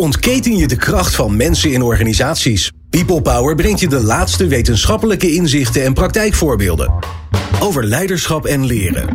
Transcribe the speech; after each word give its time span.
ontketen 0.00 0.56
je 0.56 0.66
de 0.66 0.76
kracht 0.76 1.14
van 1.14 1.36
mensen 1.36 1.72
in 1.72 1.82
organisaties? 1.82 2.72
People 2.90 3.22
Power 3.22 3.54
brengt 3.54 3.80
je 3.80 3.88
de 3.88 4.02
laatste 4.02 4.46
wetenschappelijke 4.46 5.32
inzichten 5.32 5.84
en 5.84 5.92
praktijkvoorbeelden. 5.92 6.92
Over 7.60 7.84
leiderschap 7.84 8.46
en 8.46 8.66
leren. 8.66 9.08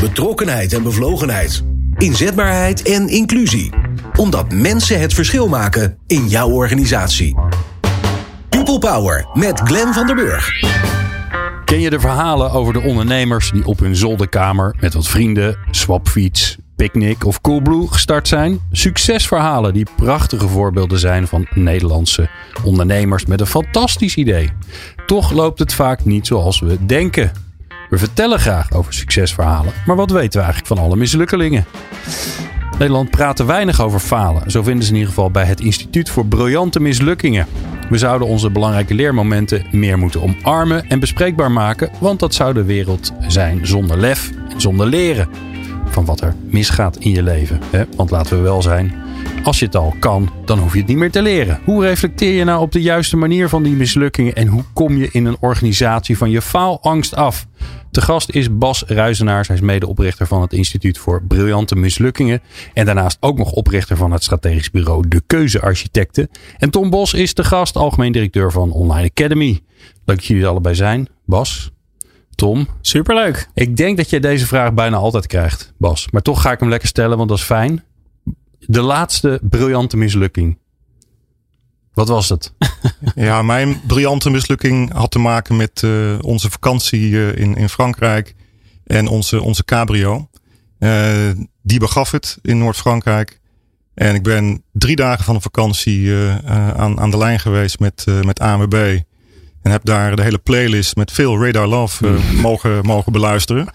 Betrokkenheid 0.00 0.72
en 0.72 0.82
bevlogenheid. 0.82 1.62
Inzetbaarheid 1.96 2.82
en 2.82 3.08
inclusie. 3.08 3.70
Omdat 4.16 4.52
mensen 4.52 5.00
het 5.00 5.14
verschil 5.14 5.48
maken 5.48 5.98
in 6.06 6.28
jouw 6.28 6.50
organisatie. 6.50 7.36
People 8.48 8.78
Power 8.78 9.26
met 9.32 9.60
Glenn 9.60 9.92
van 9.92 10.06
der 10.06 10.16
Burg. 10.16 10.50
Ken 11.64 11.80
je 11.80 11.90
de 11.90 12.00
verhalen 12.00 12.50
over 12.50 12.72
de 12.72 12.80
ondernemers 12.80 13.50
die 13.50 13.64
op 13.64 13.78
hun 13.78 13.96
zolderkamer 13.96 14.76
met 14.80 14.94
wat 14.94 15.08
vrienden, 15.08 15.58
swapfiets, 15.70 16.56
picknick 16.76 17.24
of 17.24 17.40
Coolblue 17.40 17.88
gestart 17.88 18.28
zijn? 18.28 18.60
Succesverhalen 18.72 19.72
die 19.72 19.86
prachtige 19.96 20.48
voorbeelden 20.48 20.98
zijn 20.98 21.26
van 21.26 21.46
Nederlandse 21.54 22.28
ondernemers 22.64 23.26
met 23.26 23.40
een 23.40 23.46
fantastisch 23.46 24.14
idee. 24.14 24.50
Toch 25.06 25.32
loopt 25.32 25.58
het 25.58 25.74
vaak 25.74 26.04
niet 26.04 26.26
zoals 26.26 26.60
we 26.60 26.86
denken. 26.86 27.32
We 27.90 27.98
vertellen 27.98 28.38
graag 28.38 28.72
over 28.72 28.92
succesverhalen, 28.94 29.72
maar 29.86 29.96
wat 29.96 30.10
weten 30.10 30.38
we 30.38 30.44
eigenlijk 30.44 30.66
van 30.66 30.78
alle 30.78 30.96
mislukkelingen? 30.96 31.64
Nederland 32.78 33.10
praat 33.10 33.44
weinig 33.44 33.80
over 33.80 34.00
falen. 34.00 34.50
Zo 34.50 34.62
vinden 34.62 34.84
ze 34.84 34.90
in 34.90 34.96
ieder 34.96 35.12
geval 35.12 35.30
bij 35.30 35.44
het 35.44 35.60
Instituut 35.60 36.10
voor 36.10 36.26
Briljante 36.26 36.80
Mislukkingen. 36.80 37.46
We 37.88 37.98
zouden 37.98 38.28
onze 38.28 38.50
belangrijke 38.50 38.94
leermomenten 38.94 39.66
meer 39.70 39.98
moeten 39.98 40.22
omarmen 40.22 40.88
en 40.88 41.00
bespreekbaar 41.00 41.50
maken, 41.50 41.90
want 42.00 42.20
dat 42.20 42.34
zou 42.34 42.54
de 42.54 42.64
wereld 42.64 43.12
zijn 43.28 43.66
zonder 43.66 43.98
lef 43.98 44.30
en 44.48 44.60
zonder 44.60 44.86
leren 44.86 45.28
van 45.94 46.04
wat 46.04 46.20
er 46.20 46.34
misgaat 46.50 46.96
in 46.96 47.10
je 47.10 47.22
leven. 47.22 47.60
Hè? 47.70 47.84
Want 47.96 48.10
laten 48.10 48.36
we 48.36 48.42
wel 48.42 48.62
zijn, 48.62 48.94
als 49.44 49.58
je 49.58 49.64
het 49.64 49.76
al 49.76 49.94
kan, 49.98 50.30
dan 50.44 50.58
hoef 50.58 50.72
je 50.72 50.78
het 50.78 50.88
niet 50.88 50.96
meer 50.96 51.10
te 51.10 51.22
leren. 51.22 51.60
Hoe 51.64 51.86
reflecteer 51.86 52.32
je 52.32 52.44
nou 52.44 52.60
op 52.60 52.72
de 52.72 52.82
juiste 52.82 53.16
manier 53.16 53.48
van 53.48 53.62
die 53.62 53.74
mislukkingen 53.74 54.34
en 54.34 54.46
hoe 54.46 54.64
kom 54.72 54.96
je 54.96 55.08
in 55.12 55.24
een 55.24 55.36
organisatie 55.40 56.18
van 56.18 56.30
je 56.30 56.42
faalangst 56.42 57.14
af? 57.14 57.46
De 57.90 58.00
gast 58.00 58.30
is 58.30 58.58
Bas 58.58 58.82
Ruizenaars. 58.86 59.48
Hij 59.48 59.56
is 59.56 59.62
medeoprichter 59.62 60.26
van 60.26 60.42
het 60.42 60.52
Instituut 60.52 60.98
voor 60.98 61.22
Briljante 61.22 61.76
Mislukkingen. 61.76 62.42
En 62.72 62.84
daarnaast 62.84 63.16
ook 63.20 63.38
nog 63.38 63.52
oprichter 63.52 63.96
van 63.96 64.12
het 64.12 64.22
strategisch 64.22 64.70
bureau 64.70 65.08
De 65.08 65.22
Keuzearchitecten. 65.26 66.28
En 66.58 66.70
Tom 66.70 66.90
Bos 66.90 67.12
is 67.14 67.34
de 67.34 67.44
gast, 67.44 67.76
algemeen 67.76 68.12
directeur 68.12 68.52
van 68.52 68.72
Online 68.72 69.08
Academy. 69.08 69.60
Leuk 70.04 70.16
dat 70.16 70.24
jullie 70.24 70.46
allebei 70.46 70.74
zijn. 70.74 71.08
Bas, 71.26 71.70
Tom. 72.34 72.68
Superleuk. 72.80 73.48
Ik 73.54 73.76
denk 73.76 73.96
dat 73.96 74.10
je 74.10 74.20
deze 74.20 74.46
vraag 74.46 74.72
bijna 74.74 74.96
altijd 74.96 75.26
krijgt, 75.26 75.72
Bas. 75.78 76.08
Maar 76.10 76.22
toch 76.22 76.42
ga 76.42 76.52
ik 76.52 76.60
hem 76.60 76.68
lekker 76.68 76.88
stellen, 76.88 77.16
want 77.16 77.28
dat 77.28 77.38
is 77.38 77.44
fijn. 77.44 77.84
De 78.58 78.80
laatste 78.80 79.40
briljante 79.42 79.96
mislukking. 79.96 80.58
Wat 81.92 82.08
was 82.08 82.28
het? 82.28 82.52
Ja, 83.14 83.42
mijn 83.42 83.80
briljante 83.86 84.30
mislukking 84.30 84.92
had 84.92 85.10
te 85.10 85.18
maken 85.18 85.56
met 85.56 85.82
uh, 85.84 86.18
onze 86.20 86.50
vakantie 86.50 87.10
uh, 87.10 87.36
in, 87.36 87.56
in 87.56 87.68
Frankrijk 87.68 88.34
en 88.84 89.08
onze, 89.08 89.42
onze 89.42 89.64
cabrio. 89.64 90.28
Uh, 90.78 91.30
die 91.62 91.78
begaf 91.78 92.10
het 92.10 92.38
in 92.42 92.58
Noord-Frankrijk. 92.58 93.40
En 93.94 94.14
ik 94.14 94.22
ben 94.22 94.62
drie 94.72 94.96
dagen 94.96 95.24
van 95.24 95.34
de 95.34 95.40
vakantie 95.40 96.12
aan, 96.76 97.00
aan 97.00 97.10
de 97.10 97.18
lijn 97.18 97.40
geweest 97.40 97.78
met, 97.78 98.06
met 98.22 98.40
AMB. 98.40 98.98
En 99.64 99.70
heb 99.70 99.84
daar 99.84 100.16
de 100.16 100.22
hele 100.22 100.38
playlist 100.38 100.96
met 100.96 101.12
veel 101.12 101.44
Radar 101.44 101.66
Love 101.66 102.06
uh, 102.06 102.30
mogen, 102.42 102.86
mogen 102.86 103.12
beluisteren. 103.12 103.68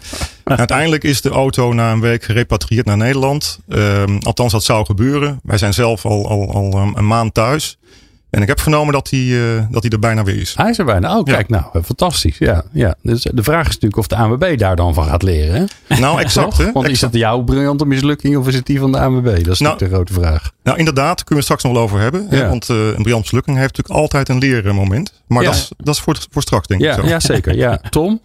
En 0.43 0.57
uiteindelijk 0.65 1.03
is 1.03 1.21
de 1.21 1.29
auto 1.29 1.73
na 1.73 1.91
een 1.91 1.99
week 1.99 2.23
gerepatrieerd 2.23 2.85
naar 2.85 2.97
Nederland. 2.97 3.59
Um, 3.67 4.17
althans, 4.17 4.51
dat 4.51 4.63
zou 4.63 4.85
gebeuren. 4.85 5.39
Wij 5.43 5.57
zijn 5.57 5.73
zelf 5.73 6.05
al, 6.05 6.29
al, 6.29 6.53
al 6.53 6.91
een 6.95 7.07
maand 7.07 7.33
thuis. 7.33 7.77
En 8.29 8.41
ik 8.41 8.47
heb 8.47 8.59
vernomen 8.59 8.93
dat 8.93 9.09
hij, 9.09 9.19
uh, 9.19 9.63
dat 9.69 9.81
hij 9.81 9.91
er 9.91 9.99
bijna 9.99 10.23
weer 10.23 10.41
is. 10.41 10.53
Hij 10.57 10.69
is 10.69 10.77
er 10.77 10.85
bijna. 10.85 11.17
Oh, 11.17 11.23
kijk 11.23 11.49
ja. 11.49 11.69
nou, 11.71 11.83
fantastisch. 11.83 12.37
Ja, 12.37 12.63
ja. 12.71 12.95
Dus 13.01 13.27
de 13.33 13.43
vraag 13.43 13.61
is 13.61 13.73
natuurlijk 13.73 13.97
of 13.97 14.07
de 14.07 14.15
ANWB 14.15 14.57
daar 14.57 14.75
dan 14.75 14.93
van 14.93 15.05
gaat 15.05 15.21
leren. 15.23 15.69
Hè? 15.87 15.99
Nou, 15.99 16.19
exact. 16.19 16.57
Hè? 16.57 16.63
Want 16.63 16.75
exact. 16.75 16.91
is 16.91 17.01
het 17.01 17.13
jouw 17.13 17.41
briljante 17.41 17.85
mislukking 17.85 18.37
of 18.37 18.47
is 18.47 18.55
het 18.55 18.65
die 18.65 18.79
van 18.79 18.91
de 18.91 18.99
ANWB? 18.99 19.43
Dat 19.43 19.53
is 19.53 19.59
nou, 19.59 19.77
de 19.77 19.87
grote 19.87 20.13
vraag. 20.13 20.51
Nou, 20.63 20.77
inderdaad, 20.77 21.05
daar 21.05 21.25
kunnen 21.25 21.37
we 21.37 21.41
straks 21.43 21.63
nog 21.63 21.73
wel 21.73 21.81
over 21.81 21.99
hebben. 21.99 22.27
Ja. 22.29 22.37
Hè? 22.37 22.49
Want 22.49 22.69
uh, 22.69 22.77
een 22.77 22.93
briljante 22.93 23.23
mislukking 23.23 23.57
heeft 23.57 23.77
natuurlijk 23.77 23.99
altijd 23.99 24.29
een 24.29 24.37
leermoment. 24.37 25.13
Maar 25.27 25.43
ja. 25.43 25.49
dat, 25.49 25.57
is, 25.57 25.71
dat 25.77 25.95
is 25.95 26.01
voor, 26.01 26.17
voor 26.31 26.41
straks, 26.41 26.67
denk 26.67 26.81
ik. 26.81 26.93
Zo. 26.93 27.05
Ja, 27.05 27.19
zeker. 27.19 27.55
Ja. 27.55 27.81
Tom? 27.89 28.19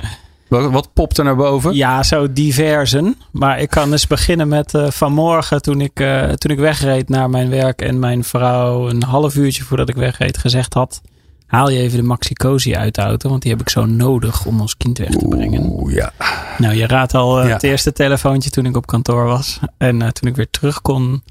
Wat 0.49 0.93
popt 0.93 1.19
er 1.19 1.25
naar 1.25 1.37
boven? 1.37 1.75
Ja, 1.75 2.03
zo 2.03 2.33
diversen. 2.33 3.17
Maar 3.31 3.61
ik 3.61 3.71
kan 3.71 3.91
dus 3.91 4.07
beginnen 4.07 4.49
met 4.49 4.75
uh, 4.75 4.91
vanmorgen 4.91 5.63
toen 5.63 5.81
ik, 5.81 6.01
uh, 6.01 6.29
toen 6.29 6.51
ik 6.51 6.59
wegreed 6.59 7.09
naar 7.09 7.31
mijn 7.31 7.51
werk 7.51 7.83
en 7.83 7.99
mijn 7.99 8.25
vrouw 8.25 8.89
een 8.89 9.03
half 9.03 9.37
uurtje 9.37 9.63
voordat 9.63 9.89
ik 9.89 9.95
wegreed 9.95 10.39
gezegd 10.39 10.75
had. 10.75 11.01
Haal 11.47 11.71
je 11.71 11.79
even 11.79 11.99
de 11.99 12.05
Maxi 12.05 12.33
Cosi 12.33 12.77
uit 12.77 12.95
de 12.95 13.03
auto, 13.03 13.29
want 13.29 13.43
die 13.43 13.51
heb 13.51 13.61
ik 13.61 13.69
zo 13.69 13.85
nodig 13.85 14.47
om 14.47 14.61
ons 14.61 14.77
kind 14.77 14.99
weg 14.99 15.11
te 15.11 15.29
brengen. 15.29 15.63
Oeh, 15.63 15.95
ja. 15.95 16.13
Nou, 16.59 16.75
je 16.75 16.87
raadt 16.87 17.15
al 17.15 17.41
uh, 17.41 17.47
ja. 17.49 17.53
het 17.53 17.63
eerste 17.63 17.93
telefoontje 17.93 18.51
toen 18.51 18.67
ik 18.67 18.77
op 18.77 18.87
kantoor 18.87 19.25
was. 19.25 19.59
En 19.79 19.99
toen 19.99 20.29
ik 20.29 20.37
weer 20.37 20.51
terug 20.51 20.83
kon 20.83 21.23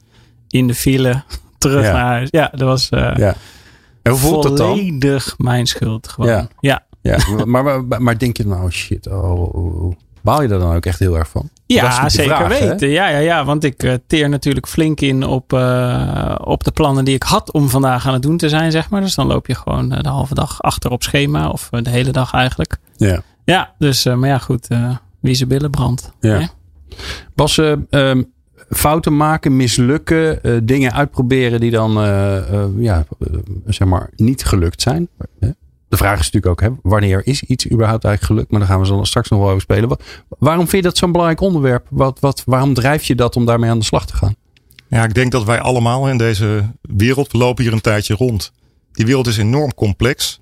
in 0.47 0.67
de 0.67 0.75
file, 0.75 1.23
terug 1.57 1.85
ja. 1.85 1.91
naar 1.91 2.05
huis. 2.05 2.27
Ja, 2.31 2.51
dat 2.51 2.67
was 2.67 2.87
ja. 2.89 3.35
en 4.01 4.11
hoe 4.11 4.19
voelt 4.19 4.43
het 4.43 4.57
dan? 4.57 4.67
volledig 4.67 5.35
mijn 5.37 5.65
schuld 5.65 6.07
gewoon. 6.07 6.29
Ja. 6.29 6.47
ja. 6.59 6.83
Ja, 7.03 7.17
maar, 7.45 7.63
maar, 7.63 8.01
maar 8.01 8.17
denk 8.17 8.37
je 8.37 8.47
nou, 8.47 8.71
shit, 8.71 9.07
oh, 9.07 9.55
oh, 9.55 9.93
baal 10.21 10.41
je 10.41 10.47
daar 10.47 10.59
dan 10.59 10.75
ook 10.75 10.85
echt 10.85 10.99
heel 10.99 11.17
erg 11.17 11.29
van? 11.29 11.49
Ja, 11.65 12.09
zeker 12.09 12.35
vraag, 12.35 12.59
weten. 12.59 12.89
Ja, 12.89 13.07
ja, 13.07 13.17
ja, 13.17 13.45
want 13.45 13.63
ik 13.63 13.83
uh, 13.83 13.93
teer 14.07 14.29
natuurlijk 14.29 14.67
flink 14.67 15.01
in 15.01 15.23
op, 15.23 15.53
uh, 15.53 16.35
op 16.43 16.63
de 16.63 16.71
plannen 16.71 17.05
die 17.05 17.15
ik 17.15 17.23
had 17.23 17.51
om 17.51 17.69
vandaag 17.69 18.07
aan 18.07 18.13
het 18.13 18.21
doen 18.21 18.37
te 18.37 18.49
zijn, 18.49 18.71
zeg 18.71 18.89
maar. 18.89 19.01
Dus 19.01 19.15
dan 19.15 19.27
loop 19.27 19.47
je 19.47 19.55
gewoon 19.55 19.89
de 19.89 20.09
halve 20.09 20.33
dag 20.33 20.61
achter 20.61 20.91
op 20.91 21.03
schema, 21.03 21.49
of 21.49 21.69
de 21.69 21.89
hele 21.89 22.11
dag 22.11 22.33
eigenlijk. 22.33 22.77
Ja. 22.95 23.21
Ja, 23.45 23.73
dus, 23.77 24.05
uh, 24.05 24.15
maar 24.15 24.29
ja, 24.29 24.37
goed, 24.37 24.67
wie 25.19 25.35
zijn 25.35 25.49
billen 25.49 25.71
brandt. 25.71 26.11
Ja. 26.19 26.39
Hè? 26.39 26.45
Bas, 27.35 27.57
um, 27.89 28.31
fouten 28.69 29.17
maken, 29.17 29.55
mislukken, 29.55 30.39
dingen 30.65 30.93
uitproberen 30.93 31.59
die 31.59 31.71
dan, 31.71 31.91
ja, 32.77 33.05
zeg 33.65 33.87
maar, 33.87 34.09
niet 34.15 34.45
gelukt 34.45 34.81
zijn. 34.81 35.09
De 35.93 35.99
vraag 35.99 36.19
is 36.19 36.31
natuurlijk 36.31 36.51
ook, 36.61 36.69
hè, 36.69 36.75
wanneer 36.81 37.27
is 37.27 37.43
iets 37.43 37.71
überhaupt 37.71 38.03
eigenlijk 38.03 38.33
gelukt? 38.33 38.51
Maar 38.51 38.59
daar 38.59 38.69
gaan 38.69 38.79
we 38.79 38.85
zo 38.85 39.03
straks 39.03 39.29
nog 39.29 39.39
wel 39.39 39.49
over 39.49 39.61
spelen. 39.61 39.97
Waarom 40.27 40.67
vind 40.67 40.83
je 40.83 40.89
dat 40.89 40.97
zo'n 40.97 41.11
belangrijk 41.11 41.41
onderwerp? 41.41 41.87
Wat, 41.89 42.19
wat, 42.19 42.43
waarom 42.45 42.73
drijf 42.73 43.03
je 43.03 43.15
dat 43.15 43.35
om 43.35 43.45
daarmee 43.45 43.69
aan 43.69 43.79
de 43.79 43.85
slag 43.85 44.05
te 44.05 44.15
gaan? 44.15 44.35
Ja, 44.87 45.03
ik 45.03 45.13
denk 45.13 45.31
dat 45.31 45.43
wij 45.43 45.59
allemaal 45.59 46.09
in 46.09 46.17
deze 46.17 46.71
wereld, 46.81 47.31
we 47.31 47.37
lopen 47.37 47.63
hier 47.63 47.73
een 47.73 47.81
tijdje 47.81 48.15
rond. 48.15 48.51
Die 48.91 49.05
wereld 49.05 49.27
is 49.27 49.37
enorm 49.37 49.73
complex. 49.73 50.41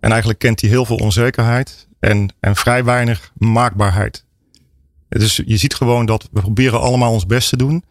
En 0.00 0.10
eigenlijk 0.10 0.38
kent 0.38 0.58
die 0.58 0.70
heel 0.70 0.84
veel 0.84 0.96
onzekerheid 0.96 1.88
en, 2.00 2.34
en 2.40 2.56
vrij 2.56 2.84
weinig 2.84 3.32
maakbaarheid. 3.36 4.24
Dus 5.08 5.42
je 5.46 5.56
ziet 5.56 5.74
gewoon 5.74 6.06
dat 6.06 6.28
we 6.32 6.40
proberen 6.40 6.80
allemaal 6.80 7.12
ons 7.12 7.26
best 7.26 7.48
te 7.48 7.56
doen. 7.56 7.84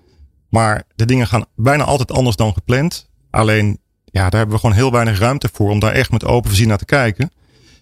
Maar 0.50 0.84
de 0.96 1.06
dingen 1.06 1.28
gaan 1.28 1.46
bijna 1.56 1.84
altijd 1.84 2.12
anders 2.12 2.36
dan 2.36 2.54
gepland. 2.54 3.10
Alleen 3.30 3.80
ja, 4.12 4.30
daar 4.30 4.40
hebben 4.40 4.56
we 4.56 4.62
gewoon 4.62 4.76
heel 4.76 4.92
weinig 4.92 5.20
ruimte 5.20 5.50
voor 5.54 5.70
om 5.70 5.80
daar 5.80 5.94
echt 5.94 6.12
met 6.12 6.26
open 6.26 6.50
vizier 6.50 6.68
naar 6.68 6.78
te 6.78 6.86
kijken. 6.86 7.32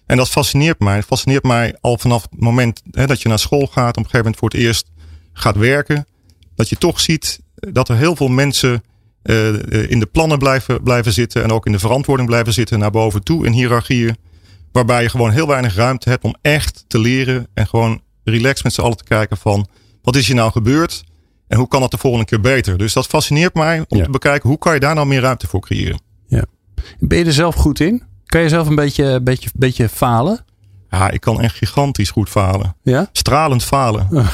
En 0.06 0.16
dat 0.16 0.28
fascineert 0.28 0.78
mij. 0.78 0.96
Het 0.96 1.04
fascineert 1.04 1.42
mij 1.42 1.76
al 1.80 1.98
vanaf 1.98 2.22
het 2.22 2.40
moment 2.40 2.82
hè, 2.90 3.06
dat 3.06 3.22
je 3.22 3.28
naar 3.28 3.38
school 3.38 3.66
gaat, 3.66 3.96
op 3.96 3.96
een 3.96 4.10
gegeven 4.10 4.18
moment 4.18 4.36
voor 4.36 4.48
het 4.48 4.58
eerst 4.58 4.90
gaat 5.32 5.56
werken. 5.56 6.06
Dat 6.54 6.68
je 6.68 6.76
toch 6.76 7.00
ziet 7.00 7.40
dat 7.54 7.88
er 7.88 7.96
heel 7.96 8.16
veel 8.16 8.28
mensen 8.28 8.82
uh, 9.22 9.90
in 9.90 10.00
de 10.00 10.08
plannen 10.12 10.38
blijven, 10.38 10.82
blijven 10.82 11.12
zitten 11.12 11.42
en 11.42 11.52
ook 11.52 11.66
in 11.66 11.72
de 11.72 11.78
verantwoording 11.78 12.28
blijven 12.28 12.52
zitten 12.52 12.78
naar 12.78 12.90
boven 12.90 13.22
toe 13.22 13.46
in 13.46 13.52
hiërarchieën. 13.52 14.16
Waarbij 14.72 15.02
je 15.02 15.08
gewoon 15.08 15.30
heel 15.30 15.46
weinig 15.46 15.74
ruimte 15.74 16.08
hebt 16.08 16.24
om 16.24 16.36
echt 16.42 16.84
te 16.86 16.98
leren 16.98 17.46
en 17.54 17.66
gewoon 17.66 18.02
relaxed 18.24 18.64
met 18.64 18.72
z'n 18.72 18.80
allen 18.80 18.96
te 18.96 19.04
kijken 19.04 19.36
van 19.36 19.68
wat 20.02 20.16
is 20.16 20.26
hier 20.26 20.36
nou 20.36 20.50
gebeurd 20.50 21.04
en 21.48 21.58
hoe 21.58 21.68
kan 21.68 21.80
dat 21.80 21.90
de 21.90 21.98
volgende 21.98 22.26
keer 22.26 22.40
beter. 22.40 22.78
Dus 22.78 22.92
dat 22.92 23.06
fascineert 23.06 23.54
mij 23.54 23.84
om 23.88 23.98
ja. 23.98 24.04
te 24.04 24.10
bekijken 24.10 24.48
hoe 24.48 24.58
kan 24.58 24.74
je 24.74 24.80
daar 24.80 24.94
nou 24.94 25.06
meer 25.06 25.20
ruimte 25.20 25.46
voor 25.46 25.60
creëren. 25.60 26.00
Ben 26.98 27.18
je 27.18 27.24
er 27.24 27.32
zelf 27.32 27.54
goed 27.54 27.80
in? 27.80 28.02
Kan 28.26 28.40
je 28.40 28.48
zelf 28.48 28.66
een 28.68 28.74
beetje, 28.74 29.20
beetje, 29.22 29.50
beetje 29.54 29.88
falen? 29.88 30.44
Ja, 30.90 31.10
ik 31.10 31.20
kan 31.20 31.40
echt 31.40 31.56
gigantisch 31.56 32.10
goed 32.10 32.28
falen. 32.28 32.76
Ja? 32.82 33.08
Stralend 33.12 33.64
falen. 33.64 34.08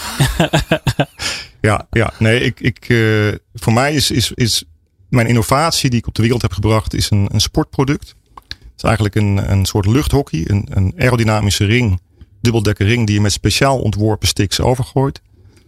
ja, 1.61 1.87
ja, 1.91 2.13
nee, 2.19 2.41
ik, 2.41 2.61
ik, 2.61 2.89
uh, 2.89 3.33
voor 3.55 3.73
mij 3.73 3.95
is, 3.95 4.11
is, 4.11 4.33
is 4.33 4.65
mijn 5.09 5.27
innovatie 5.27 5.91
die 5.91 5.99
ik 5.99 6.07
op 6.07 6.15
de 6.15 6.23
wereld 6.23 6.43
heb 6.43 6.53
gebracht, 6.53 6.95
is 6.95 7.11
een, 7.11 7.29
een 7.33 7.41
sportproduct. 7.41 8.15
Het 8.49 8.77
is 8.77 8.83
eigenlijk 8.83 9.15
een, 9.15 9.51
een 9.51 9.65
soort 9.65 9.87
luchthockey, 9.87 10.45
een, 10.47 10.67
een 10.71 10.95
aerodynamische 10.99 11.65
ring, 11.65 12.01
dubbeldekker 12.41 12.87
ring 12.87 13.07
die 13.07 13.15
je 13.15 13.21
met 13.21 13.33
speciaal 13.33 13.81
ontworpen 13.81 14.29
sticks 14.29 14.61
overgooit. 14.61 15.23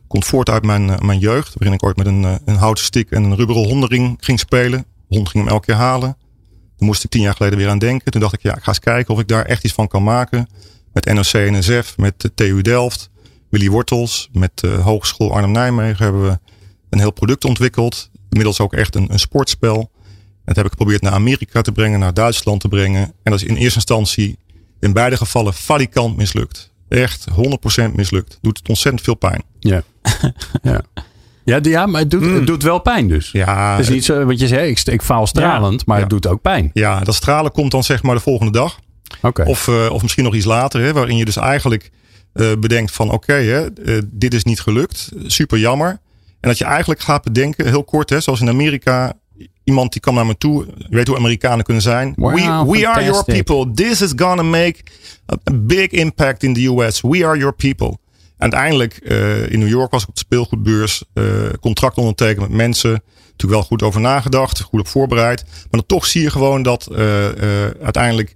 Komt 0.06 0.24
voort 0.24 0.50
uit 0.50 0.64
mijn, 0.64 0.84
mijn 1.06 1.18
jeugd, 1.18 1.54
waarin 1.54 1.72
ik 1.72 1.84
ooit 1.84 1.96
met 1.96 2.06
een, 2.06 2.22
een 2.44 2.56
houten 2.56 2.84
stick 2.84 3.10
en 3.10 3.24
een 3.24 3.36
rubberen 3.36 3.64
hondenring 3.64 4.16
ging 4.20 4.38
spelen. 4.38 4.84
Hond 5.08 5.28
ging 5.28 5.44
hem 5.44 5.52
elke 5.52 5.66
keer 5.66 5.74
halen. 5.74 6.16
Moest 6.84 7.04
ik 7.04 7.10
tien 7.10 7.22
jaar 7.22 7.34
geleden 7.34 7.58
weer 7.58 7.68
aan 7.68 7.78
denken. 7.78 8.12
Toen 8.12 8.20
dacht 8.20 8.34
ik, 8.34 8.42
ja, 8.42 8.56
ik 8.56 8.62
ga 8.62 8.68
eens 8.68 8.78
kijken 8.78 9.14
of 9.14 9.20
ik 9.20 9.28
daar 9.28 9.44
echt 9.44 9.64
iets 9.64 9.74
van 9.74 9.88
kan 9.88 10.02
maken. 10.02 10.46
Met 10.92 11.04
NOC 11.04 11.32
en 11.32 11.58
NSF, 11.58 11.96
met 11.96 12.20
de 12.20 12.34
TU 12.34 12.62
Delft, 12.62 13.10
Willy 13.50 13.68
Wortels. 13.68 14.28
Met 14.32 14.50
de 14.54 14.68
Hogeschool 14.68 15.32
Arnhem-Nijmegen 15.32 16.04
hebben 16.04 16.22
we 16.22 16.38
een 16.90 16.98
heel 16.98 17.10
product 17.10 17.44
ontwikkeld. 17.44 18.10
inmiddels 18.28 18.60
ook 18.60 18.72
echt 18.72 18.94
een, 18.94 19.12
een 19.12 19.18
sportspel. 19.18 19.90
Dat 20.44 20.56
heb 20.56 20.64
ik 20.64 20.70
geprobeerd 20.70 21.02
naar 21.02 21.12
Amerika 21.12 21.62
te 21.62 21.72
brengen, 21.72 21.98
naar 21.98 22.14
Duitsland 22.14 22.60
te 22.60 22.68
brengen. 22.68 23.02
En 23.02 23.30
dat 23.30 23.34
is 23.34 23.46
in 23.46 23.56
eerste 23.56 23.78
instantie 23.78 24.38
in 24.80 24.92
beide 24.92 25.16
gevallen 25.16 25.54
falikant 25.54 26.16
mislukt. 26.16 26.72
Echt 26.88 27.26
100% 27.30 27.94
mislukt. 27.94 28.38
Doet 28.40 28.58
het 28.58 28.68
ontzettend 28.68 29.04
veel 29.04 29.14
pijn. 29.14 29.42
Ja. 29.58 29.82
ja. 30.62 30.82
Ja, 31.44 31.58
ja, 31.62 31.86
maar 31.86 32.00
het 32.00 32.10
doet, 32.10 32.20
Mm. 32.22 32.34
het 32.34 32.46
doet 32.46 32.62
wel 32.62 32.78
pijn 32.78 33.08
dus. 33.08 33.30
Ja, 33.32 33.70
Het 33.70 33.80
is 33.80 33.88
niet 33.88 34.04
zo, 34.04 34.24
wat 34.24 34.40
je 34.40 34.46
zei, 34.48 34.68
ik, 34.70 34.80
ik 34.84 35.02
faal 35.02 35.26
stralend, 35.26 35.86
maar 35.86 35.96
Ja. 35.96 36.02
het 36.02 36.10
doet 36.10 36.26
ook 36.26 36.40
pijn. 36.40 36.70
ja, 36.72 37.00
dat 37.00 37.14
stralen 37.14 37.52
komt 37.52 37.70
dan 37.70 37.82
zeg 37.84 38.02
maar 38.02 38.14
de 38.14 38.20
volgende 38.20 38.52
dag. 38.52 38.78
Oké. 39.22 39.42
Of, 39.46 39.68
eh, 39.68 39.86
of 39.90 40.02
misschien 40.02 40.24
nog 40.24 40.34
iets 40.34 40.44
later, 40.44 40.80
hè, 40.80 40.92
waarin 40.92 41.16
je 41.16 41.24
dus 41.24 41.36
eigenlijk 41.36 41.90
eh, 42.32 42.46
bedenkt 42.60 42.92
van 42.92 43.10
oké, 43.10 43.32
hè, 43.32 43.72
eh, 43.72 43.98
dit 44.06 44.34
is 44.34 44.44
niet 44.44 44.60
gelukt, 44.60 45.08
super 45.26 45.58
jammer. 45.58 45.88
En 46.40 46.48
dat 46.48 46.58
je 46.58 46.64
eigenlijk 46.64 47.00
gaat 47.00 47.22
bedenken, 47.22 47.68
heel 47.68 47.84
kort, 47.84 48.10
hè, 48.10 48.20
zoals 48.20 48.40
in 48.40 48.48
Amerika, 48.48 49.12
iemand 49.64 49.92
die 49.92 50.00
kwam 50.00 50.14
naar 50.14 50.26
me 50.26 50.36
toe, 50.38 50.66
je 50.76 50.86
weet 50.90 51.06
hoe 51.08 51.16
Amerikanen 51.16 51.64
kunnen 51.64 51.82
zijn. 51.82 52.12
Wow, 52.16 52.34
we 52.34 52.70
we 52.78 52.88
are 52.88 53.04
your 53.04 53.24
people. 53.24 53.70
This 53.74 54.02
is 54.02 54.12
gonna 54.16 54.42
make 54.42 54.76
a 55.32 55.52
big 55.54 55.90
impact 55.90 56.42
in 56.42 56.54
the 56.54 56.64
US. 56.70 57.00
We 57.00 57.26
are 57.26 57.38
your 57.38 57.54
people. 57.54 57.96
Uiteindelijk 58.38 58.96
eh, 58.96 59.50
in 59.50 59.58
New 59.58 59.68
York 59.68 59.90
was 59.90 60.02
ik 60.02 60.08
op 60.08 60.14
de 60.14 60.20
speelgoedbeurs, 60.20 61.04
eh, 61.14 61.24
contract 61.60 61.96
ondertekend 61.96 62.48
met 62.48 62.56
mensen. 62.56 62.90
Natuurlijk 62.90 63.60
wel 63.60 63.62
goed 63.62 63.82
over 63.82 64.00
nagedacht, 64.00 64.60
goed 64.60 64.80
op 64.80 64.88
voorbereid. 64.88 65.44
Maar 65.46 65.66
dan 65.70 65.86
toch 65.86 66.06
zie 66.06 66.22
je 66.22 66.30
gewoon 66.30 66.62
dat 66.62 66.86
eh, 66.86 66.96
uiteindelijk 67.82 68.34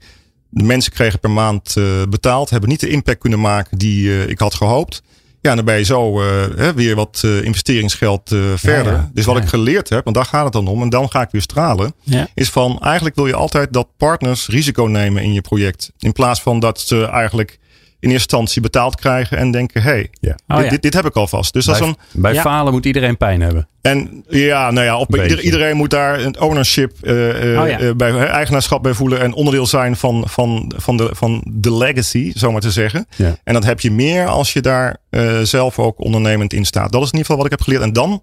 de 0.48 0.64
mensen 0.64 0.92
kregen 0.92 1.18
per 1.18 1.30
maand 1.30 1.74
betaald, 2.08 2.50
hebben 2.50 2.68
niet 2.68 2.80
de 2.80 2.88
impact 2.88 3.18
kunnen 3.18 3.40
maken 3.40 3.78
die 3.78 4.26
ik 4.26 4.38
had 4.38 4.54
gehoopt. 4.54 5.02
Ja, 5.40 5.50
en 5.50 5.56
dan 5.56 5.64
ben 5.64 5.78
je 5.78 5.84
zo 5.84 6.20
hè, 6.56 6.74
weer 6.74 6.94
wat 6.94 7.22
investeringsgeld 7.42 8.28
verder. 8.54 8.92
ja. 8.92 9.10
Dus 9.14 9.24
wat 9.24 9.36
Ja. 9.36 9.42
ik 9.42 9.48
geleerd 9.48 9.88
heb, 9.88 10.04
want 10.04 10.16
daar 10.16 10.24
gaat 10.24 10.44
het 10.44 10.52
dan 10.52 10.66
om, 10.66 10.82
en 10.82 10.88
dan 10.88 11.10
ga 11.10 11.22
ik 11.22 11.28
weer 11.30 11.42
stralen, 11.42 11.94
is 12.34 12.50
van 12.50 12.78
eigenlijk 12.80 13.14
wil 13.16 13.26
je 13.26 13.34
altijd 13.34 13.72
dat 13.72 13.88
partners 13.96 14.46
risico 14.48 14.84
nemen 14.84 15.22
in 15.22 15.32
je 15.32 15.40
project. 15.40 15.92
In 15.98 16.12
plaats 16.12 16.42
van 16.42 16.60
dat 16.60 16.80
ze 16.80 17.04
eigenlijk 17.04 17.58
in 18.00 18.10
eerste 18.10 18.12
instantie 18.36 18.62
betaald 18.62 18.94
krijgen 18.94 19.38
en 19.38 19.50
denken: 19.50 19.82
hé, 19.82 19.90
hey, 19.90 20.10
Ja. 20.20 20.36
Oh, 20.48 20.56
dit, 20.56 20.64
ja. 20.64 20.70
dit, 20.70 20.82
dit 20.82 20.94
heb 20.94 21.04
ik 21.06 21.14
alvast. 21.16 21.52
Dus 21.52 21.64
dat 21.64 21.74
is 21.74 21.80
bij 21.80 21.88
een. 21.88 21.96
bij 22.22 22.32
Ja. 22.34 22.40
falen 22.40 22.72
moet 22.72 22.86
iedereen 22.86 23.16
pijn 23.16 23.40
hebben. 23.40 23.68
En 23.82 24.24
ja, 24.28 24.70
nou 24.70 24.86
ja, 24.86 24.96
op, 24.98 25.16
ieder- 25.16 25.40
iedereen 25.40 25.76
moet 25.76 25.90
daar 25.90 26.20
een 26.20 26.40
ownership 26.40 26.92
eh, 27.02 27.52
eh, 27.54 27.60
Oh 27.62 27.68
ja. 27.68 27.78
eh, 27.78 27.90
bij 27.94 28.26
eigenaarschap 28.26 28.82
bij 28.82 28.94
voelen 28.94 29.20
en 29.20 29.32
onderdeel 29.32 29.66
zijn 29.66 29.96
van, 29.96 30.22
van, 30.28 30.72
van, 30.76 30.96
de, 30.96 31.08
van 31.12 31.42
de 31.50 31.74
legacy, 31.74 32.32
zo 32.36 32.52
maar 32.52 32.60
te 32.60 32.70
zeggen. 32.70 33.06
Ja. 33.16 33.36
En 33.44 33.54
dat 33.54 33.64
heb 33.64 33.80
je 33.80 33.90
meer 33.90 34.26
als 34.26 34.52
je 34.52 34.60
daar 34.60 34.96
eh, 35.10 35.38
zelf 35.38 35.78
ook 35.78 36.00
ondernemend 36.04 36.52
in 36.52 36.64
staat. 36.64 36.92
Dat 36.92 37.02
is 37.02 37.10
in 37.10 37.18
ieder 37.18 37.20
geval 37.20 37.36
wat 37.36 37.44
ik 37.44 37.50
heb 37.50 37.60
geleerd. 37.60 37.82
En 37.82 37.92
dan, 37.92 38.22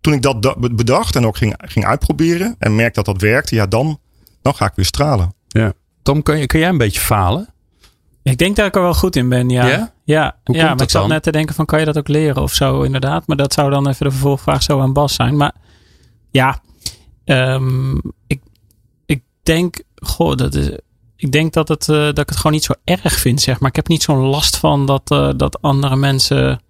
toen 0.00 0.12
ik 0.12 0.22
dat 0.22 0.42
da- 0.42 0.54
bedacht 0.58 1.16
en 1.16 1.26
ook 1.26 1.36
ging, 1.36 1.54
ging 1.56 1.84
uitproberen 1.86 2.56
en 2.58 2.74
merk 2.74 2.94
dat 2.94 3.04
dat 3.04 3.20
werkt, 3.20 3.50
ja, 3.50 3.66
dan, 3.66 4.00
dan 4.42 4.54
ga 4.54 4.66
ik 4.66 4.72
weer 4.74 4.84
stralen. 4.84 5.34
Ja. 5.48 5.72
Tom, 6.02 6.22
kun, 6.22 6.38
je, 6.38 6.46
kun 6.46 6.58
jij 6.60 6.68
een 6.68 6.78
beetje 6.78 7.00
falen? 7.00 7.48
Ik 8.30 8.38
denk 8.38 8.56
dat 8.56 8.66
ik 8.66 8.74
er 8.74 8.82
wel 8.82 8.94
goed 8.94 9.16
in 9.16 9.28
ben, 9.28 9.48
ja. 9.48 9.66
Ja? 9.66 9.92
Ja, 10.04 10.22
Hoe 10.22 10.24
ja 10.24 10.32
komt 10.44 10.58
maar 10.58 10.68
dat 10.70 10.80
ik 10.80 10.90
zat 10.90 11.00
dan? 11.00 11.10
net 11.10 11.22
te 11.22 11.32
denken 11.32 11.54
van 11.54 11.64
kan 11.64 11.78
je 11.78 11.84
dat 11.84 11.98
ook 11.98 12.08
leren 12.08 12.42
of 12.42 12.52
zo 12.52 12.82
inderdaad. 12.82 13.26
Maar 13.26 13.36
dat 13.36 13.52
zou 13.52 13.70
dan 13.70 13.88
even 13.88 14.06
de 14.06 14.12
vervolgvraag 14.12 14.62
zo 14.62 14.80
aan 14.80 14.92
Bas 14.92 15.14
zijn. 15.14 15.36
Maar 15.36 15.52
ja, 16.30 16.60
ehm, 17.24 17.96
ik, 18.26 18.40
ik 19.06 19.22
denk, 19.42 19.82
goh, 19.94 20.36
dat 20.36 20.54
is, 20.54 20.70
ik 21.16 21.32
denk 21.32 21.52
dat, 21.52 21.68
het, 21.68 21.88
eh, 21.88 21.96
dat 21.96 22.18
ik 22.18 22.28
het 22.28 22.36
gewoon 22.36 22.52
niet 22.52 22.64
zo 22.64 22.72
erg 22.84 23.12
vind, 23.14 23.40
zeg 23.40 23.60
maar. 23.60 23.68
Ik 23.68 23.76
heb 23.76 23.88
niet 23.88 24.02
zo'n 24.02 24.18
last 24.18 24.56
van 24.56 24.86
dat, 24.86 25.10
eh, 25.10 25.30
dat 25.36 25.62
andere 25.62 25.96
mensen 25.96 26.60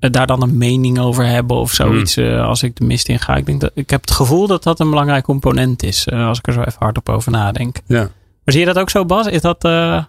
eh, 0.00 0.10
daar 0.10 0.26
dan 0.26 0.42
een 0.42 0.58
mening 0.58 0.98
over 0.98 1.26
hebben 1.26 1.56
of 1.56 1.72
zoiets 1.72 2.16
eh, 2.16 2.46
als 2.46 2.62
ik 2.62 2.76
de 2.76 2.84
mist 2.84 3.08
in 3.08 3.18
ga. 3.18 3.34
Ik, 3.36 3.46
denk 3.46 3.60
dat, 3.60 3.70
ik 3.74 3.90
heb 3.90 4.00
het 4.00 4.10
gevoel 4.10 4.46
dat 4.46 4.62
dat 4.62 4.80
een 4.80 4.90
belangrijk 4.90 5.24
component 5.24 5.82
is, 5.82 6.10
als 6.10 6.38
ik 6.38 6.46
er 6.46 6.52
zo 6.52 6.60
even 6.60 6.78
hardop 6.78 7.08
over 7.08 7.32
nadenk. 7.32 7.76
Ja. 7.86 8.00
Maar 8.44 8.56
zie 8.56 8.60
je 8.60 8.72
dat 8.72 8.78
ook 8.78 8.90
zo, 8.90 9.04
Bas? 9.04 9.26
Is 9.26 9.40
dat, 9.40 9.64
eh, 9.64 10.04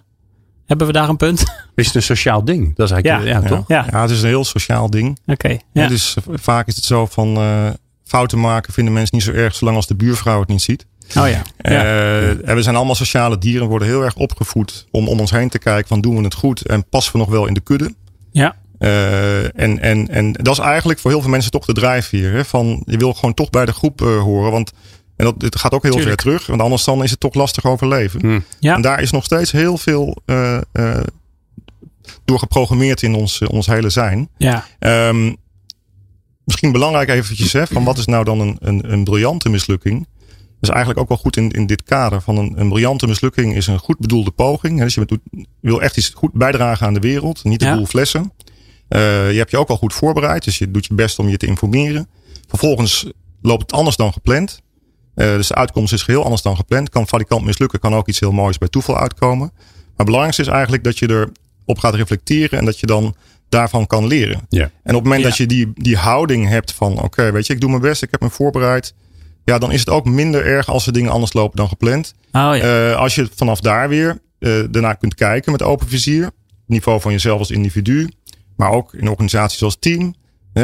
hebben 0.70 0.88
we 0.88 0.94
daar 0.94 1.10
een 1.10 1.18
punt? 1.18 1.44
Is 1.76 1.86
het 1.86 1.96
een 1.96 2.02
sociaal 2.02 2.46
ding? 2.46 2.76
Dat 2.76 2.86
is 2.86 2.92
eigenlijk, 2.94 3.28
ja, 3.28 3.40
Ja. 3.42 3.48
toch? 3.48 3.68
Ja. 3.68 3.86
Ja, 3.92 4.02
het 4.02 4.10
is 4.10 4.22
een 4.22 4.28
heel 4.28 4.46
sociaal 4.46 4.90
ding. 4.90 5.20
Oké, 5.26 5.48
Ja. 5.50 5.58
ja. 5.74 5.88
Dus 5.88 6.16
vaak 6.32 6.68
is 6.68 6.76
het 6.76 6.86
zo 6.86 7.06
van 7.06 7.36
eh, 7.38 7.68
fouten 8.04 8.40
maken 8.40 8.74
vinden 8.74 8.94
mensen 8.94 9.16
niet 9.16 9.26
zo 9.26 9.32
erg 9.32 9.56
zolang 9.56 9.76
als 9.78 9.88
de 9.88 9.96
buurvrouw 9.96 10.40
het 10.40 10.50
niet 10.50 10.62
ziet. 10.62 10.86
Oh 11.18 11.30
ja. 11.30 11.42
ja. 11.58 11.84
Eh, 11.84 12.50
en 12.50 12.56
we 12.56 12.62
zijn 12.62 12.76
allemaal 12.76 12.96
sociale 12.96 13.38
dieren, 13.38 13.68
worden 13.68 13.88
heel 13.88 14.04
erg 14.04 14.16
opgevoed 14.16 14.88
om 14.92 15.08
om 15.08 15.20
ons 15.20 15.32
heen 15.32 15.50
te 15.50 15.60
kijken 15.60 15.88
van 15.88 16.02
doen 16.02 16.16
we 16.18 16.24
het 16.24 16.34
goed 16.34 16.62
en 16.68 16.90
passen 16.90 17.12
we 17.14 17.20
nog 17.20 17.30
wel 17.30 17.46
in 17.48 17.54
de 17.54 17.60
kudde. 17.62 17.94
Ja. 18.32 18.56
Eh, 18.80 19.44
en, 19.60 19.80
en, 19.80 20.08
en 20.10 20.32
dat 20.32 20.54
is 20.60 20.64
eigenlijk 20.64 21.00
voor 21.00 21.12
heel 21.12 21.22
veel 21.22 21.30
mensen 21.30 21.52
toch 21.52 21.66
de 21.66 21.74
drijfveer. 21.74 22.32
Hè? 22.32 22.46
Van, 22.46 22.84
je 22.86 22.98
wil 22.98 23.14
gewoon 23.14 23.34
toch 23.34 23.50
bij 23.50 23.66
de 23.66 23.74
groep 23.74 24.02
eh, 24.02 24.20
horen. 24.22 24.52
Want 24.52 24.72
en 25.20 25.26
dat, 25.26 25.40
dit 25.40 25.56
gaat 25.56 25.72
ook 25.72 25.84
heel 25.84 25.92
Tuurlijk. 25.96 26.22
ver 26.22 26.32
terug. 26.32 26.48
Want 26.48 26.62
anders 26.62 26.84
dan 26.84 27.04
is 27.04 27.12
het 27.12 27.20
toch 27.20 27.34
lastig 27.34 27.66
overleven. 27.66 28.20
Hm. 28.22 28.40
Ja. 28.60 28.76
En 28.76 28.82
daar 28.82 29.02
is 29.02 29.12
nog 29.12 29.24
steeds 29.24 29.52
heel 29.52 29.78
veel 29.78 30.18
eh, 30.26 30.58
eh, 30.72 31.04
door 32.26 32.40
geprogrammeerd 32.40 33.02
in 33.02 33.14
ons, 33.16 33.42
ons 33.48 33.68
hele 33.68 33.90
zijn. 33.90 34.30
Ja. 34.38 34.66
Ehm, 34.80 35.34
misschien 36.44 36.72
belangrijk 36.72 37.10
eventjes, 37.10 37.54
hè, 37.54 37.68
van 37.68 37.84
wat 37.84 37.98
is 37.98 38.06
nou 38.06 38.24
dan 38.24 38.40
een, 38.40 38.58
een, 38.60 38.92
een 38.92 39.04
briljante 39.04 39.50
mislukking? 39.50 40.08
Dat 40.28 40.70
is 40.70 40.76
eigenlijk 40.76 41.00
ook 41.00 41.08
wel 41.08 41.18
goed 41.18 41.38
in, 41.38 41.52
in 41.52 41.66
dit 41.66 41.84
kader. 41.84 42.22
Van 42.22 42.38
een, 42.38 42.54
een 42.56 42.70
briljante 42.70 43.08
mislukking 43.08 43.56
is 43.56 43.68
een 43.68 43.80
goed 43.80 44.00
bedoelde 44.00 44.32
poging. 44.32 44.80
Dus 44.80 44.94
je 44.96 45.06
doet- 45.06 45.46
wil 45.62 45.82
echt 45.82 45.98
iets 45.98 46.10
goed 46.16 46.34
bijdragen 46.34 46.88
aan 46.88 46.94
de 46.94 47.00
wereld. 47.00 47.44
Niet 47.44 47.60
de 47.60 47.66
Ja. 47.66 47.76
boel 47.76 47.86
flessen. 47.86 48.34
Eh, 48.88 49.32
je 49.32 49.38
hebt 49.38 49.52
je 49.52 49.58
ook 49.58 49.70
al 49.70 49.78
goed 49.78 49.94
voorbereid. 49.94 50.44
Dus 50.44 50.58
je 50.58 50.72
doet 50.72 50.86
je 50.86 50.94
best 50.94 51.20
om 51.20 51.30
je 51.30 51.38
te 51.38 51.46
informeren. 51.46 52.08
Vervolgens 52.48 53.12
loopt 53.42 53.62
het 53.62 53.72
anders 53.74 53.96
dan 53.96 54.14
gepland. 54.14 54.62
Eh, 55.20 55.36
dus 55.36 55.48
de 55.48 55.56
uitkomst 55.56 55.94
is 55.94 56.02
geheel 56.04 56.24
anders 56.24 56.42
dan 56.42 56.56
gepland. 56.56 56.90
Kan 56.90 57.08
valikant 57.08 57.46
mislukken. 57.46 57.80
Kan 57.80 57.96
ook 57.96 58.08
iets 58.08 58.20
heel 58.20 58.32
moois 58.32 58.58
bij 58.58 58.68
toeval 58.68 58.98
uitkomen. 58.98 59.52
Maar 59.56 59.96
het 59.96 60.06
belangrijkste 60.06 60.42
is 60.42 60.48
eigenlijk 60.48 60.84
dat 60.84 61.00
je 61.00 61.10
erop 61.66 61.80
gaat 61.80 61.94
reflecteren. 61.96 62.60
En 62.60 62.66
dat 62.66 62.80
je 62.80 62.86
dan 62.86 63.16
daarvan 63.50 63.88
kan 63.88 64.08
leren. 64.08 64.42
Ja. 64.50 64.64
En 64.64 64.70
op 64.96 65.02
het 65.02 65.04
moment 65.04 65.22
Ja. 65.22 65.28
dat 65.28 65.38
je 65.38 65.46
die, 65.46 65.72
die 65.74 65.98
houding 65.98 66.48
hebt 66.48 66.74
van 66.74 67.02
oké, 67.02 67.32
weet 67.32 67.48
je, 67.48 67.54
ik 67.54 67.60
doe 67.62 67.70
mijn 67.70 67.82
best, 67.82 68.02
ik 68.04 68.12
heb 68.12 68.22
me 68.22 68.30
voorbereid. 68.30 68.94
Ja, 69.46 69.58
dan 69.58 69.72
is 69.72 69.80
het 69.80 69.90
ook 69.90 70.06
minder 70.06 70.46
erg 70.46 70.68
als 70.68 70.86
de 70.86 70.92
dingen 70.92 71.12
anders 71.12 71.34
lopen 71.34 71.58
dan 71.58 71.68
gepland. 71.68 72.14
Oh 72.32 72.32
ja. 72.32 72.90
Eh, 72.90 72.96
als 72.96 73.16
je 73.16 73.30
vanaf 73.36 73.60
daar 73.60 73.90
weer 73.90 74.18
eh 74.40 74.64
daarna 74.70 74.94
kunt 74.94 75.16
kijken 75.16 75.52
met 75.52 75.62
open 75.64 75.88
vizier. 75.88 76.30
Niveau 76.66 77.02
van 77.02 77.12
jezelf 77.12 77.40
als 77.40 77.52
individu. 77.52 78.10
Maar 78.56 78.72
ook 78.72 78.94
in 78.94 79.10
organisaties 79.10 79.64
als 79.64 79.78
team. 79.80 80.14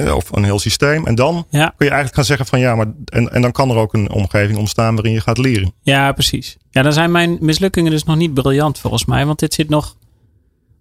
Of 0.03 0.31
een 0.31 0.43
heel 0.43 0.59
systeem. 0.59 1.05
En 1.05 1.15
dan 1.15 1.45
ja. 1.49 1.65
kun 1.65 1.85
je 1.85 1.91
eigenlijk 1.91 2.15
gaan 2.15 2.25
zeggen 2.25 2.45
van 2.45 2.59
ja, 2.59 2.75
maar 2.75 2.87
en, 3.05 3.31
en 3.31 3.41
dan 3.41 3.51
kan 3.51 3.69
er 3.69 3.77
ook 3.77 3.93
een 3.93 4.11
omgeving 4.11 4.57
ontstaan 4.57 4.95
waarin 4.95 5.13
je 5.13 5.21
gaat 5.21 5.37
leren. 5.37 5.73
ja, 5.81 6.11
precies. 6.11 6.57
Ja, 6.69 6.81
dan 6.81 6.93
zijn 6.93 7.11
mijn 7.11 7.37
mislukkingen 7.41 7.91
dus 7.91 8.03
nog 8.03 8.15
niet 8.15 8.33
briljant 8.33 8.79
volgens 8.79 9.05
mij. 9.05 9.25
Want 9.25 9.39
dit 9.39 9.53
zit 9.53 9.69
nog... 9.69 9.95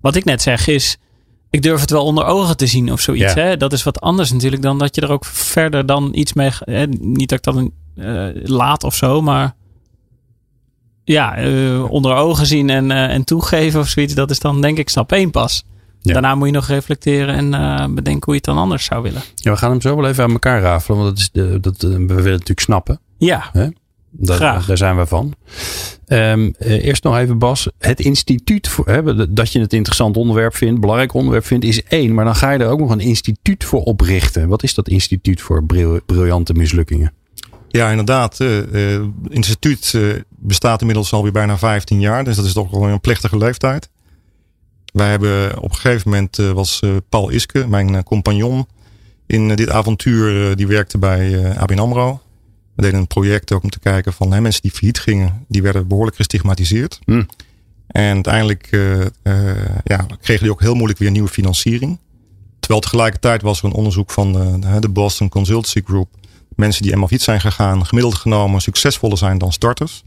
Wat 0.00 0.14
ik 0.14 0.24
net 0.24 0.42
zeg 0.42 0.66
is... 0.66 0.98
Ik 1.50 1.62
durf 1.62 1.80
het 1.80 1.90
wel 1.90 2.04
onder 2.04 2.24
ogen 2.24 2.56
te 2.56 2.66
zien 2.66 2.92
of 2.92 3.00
zoiets. 3.00 3.34
Ja. 3.34 3.42
Hè? 3.42 3.56
Dat 3.56 3.72
is 3.72 3.82
wat 3.82 4.00
anders 4.00 4.32
natuurlijk 4.32 4.62
dan 4.62 4.78
dat 4.78 4.94
je 4.94 5.00
er 5.00 5.10
ook 5.10 5.24
verder 5.24 5.86
dan 5.86 6.10
iets 6.14 6.32
mee... 6.32 6.50
Hè? 6.58 6.86
Niet 6.86 7.28
dat 7.28 7.38
ik 7.38 7.44
dat 7.44 7.56
een, 7.56 7.72
eh, 7.96 8.42
laat 8.42 8.84
of 8.84 8.94
zo, 8.94 9.22
maar... 9.22 9.54
Ja, 11.04 11.36
eh, 11.36 11.90
onder 11.90 12.14
ogen 12.14 12.46
zien 12.46 12.70
en, 12.70 12.90
eh, 12.90 13.14
en 13.14 13.24
toegeven 13.24 13.80
of 13.80 13.88
zoiets. 13.88 14.14
Dat 14.14 14.30
is 14.30 14.38
dan 14.38 14.60
denk 14.60 14.78
ik 14.78 14.88
stap 14.88 15.12
1 15.12 15.30
pas. 15.30 15.64
Ja. 16.04 16.12
Daarna 16.12 16.34
moet 16.34 16.46
je 16.46 16.52
nog 16.52 16.66
reflecteren 16.66 17.34
en 17.34 17.54
eh, 17.54 17.86
bedenken 17.88 18.24
hoe 18.24 18.34
je 18.34 18.40
het 18.40 18.44
dan 18.44 18.58
anders 18.58 18.84
zou 18.84 19.02
willen. 19.02 19.22
Ja, 19.34 19.50
we 19.50 19.56
gaan 19.56 19.70
hem 19.70 19.80
zo 19.80 19.96
wel 19.96 20.08
even 20.08 20.24
aan 20.24 20.32
elkaar 20.32 20.60
rafelen. 20.60 20.98
Want 20.98 21.10
dat 21.10 21.18
is 21.18 21.30
de, 21.32 21.60
dat, 21.60 21.74
eh, 21.82 21.90
we 21.90 21.96
willen 21.96 22.16
het 22.16 22.24
natuurlijk 22.24 22.60
snappen. 22.60 23.00
Ja, 23.18 23.50
Dat, 24.10 24.36
Graag. 24.36 24.66
Daar 24.66 24.76
zijn 24.76 24.96
we 24.96 25.06
van. 25.06 25.34
Ehm, 26.06 26.50
eh, 26.58 26.84
eerst 26.84 27.02
nog 27.04 27.16
even 27.16 27.38
Bas. 27.38 27.68
Het 27.78 28.00
instituut, 28.00 28.68
voor, 28.68 28.88
hè, 28.88 29.32
dat 29.34 29.52
je 29.52 29.60
het 29.60 29.72
interessant 29.72 30.16
onderwerp 30.16 30.54
vindt, 30.54 30.80
belangrijk 30.80 31.14
onderwerp 31.14 31.44
vindt, 31.44 31.64
is 31.64 31.82
één. 31.82 32.14
Maar 32.14 32.24
dan 32.24 32.36
ga 32.36 32.50
je 32.50 32.58
er 32.58 32.68
ook 32.68 32.80
nog 32.80 32.90
een 32.90 33.00
instituut 33.00 33.64
voor 33.64 33.82
oprichten. 33.82 34.48
Wat 34.48 34.62
is 34.62 34.74
dat 34.74 34.88
instituut 34.88 35.40
voor 35.40 35.64
bril- 35.64 36.00
briljante 36.06 36.52
mislukkingen? 36.52 37.12
Ja, 37.68 37.90
inderdaad. 37.90 38.38
Het 38.38 38.68
instituut 39.28 39.98
bestaat 40.28 40.80
inmiddels 40.80 41.12
alweer 41.12 41.32
bijna 41.32 41.58
15 41.58 42.00
jaar. 42.00 42.24
Dus 42.24 42.36
dat 42.36 42.44
is 42.44 42.52
toch 42.52 42.70
wel 42.70 42.84
een 42.88 43.00
plechtige 43.00 43.36
leeftijd. 43.36 43.88
Wij 44.94 45.10
hebben 45.10 45.58
op 45.58 45.70
een 45.70 45.76
gegeven 45.76 46.10
moment 46.10 46.38
eh, 46.38 46.50
was 46.50 46.80
eh, 46.80 46.90
Paul 47.08 47.30
Iske, 47.30 47.66
mijn 47.68 47.94
eh, 47.94 48.02
compagnon 48.02 48.66
in 49.26 49.48
dit 49.48 49.70
avontuur, 49.70 50.56
die 50.56 50.66
werkte 50.66 50.98
bij 50.98 51.56
ABN 51.56 51.78
AMRO. 51.78 52.20
We 52.74 52.82
deden 52.82 53.00
een 53.00 53.06
project 53.06 53.52
ook 53.52 53.62
om 53.62 53.70
te 53.70 53.78
kijken 53.78 54.12
van 54.12 54.32
hè, 54.32 54.40
mensen 54.40 54.62
die 54.62 54.70
failliet 54.70 54.98
gingen, 54.98 55.44
die 55.48 55.62
werden 55.62 55.88
behoorlijk 55.88 56.16
gestigmatiseerd. 56.16 56.98
Hm. 57.04 57.22
En 57.86 58.14
uiteindelijk 58.14 58.68
ja, 59.84 60.06
kregen 60.20 60.42
die 60.42 60.50
ook 60.50 60.60
heel 60.60 60.74
moeilijk 60.74 60.98
weer 60.98 61.10
nieuwe 61.10 61.28
financiering. 61.28 61.98
Terwijl 62.60 62.80
tegelijkertijd 62.80 63.42
was 63.42 63.58
er 63.58 63.64
een 63.64 63.72
onderzoek 63.72 64.10
van 64.10 64.32
de 64.80 64.88
Boston 64.88 65.28
Consultancy 65.28 65.82
Group 65.84 66.08
mensen 66.56 66.82
die 66.82 66.92
failliet 66.92 67.22
zijn 67.22 67.40
gegaan, 67.40 67.86
gemiddeld 67.86 68.14
genomen 68.14 68.60
succesvoller 68.60 69.18
zijn 69.18 69.38
dan 69.38 69.52
starters. 69.52 70.04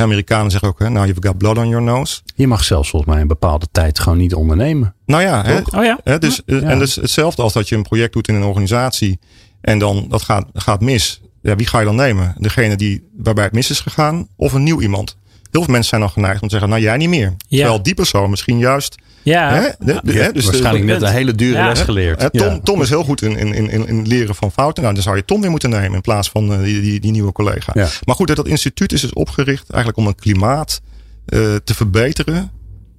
De 0.00 0.06
Amerikanen 0.06 0.50
zeggen 0.50 0.68
ook, 0.68 0.78
hè, 0.78 0.88
nou, 0.88 1.06
you've 1.06 1.26
got 1.26 1.38
blood 1.38 1.58
on 1.58 1.68
your 1.68 1.84
nose. 1.84 2.20
Je 2.34 2.46
mag 2.46 2.64
zelfs 2.64 2.90
volgens 2.90 3.12
mij 3.12 3.20
een 3.20 3.28
bepaalde 3.28 3.66
tijd 3.72 3.98
gewoon 3.98 4.18
niet 4.18 4.34
ondernemen. 4.34 4.94
Nou 5.06 5.22
ja, 5.22 5.44
hè, 5.44 5.58
oh 5.76 5.84
ja. 5.84 5.98
hè, 6.04 6.18
dus, 6.18 6.42
Ja. 6.46 6.60
en 6.60 6.78
dus 6.78 6.94
hetzelfde 6.94 7.42
als 7.42 7.52
dat 7.52 7.68
je 7.68 7.76
een 7.76 7.82
project 7.82 8.12
doet 8.12 8.28
in 8.28 8.34
een 8.34 8.42
organisatie 8.42 9.18
en 9.60 9.78
dan 9.78 10.06
dat 10.08 10.22
gaat, 10.22 10.46
gaat 10.54 10.80
mis. 10.80 11.20
ja, 11.42 11.56
wie 11.56 11.66
ga 11.66 11.78
je 11.78 11.84
dan 11.84 11.96
nemen? 11.96 12.34
Degene 12.38 12.76
die, 12.76 13.08
waarbij 13.16 13.44
het 13.44 13.52
mis 13.52 13.70
is 13.70 13.80
gegaan 13.80 14.28
of 14.36 14.52
een 14.52 14.62
nieuw 14.62 14.80
iemand? 14.80 15.16
Heel 15.50 15.62
veel 15.62 15.70
mensen 15.72 15.88
zijn 15.88 16.00
dan 16.00 16.10
geneigd 16.10 16.42
om 16.42 16.48
te 16.48 16.54
zeggen, 16.54 16.68
nou 16.70 16.82
jij 16.82 16.96
niet 16.96 17.08
meer. 17.08 17.34
Terwijl 17.48 17.82
die 17.82 17.94
persoon 17.94 18.30
misschien 18.30 18.58
juist... 18.58 18.94
Ja, 19.22 19.52
hè, 19.52 19.68
de, 19.78 20.00
de- 20.04 20.12
Je 20.12 20.18
hè, 20.18 20.32
dus 20.32 20.44
waarschijnlijk 20.44 20.86
de- 20.86 20.92
net 20.92 21.02
een 21.02 21.08
hele 21.08 21.34
dure 21.34 21.58
Ja. 21.58 21.68
les 21.68 21.80
geleerd. 21.80 22.22
Hè, 22.22 22.30
Tom, 22.30 22.46
Ja. 22.48 22.60
Tom 22.60 22.82
is 22.82 22.88
heel 22.88 23.04
goed 23.04 23.22
in, 23.22 23.36
in, 23.36 23.54
in, 23.54 23.86
in 23.86 24.06
leren 24.06 24.34
van 24.34 24.52
fouten. 24.52 24.82
Nou, 24.82 24.94
dan 24.94 25.02
zou 25.02 25.16
je 25.16 25.24
Tom 25.24 25.40
weer 25.40 25.50
moeten 25.50 25.70
nemen 25.70 25.92
in 25.92 26.00
plaats 26.00 26.30
van 26.30 26.52
eh, 26.52 26.62
die, 26.62 26.80
die, 26.80 27.00
die 27.00 27.10
nieuwe 27.10 27.32
collega. 27.32 27.72
Ja. 27.74 27.88
Maar 28.04 28.14
goed, 28.14 28.26
dat, 28.26 28.36
dat 28.36 28.46
instituut 28.46 28.92
is 28.92 29.00
dus 29.00 29.12
opgericht 29.12 29.70
eigenlijk 29.70 29.98
om 30.02 30.06
een 30.06 30.14
klimaat 30.14 30.80
eh, 31.26 31.38
te 31.64 31.74
verbeteren 31.74 32.50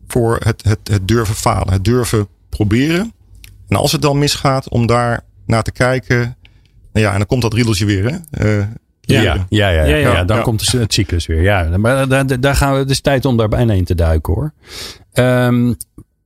voor 0.08 0.40
het, 0.44 0.64
het, 0.64 0.80
het 0.84 1.08
durven 1.08 1.36
falen, 1.36 1.74
het 1.74 1.84
durven 1.86 2.28
proberen. 2.50 3.14
En 3.68 3.78
als 3.78 3.92
het 3.92 4.02
dan 4.02 4.18
misgaat, 4.20 4.70
om 4.70 4.86
daar 4.86 5.22
naar 5.46 5.64
te 5.64 5.72
kijken. 5.72 6.38
Nou 6.94 7.06
ja, 7.06 7.12
en 7.12 7.18
dan 7.18 7.28
komt 7.28 7.42
dat 7.42 7.54
riedeltje 7.54 7.86
weer. 7.86 8.04
Hè? 8.32 8.58
Eh, 8.60 8.66
Ja, 9.02 9.22
ja, 9.22 9.46
ja, 9.50 9.70
ja, 9.70 9.84
Ja, 9.84 9.96
ja. 9.96 10.12
ja, 10.14 10.24
dan 10.24 10.42
komt 10.42 10.72
het 10.72 10.94
cyclus 10.94 11.26
weer. 11.26 11.42
Ja, 11.42 11.78
maar 11.78 12.08
daar, 12.08 12.40
daar 12.40 12.56
gaan 12.56 12.74
we. 12.74 12.80
Het 12.80 12.90
is 12.90 13.02
tijd 13.02 13.26
om 13.26 13.38
daar 13.38 13.50
bijna 13.50 13.74
in 13.74 13.84
te 13.86 13.96
duiken 13.96 14.34
hoor. 14.34 14.54
Ehm, 15.14 15.74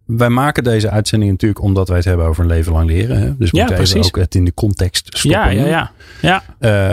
wij 0.06 0.30
maken 0.30 0.64
deze 0.64 0.90
uitzending 0.90 1.32
natuurlijk 1.32 1.62
omdat 1.62 1.88
wij 1.88 1.98
het 1.98 2.06
hebben 2.06 2.26
over 2.26 2.44
een 2.44 2.50
leven 2.50 2.72
lang 2.72 2.90
leren. 2.90 3.18
Hè? 3.18 3.38
Dus 3.38 3.52
we 3.52 3.58
Ja, 3.58 3.66
moeten 3.78 4.04
ook 4.04 4.16
het 4.18 4.36
in 4.36 4.46
de 4.46 4.54
context 4.54 5.18
stoppen. 5.18 5.56
ja, 5.56 5.66
ja, 5.66 5.66
ja. 5.66 5.92
ja. 6.22 6.44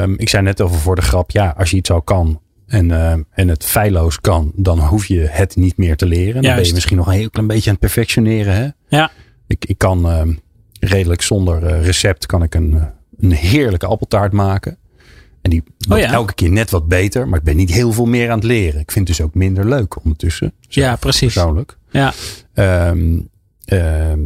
Ehm, 0.02 0.14
ik 0.16 0.28
zei 0.28 0.42
net 0.42 0.60
over 0.60 0.76
voor 0.78 0.96
de 0.96 1.02
grap, 1.02 1.30
ja, 1.30 1.54
als 1.56 1.70
je 1.70 1.76
iets 1.76 1.90
al 1.90 2.02
kan 2.02 2.40
en, 2.66 2.90
ehm, 2.90 3.22
en 3.30 3.48
het 3.48 3.64
feilloos 3.64 4.20
kan, 4.20 4.52
dan 4.54 4.78
hoef 4.80 5.06
je 5.06 5.20
het 5.30 5.56
niet 5.56 5.76
meer 5.76 5.96
te 5.96 6.06
leren. 6.06 6.42
Dan 6.42 6.54
ben 6.54 6.64
je 6.66 6.72
misschien 6.72 6.96
nog 6.96 7.06
een 7.06 7.12
heel 7.12 7.30
klein 7.30 7.46
beetje 7.48 7.70
aan 7.70 7.76
het 7.80 7.84
perfectioneren. 7.84 8.54
Hè? 8.54 8.96
Ja. 8.96 9.10
Ik, 9.46 9.64
ik 9.64 9.78
kan 9.78 10.10
ehm, 10.10 10.32
redelijk 10.80 11.22
zonder 11.22 11.66
eh, 11.66 11.84
recept 11.84 12.26
kan 12.26 12.42
ik 12.42 12.54
een, 12.54 12.74
eh, 12.74 12.82
een 13.20 13.32
heerlijke 13.32 13.86
appeltaart 13.86 14.32
maken. 14.32 14.76
En 15.42 15.50
die 15.50 15.62
wordt 15.78 16.02
Oh 16.02 16.08
ja. 16.08 16.14
elke 16.14 16.34
keer 16.34 16.50
net 16.50 16.70
wat 16.70 16.88
beter, 16.88 17.28
maar 17.28 17.38
ik 17.38 17.44
ben 17.44 17.56
niet 17.56 17.72
heel 17.72 17.92
veel 17.92 18.04
meer 18.04 18.30
aan 18.30 18.38
het 18.38 18.46
leren. 18.46 18.80
Ik 18.80 18.90
vind 18.90 19.08
het 19.08 19.16
dus 19.16 19.26
ook 19.26 19.34
minder 19.34 19.68
leuk 19.68 20.04
ondertussen. 20.04 20.52
zelf, 20.68 20.87
Ja, 20.87 20.96
precies. 20.96 21.32
Persoonlijk. 21.32 21.78
Ja. 21.90 22.12
Ehm, 22.54 23.20
ehm, 23.64 24.20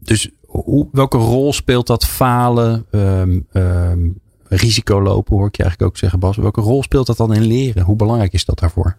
dus 0.00 0.30
hoe, 0.46 0.88
welke 0.92 1.16
rol 1.16 1.52
speelt 1.52 1.86
dat 1.86 2.06
falen, 2.06 2.86
ehm, 2.90 3.40
ehm, 3.52 4.08
risico 4.44 5.02
lopen, 5.02 5.36
hoor 5.36 5.46
ik 5.46 5.56
je 5.56 5.62
eigenlijk 5.62 5.92
ook 5.92 5.98
zeggen, 5.98 6.18
Bas. 6.18 6.36
Welke 6.36 6.60
rol 6.60 6.82
speelt 6.82 7.06
dat 7.06 7.16
dan 7.16 7.34
in 7.34 7.46
leren? 7.46 7.82
Hoe 7.82 7.96
belangrijk 7.96 8.32
is 8.32 8.44
dat 8.44 8.58
daarvoor? 8.58 8.96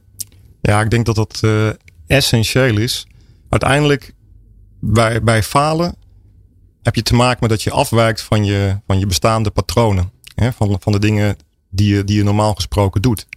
Ja, 0.62 0.82
ik 0.82 0.89
denk 0.89 1.05
dat 1.05 1.15
dat 1.15 1.39
eh, 1.41 1.70
essentieel 2.08 2.77
is. 2.77 3.08
Uiteindelijk, 3.50 4.13
bij, 4.79 5.24
bij 5.24 5.43
falen 5.43 5.96
heb 6.82 6.96
je 6.96 7.01
te 7.01 7.15
maken 7.15 7.38
met 7.39 7.50
dat 7.50 7.62
je 7.62 7.72
afwijkt 7.72 8.22
van 8.22 8.46
je, 8.46 8.77
van 8.88 9.00
je 9.00 9.05
bestaande 9.05 9.50
patronen. 9.50 10.12
Hè? 10.36 10.51
Van, 10.51 10.77
van 10.79 10.91
de 10.91 11.00
dingen 11.00 11.38
die 11.74 11.96
je, 11.96 12.03
die 12.03 12.18
je 12.18 12.24
normaal 12.24 12.53
gesproken 12.53 13.01
doet. 13.01 13.27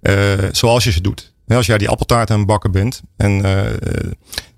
Eh, 0.00 0.14
zoals 0.52 0.84
je 0.84 0.92
ze 0.92 1.00
doet. 1.00 1.32
Als 1.46 1.66
jij 1.66 1.78
die 1.78 1.88
appeltaart 1.88 2.30
aan 2.30 2.38
het 2.38 2.46
bakken 2.46 2.72
bent 2.72 3.02
en 3.16 3.44
eh, 3.44 4.10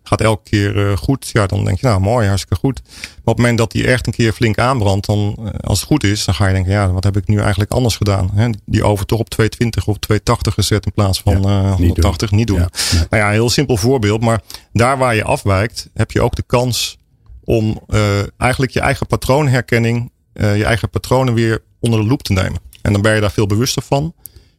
gaat 0.02 0.20
elke 0.20 0.50
keer 0.50 0.90
eh, 0.90 0.96
goed, 0.96 1.30
ja, 1.32 1.46
dan 1.46 1.64
denk 1.64 1.80
je, 1.80 1.86
nou 1.86 2.00
mooi, 2.00 2.26
hartstikke 2.26 2.56
goed. 2.56 2.80
Maar 2.84 3.10
op 3.24 3.26
het 3.26 3.36
moment 3.36 3.58
dat 3.58 3.72
die 3.72 3.86
echt 3.86 4.06
een 4.06 4.12
keer 4.12 4.32
flink 4.32 4.58
aanbrandt, 4.58 5.06
dan, 5.06 5.36
eh, 5.38 5.50
als 5.60 5.78
het 5.78 5.88
goed 5.88 6.04
is, 6.04 6.24
dan 6.24 6.34
ga 6.34 6.46
je 6.46 6.54
denken, 6.54 6.72
ja, 6.72 6.92
wat 6.92 7.04
heb 7.04 7.16
ik 7.16 7.26
nu 7.26 7.38
eigenlijk 7.38 7.70
anders 7.70 7.96
gedaan? 7.96 8.30
Hè? 8.34 8.48
Die 8.66 8.84
oven 8.84 9.06
toch 9.06 9.18
op 9.18 9.28
220 9.28 9.86
of 9.86 9.98
280 9.98 10.54
gezet 10.54 10.86
in 10.86 10.92
plaats 10.92 11.20
van 11.20 11.42
Ja, 11.42 11.62
eh, 11.62 11.74
180, 11.74 12.30
niet 12.30 12.46
doen. 12.46 12.58
Ja, 12.58 12.68
nee. 12.92 13.06
Nou 13.10 13.22
ja, 13.22 13.26
een 13.26 13.32
heel 13.32 13.50
simpel 13.50 13.76
voorbeeld. 13.76 14.20
Maar 14.20 14.40
daar 14.72 14.98
waar 14.98 15.14
je 15.14 15.24
afwijkt, 15.24 15.90
heb 15.94 16.10
je 16.10 16.22
ook 16.22 16.34
de 16.34 16.44
kans 16.46 16.98
om 17.44 17.80
eh, 17.88 18.18
eigenlijk 18.38 18.72
je 18.72 18.80
eigen 18.80 19.06
patroonherkenning, 19.06 20.10
eh, 20.32 20.56
je 20.56 20.64
eigen 20.64 20.90
patronen 20.90 21.34
weer 21.34 21.62
onder 21.80 22.00
de 22.00 22.06
loep 22.06 22.22
te 22.22 22.32
nemen. 22.32 22.60
En 22.82 22.92
dan 22.92 23.02
ben 23.02 23.14
je 23.14 23.20
daar 23.20 23.32
veel 23.32 23.46
bewuster 23.46 23.82
van. 23.82 24.14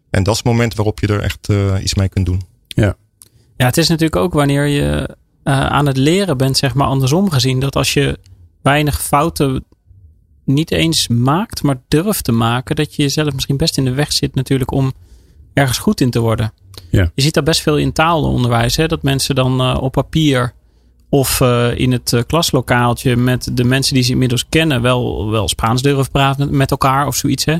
En 0.09 0.23
dat 0.23 0.33
is 0.33 0.39
het 0.39 0.47
moment 0.51 0.75
waarop 0.75 0.99
je 0.99 1.07
er 1.07 1.21
echt 1.21 1.49
eh, 1.49 1.75
iets 1.81 1.93
mee 1.93 2.09
kunt 2.09 2.25
doen. 2.25 2.41
Ja, 3.57 3.65
het 3.65 3.77
is 3.77 3.87
natuurlijk 3.87 4.21
ook 4.21 4.33
wanneer 4.33 4.65
je 4.65 5.15
eh, 5.43 5.65
aan 5.65 5.85
het 5.85 5.97
leren 5.97 6.37
bent, 6.37 6.57
zeg 6.57 6.73
maar 6.73 6.87
andersom 6.87 7.29
gezien, 7.29 7.59
dat 7.59 7.75
als 7.75 7.93
je 7.93 8.19
weinig 8.61 9.01
fouten 9.01 9.65
niet 10.45 10.71
eens 10.71 11.07
maakt, 11.07 11.63
maar 11.63 11.81
durft 11.87 12.23
te 12.23 12.31
maken, 12.31 12.75
dat 12.75 12.95
je 12.95 13.01
jezelf 13.01 13.33
misschien 13.33 13.57
best 13.57 13.77
in 13.77 13.85
de 13.85 13.93
weg 13.93 14.11
zit 14.13 14.35
natuurlijk 14.35 14.71
om 14.71 14.93
ergens 15.53 15.77
goed 15.77 16.01
in 16.01 16.09
te 16.09 16.19
worden. 16.19 16.53
Ja. 16.89 17.11
Je 17.15 17.21
ziet 17.21 17.33
dat 17.33 17.43
best 17.43 17.61
veel 17.61 17.77
in 17.77 17.91
taalonderwijs, 17.91 18.75
hè, 18.75 18.87
dat 18.87 19.03
mensen 19.03 19.35
dan 19.35 19.59
eh, 19.59 19.77
op 19.81 19.91
papier 19.91 20.53
of 21.13 21.41
eh, 21.41 21.77
in 21.77 21.91
het 21.91 22.13
eh, 22.13 22.21
klaslokaaltje 22.27 23.15
met 23.15 23.49
de 23.53 23.63
mensen 23.63 23.93
die 23.93 24.03
ze 24.03 24.11
inmiddels 24.11 24.45
kennen 24.49 24.81
wel, 24.81 25.29
wel 25.29 25.47
Spaans 25.47 25.81
durven 25.81 26.11
praten 26.11 26.57
met, 26.57 26.71
elkaar 26.71 27.07
of 27.07 27.15
zoiets. 27.15 27.45
Hè. 27.45 27.57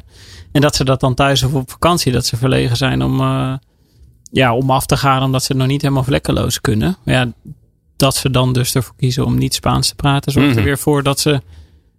En 0.51 0.61
dat 0.61 0.75
ze 0.75 0.83
dat 0.83 0.99
dan 0.99 1.13
thuis 1.13 1.43
of 1.43 1.53
op 1.53 1.71
vakantie, 1.71 2.11
dat 2.11 2.25
ze 2.25 2.37
verlegen 2.37 2.77
zijn 2.77 3.03
om... 3.03 3.19
eh, 3.19 3.53
ja, 4.31 4.55
om 4.55 4.69
af 4.71 4.85
te 4.85 4.97
gaan 4.97 5.23
omdat 5.23 5.41
ze 5.43 5.47
het 5.51 5.57
nog 5.61 5.67
niet 5.67 5.81
helemaal 5.81 6.03
vlekkeloos 6.03 6.61
kunnen. 6.61 6.97
Ja, 7.05 7.31
dat 7.97 8.15
ze 8.15 8.29
dan 8.29 8.53
dus 8.53 8.75
ervoor 8.75 8.95
kiezen 8.97 9.25
om 9.25 9.37
niet 9.37 9.53
Spaans 9.53 9.87
te 9.87 9.95
praten, 9.95 10.31
zorgt 10.31 10.49
Mhm. 10.49 10.57
er 10.57 10.63
weer 10.63 10.77
voor 10.77 11.03
dat 11.03 11.19
ze 11.19 11.41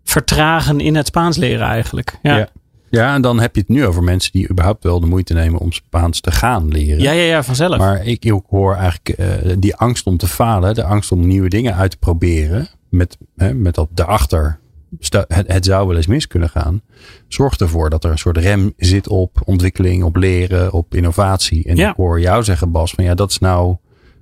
vertragen 0.04 0.80
in 0.80 0.96
het 0.96 1.06
Spaans 1.06 1.37
leren 1.37 1.66
eigenlijk. 1.66 2.18
Ja, 2.23 2.37
Ja. 2.37 2.49
Ja, 2.94 3.06
Ja, 3.08 3.14
en 3.14 3.22
dan 3.22 3.40
heb 3.40 3.54
je 3.54 3.60
het 3.60 3.70
nu 3.70 3.86
over 3.86 4.02
mensen 4.02 4.32
die 4.32 4.50
überhaupt 4.50 4.84
wel 4.84 5.00
de 5.00 5.06
moeite 5.06 5.34
nemen 5.34 5.60
om 5.60 5.72
Spaans 5.72 6.20
te 6.20 6.30
gaan 6.30 6.68
leren. 6.68 7.02
ja, 7.02 7.10
ja, 7.12 7.42
vanzelf. 7.42 7.76
Maar 7.78 8.06
ik 8.06 8.32
ook 8.32 8.46
hoor 8.48 8.74
eigenlijk 8.74 9.08
eh, 9.08 9.52
die 9.58 9.76
angst 9.76 10.06
om 10.06 10.16
te 10.16 10.26
falen, 10.26 10.74
de 10.74 10.84
angst 10.84 11.12
om 11.12 11.26
nieuwe 11.26 11.48
dingen 11.48 11.74
uit 11.74 11.90
te 11.90 11.96
proberen, 11.96 12.68
met, 12.88 13.18
hè, 13.36 13.54
met 13.54 13.74
dat 13.74 13.88
daarachter, 13.90 14.58
het, 14.98 15.26
het 15.46 15.64
zou 15.64 15.86
wel 15.86 15.96
eens 15.96 16.06
mis 16.06 16.26
kunnen 16.26 16.48
gaan, 16.48 16.82
zorgt 17.28 17.60
ervoor 17.60 17.90
dat 17.90 18.04
er 18.04 18.10
een 18.10 18.18
soort 18.18 18.36
rem 18.36 18.72
zit 18.76 19.08
op 19.08 19.42
ontwikkeling, 19.44 20.02
op 20.04 20.16
leren, 20.16 20.72
op 20.72 20.94
innovatie. 20.94 21.64
En 21.64 21.76
Ja. 21.76 21.90
ik 21.90 21.96
hoor 21.96 22.20
jou 22.20 22.44
zeggen, 22.44 22.70
Bas, 22.70 22.92
van 22.92 23.04
ja, 23.04 23.14
dat 23.14 23.30
is 23.30 23.38
nou, 23.38 23.76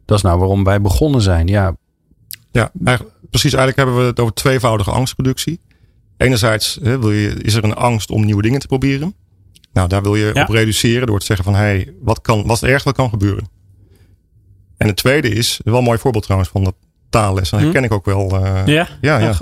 dat 0.05 0.17
is 0.17 0.23
nou 0.23 0.38
waarom 0.38 0.64
wij 0.64 0.81
begonnen 0.81 1.21
zijn. 1.21 1.47
Ja, 1.47 1.76
Ja, 2.52 2.71
eigenlijk, 2.85 3.17
precies. 3.31 3.52
Eigenlijk 3.52 3.76
hebben 3.76 3.97
we 3.97 4.11
het 4.11 4.21
over 4.21 4.35
tweevoudige 4.35 4.91
angstreductie. 4.91 5.61
Enerzijds 6.23 6.79
hè, 6.83 6.99
wil 6.99 7.12
je, 7.12 7.29
is 7.29 7.55
er 7.55 7.64
een 7.64 7.75
angst 7.75 8.11
om 8.11 8.25
nieuwe 8.25 8.43
dingen 8.43 8.61
te 8.61 8.67
proberen. 8.67 9.14
Nou, 9.73 9.88
daar 9.88 10.02
wil 10.02 10.14
je 10.17 10.31
Ja. 10.35 10.43
op 10.43 10.49
reduceren 10.49 11.07
door 11.07 11.19
te 11.19 11.26
zeggen 11.26 11.45
van, 11.45 11.55
hey, 11.55 11.93
wat, 12.00 12.21
kan, 12.21 12.43
wat 12.47 12.55
is 12.55 12.61
het 12.61 12.71
ergste 12.71 12.88
wat 12.88 12.97
kan 12.99 13.09
gebeuren? 13.09 13.49
En 14.76 14.87
het 14.87 14.97
tweede 14.97 15.29
is, 15.29 15.61
wel 15.64 15.79
een 15.79 15.85
mooi 15.85 15.99
voorbeeld 15.99 16.23
trouwens 16.25 16.50
van 16.50 16.64
dat 16.64 16.75
taalles. 17.11 17.50
Dat 17.50 17.59
Hm. 17.61 17.64
herken 17.64 17.85
ik 17.85 17.93
ook 17.93 18.05
wel. 18.05 18.45
eh, 18.45 18.67
ja? 18.67 18.88
ja, 19.00 19.19
ja. 19.19 19.35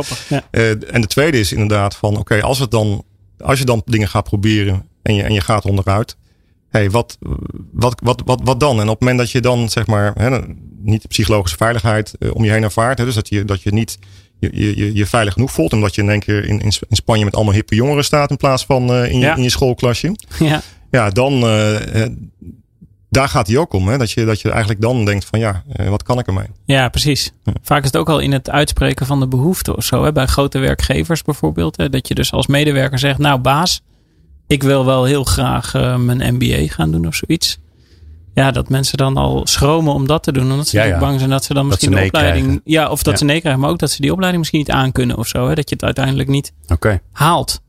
Eh, 0.51 0.71
en 0.95 1.01
de 1.01 1.07
tweede 1.07 1.39
is 1.39 1.53
inderdaad 1.53 1.97
van, 1.97 2.17
oké, 2.17 2.43
als 2.43 2.59
het 2.59 2.71
dan, 2.71 3.05
als 3.39 3.59
je 3.59 3.65
dan 3.65 3.83
dingen 3.85 4.09
gaat 4.09 4.25
proberen 4.25 4.87
en 5.03 5.15
je, 5.15 5.23
en 5.23 5.33
je 5.33 5.41
gaat 5.41 5.65
onderuit. 5.65 6.17
hey, 6.69 6.91
wat, 6.91 7.19
wat, 7.73 8.01
wat, 8.03 8.23
wat, 8.25 8.41
wat 8.45 8.61
dan? 8.61 8.77
En 8.77 8.83
op 8.83 8.91
het 8.91 9.01
moment 9.01 9.19
dat 9.19 9.31
je 9.31 9.41
dan, 9.41 9.69
zeg 9.69 9.87
maar, 9.87 10.13
hè, 10.15 10.39
niet 10.83 11.03
de 11.03 11.09
psychologische 11.09 11.57
veiligheid 11.57 12.15
eh, 12.19 12.35
om 12.35 12.45
je 12.45 12.51
heen 12.51 12.63
ervaart. 12.63 12.99
Hè, 12.99 13.05
dus 13.05 13.15
dat 13.15 13.29
je, 13.29 13.45
dat 13.45 13.63
je 13.63 13.73
niet 13.73 13.99
je, 14.41 14.77
je, 14.77 14.95
je, 14.95 15.07
veilig 15.07 15.33
genoeg 15.33 15.53
voelt. 15.53 15.73
Omdat 15.73 15.95
je 15.95 16.03
in 16.03 16.11
één 16.11 16.21
keer 16.21 16.45
in, 16.45 16.61
in 16.61 16.73
in 16.89 16.97
Spanje 16.97 17.25
met 17.25 17.35
allemaal 17.35 17.55
hippe 17.55 17.75
jongeren 17.75 18.05
staat 18.05 18.31
in 18.31 18.37
plaats 18.37 18.65
van 18.65 18.93
eh, 18.93 19.11
in, 19.11 19.19
je, 19.19 19.33
in 19.37 19.43
je 19.43 19.51
schoolklasje. 19.51 20.17
Ja. 20.39 20.61
Ja, 20.91 21.11
dan, 21.11 21.43
eh, 21.43 22.03
eh, 22.03 22.11
daar 23.09 23.29
gaat 23.29 23.47
hij 23.47 23.57
ook 23.57 23.73
om. 23.73 23.89
Hè, 23.89 23.99
dat, 23.99 24.11
je, 24.11 24.25
dat 24.25 24.41
je 24.41 24.51
eigenlijk 24.51 24.81
dan 24.81 25.05
denkt 25.05 25.25
van, 25.25 25.39
ja, 25.39 25.63
wat 25.89 26.03
kan 26.03 26.19
ik 26.19 26.27
ermee? 26.27 26.47
ja, 26.65 26.89
precies. 26.89 27.33
Vaak 27.63 27.81
is 27.81 27.87
het 27.87 27.97
ook 27.97 28.09
al 28.09 28.19
in 28.19 28.33
het 28.33 28.51
uitspreken 28.51 29.07
van 29.07 29.21
de 29.21 29.29
behoefte 29.29 29.77
of 29.77 29.85
zo. 29.85 30.05
Hè? 30.05 30.13
Bij 30.13 30.27
grote 30.27 30.59
werkgevers 30.59 31.23
bijvoorbeeld. 31.23 31.77
Hè? 31.77 31.89
Dat 31.89 32.09
je 32.09 32.15
dus 32.15 32.33
als 32.33 32.47
medewerker 32.47 32.99
zegt, 32.99 33.19
nou 33.19 33.39
baas, 33.39 33.83
ik 34.47 34.63
wil 34.63 34.85
wel 34.85 35.05
heel 35.05 35.25
graag 35.25 35.73
mijn 35.99 36.35
MBA 36.35 36.67
gaan 36.67 36.91
doen 36.91 37.07
of 37.07 37.15
zoiets. 37.15 37.60
Ja, 38.35 38.51
dat 38.51 38.69
mensen 38.69 38.99
dan 38.99 39.17
al 39.17 39.47
schromen 39.47 39.93
om 39.95 40.07
dat 40.07 40.23
te 40.23 40.33
doen. 40.33 40.51
Omdat 40.51 40.69
ze 40.69 40.77
Ja, 40.83 40.99
bang 40.99 41.19
zijn 41.19 41.31
dat 41.31 41.45
ze 41.45 41.55
dan 41.55 41.67
misschien 41.67 41.93
ze 41.93 41.99
de 41.99 42.05
opleiding... 42.05 42.45
krijgen. 42.45 42.61
Ja, 42.65 42.91
of 42.91 43.03
dat 43.03 43.13
Ja. 43.13 43.19
ze 43.19 43.25
nee 43.25 43.41
krijgen. 43.41 43.61
Maar 43.61 43.71
ook 43.71 43.79
dat 43.79 43.91
ze 43.91 44.01
die 44.01 44.11
opleiding 44.13 44.39
misschien 44.39 44.61
niet 44.61 44.71
aankunnen 44.71 45.17
of 45.17 45.27
zo. 45.27 45.49
Hè? 45.49 45.55
Dat 45.55 45.69
je 45.69 45.75
het 45.75 45.85
uiteindelijk 45.85 46.29
niet 46.29 46.53
haalt. 47.13 47.61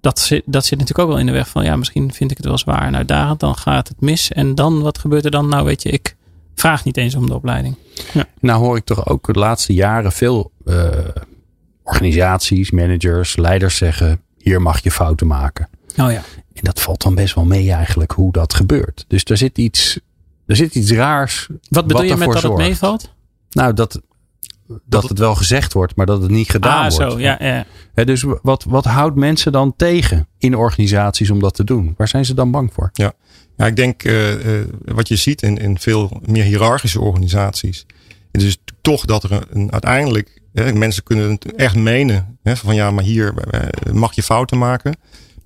Dat 0.00 0.18
zit, 0.18 0.42
dat 0.46 0.64
zit 0.64 0.78
natuurlijk 0.78 1.08
ook 1.08 1.12
wel 1.14 1.20
in 1.20 1.26
de 1.26 1.32
weg 1.32 1.48
van... 1.48 1.64
Ja, 1.64 1.76
misschien 1.76 2.12
vind 2.12 2.30
ik 2.30 2.36
het 2.36 2.46
wel 2.46 2.58
zwaar 2.58 2.82
en 2.86 2.96
uitdagend. 2.96 3.40
Dan 3.40 3.56
gaat 3.56 3.88
het 3.88 4.00
mis. 4.00 4.32
En 4.32 4.54
dan, 4.54 4.82
wat 4.82 4.98
gebeurt 4.98 5.24
er 5.24 5.30
dan? 5.30 5.48
Nou 5.48 5.64
weet 5.64 5.82
je, 5.82 5.88
ik 5.90 6.16
vraag 6.54 6.84
niet 6.84 6.96
eens 6.96 7.14
om 7.14 7.26
de 7.26 7.34
opleiding. 7.34 7.76
Nou 8.40 8.60
hoor 8.64 8.76
ik 8.76 8.84
toch 8.84 9.06
ook 9.06 9.26
de 9.32 9.38
laatste 9.38 9.72
jaren 9.72 10.12
veel 10.12 10.50
eh, 10.64 10.86
organisaties, 11.82 12.70
managers, 12.70 13.36
leiders 13.36 13.76
zeggen: 13.76 14.20
hier 14.38 14.62
mag 14.62 14.82
je 14.82 14.90
fouten 14.90 15.26
maken. 15.26 15.68
Oh 15.96 16.12
ja. 16.12 16.22
En 16.58 16.64
dat 16.64 16.80
valt 16.80 17.02
dan 17.02 17.14
best 17.14 17.34
wel 17.34 17.44
mee 17.44 17.72
eigenlijk 17.72 18.12
hoe 18.12 18.32
dat 18.32 18.54
gebeurt. 18.54 19.04
Dus 19.08 19.24
er 19.24 19.36
zit 19.36 19.58
iets, 19.58 20.00
er 20.46 20.56
zit 20.56 20.74
iets 20.74 20.90
raars. 20.90 21.48
Wat 21.68 21.86
bedoel 21.86 22.02
je 22.02 22.16
met 22.16 22.32
dat 22.32 22.42
het 22.42 22.56
meevalt? 22.56 23.12
Nou, 23.50 23.74
dat, 23.74 24.00
dat 24.84 25.08
het 25.08 25.18
wel 25.18 25.34
gezegd 25.34 25.72
wordt, 25.72 25.96
maar 25.96 26.06
dat 26.06 26.22
het 26.22 26.30
niet 26.30 26.50
gedaan 26.50 26.84
ah, 26.84 26.96
wordt. 26.96 27.12
zo. 27.12 27.18
Ja, 27.18 27.36
ja. 27.40 27.66
Hè, 27.94 28.04
dus 28.04 28.24
wat, 28.42 28.64
wat 28.64 28.84
houdt 28.84 29.16
mensen 29.16 29.52
dan 29.52 29.76
tegen 29.76 30.28
in 30.38 30.56
organisaties 30.56 31.30
om 31.30 31.40
dat 31.40 31.54
te 31.54 31.64
doen? 31.64 31.94
Waar 31.96 32.08
zijn 32.08 32.24
ze 32.24 32.34
dan 32.34 32.50
bang 32.50 32.72
voor? 32.72 32.90
Ja, 32.92 33.12
ik 33.56 33.76
denk 33.76 34.02
eh, 34.02 34.60
eh, 34.60 34.66
wat 34.84 35.08
je 35.08 35.16
ziet 35.16 35.42
in, 35.42 35.56
in 35.56 35.78
veel 35.78 36.20
meer 36.24 36.44
hiërarchische 36.44 37.00
organisaties. 37.00 37.86
Het 38.32 38.42
is 38.42 38.58
toch 38.80 39.04
dat 39.04 39.22
er 39.22 39.32
een, 39.32 39.44
een 39.50 39.72
uiteindelijk. 39.72 40.40
Hè, 40.52 40.72
mensen 40.72 41.02
kunnen 41.02 41.30
het 41.30 41.54
echt 41.54 41.76
menen. 41.76 42.38
Hè, 42.42 42.56
van 42.56 42.74
ja, 42.74 42.90
maar 42.90 43.04
hier 43.04 43.34
eh, 43.50 43.92
mag 43.92 44.14
je 44.14 44.22
fouten 44.22 44.58
maken. 44.58 44.96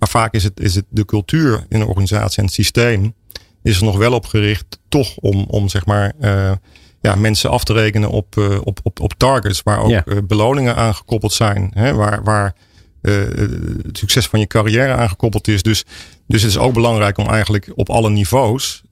Maar 0.03 0.11
vaak 0.11 0.35
is 0.35 0.45
het, 0.45 0.61
is 0.61 0.75
het 0.75 0.85
de 0.89 1.05
cultuur 1.05 1.65
in 1.69 1.79
de 1.79 1.87
organisatie 1.87 2.39
en 2.39 2.45
het 2.45 2.55
systeem 2.55 3.15
is 3.63 3.77
er 3.77 3.85
nog 3.85 3.97
wel 3.97 4.13
op 4.13 4.27
gericht, 4.27 4.79
toch 4.89 5.17
om, 5.17 5.45
om 5.49 5.69
zeg 5.69 5.87
maar, 5.87 6.13
uh, 6.21 6.53
ja, 7.01 7.15
mensen 7.15 7.51
af 7.51 7.65
te 7.65 7.73
rekenen 7.73 8.11
op, 8.11 8.37
uh, 8.37 8.59
op, 8.65 8.81
op, 8.83 9.01
op 9.01 9.15
targets 9.17 9.63
waar 9.63 9.79
ook 9.79 9.91
ja. 9.91 10.03
uh, 10.07 10.19
beloningen 10.25 10.77
aan 10.77 10.95
gekoppeld 10.95 11.33
zijn. 11.33 11.71
Hè, 11.75 11.95
waar, 11.95 12.23
waar 12.23 12.55
het 13.01 13.99
succes 13.99 14.27
van 14.27 14.41
je 14.41 14.47
carrière 14.47 14.95
aangekoppeld 14.95 15.49
is. 15.49 15.63
Dus, 15.63 15.85
dus 16.27 16.43
het 16.43 16.51
is 16.51 16.59
ook 16.59 16.75
belangrijk 16.75 17.19
om 17.19 17.27
eigenlijk 17.27 17.73
op 17.75 17.91
alle 17.91 18.11
niveaus 18.11 18.83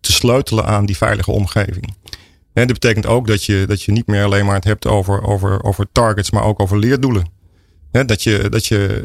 te 0.00 0.12
sleutelen 0.12 0.66
aan 0.66 0.86
die 0.86 0.96
veilige 0.96 1.30
omgeving. 1.30 1.94
En 2.52 2.66
dat 2.66 2.80
betekent 2.80 3.06
ook 3.06 3.26
dat 3.26 3.44
je, 3.44 3.64
dat 3.66 3.82
je 3.82 3.92
niet 3.92 4.06
meer 4.06 4.24
alleen 4.24 4.44
maar 4.44 4.54
het 4.54 4.64
hebt 4.64 4.86
over, 4.86 5.22
over, 5.22 5.62
over 5.62 5.86
targets, 5.92 6.30
maar 6.30 6.44
ook 6.44 6.60
over 6.60 6.78
leerdoelen. 6.78 7.33
He, 7.94 8.04
dat 8.04 8.22
je, 8.22 8.48
dat 8.48 8.66
je 8.66 9.04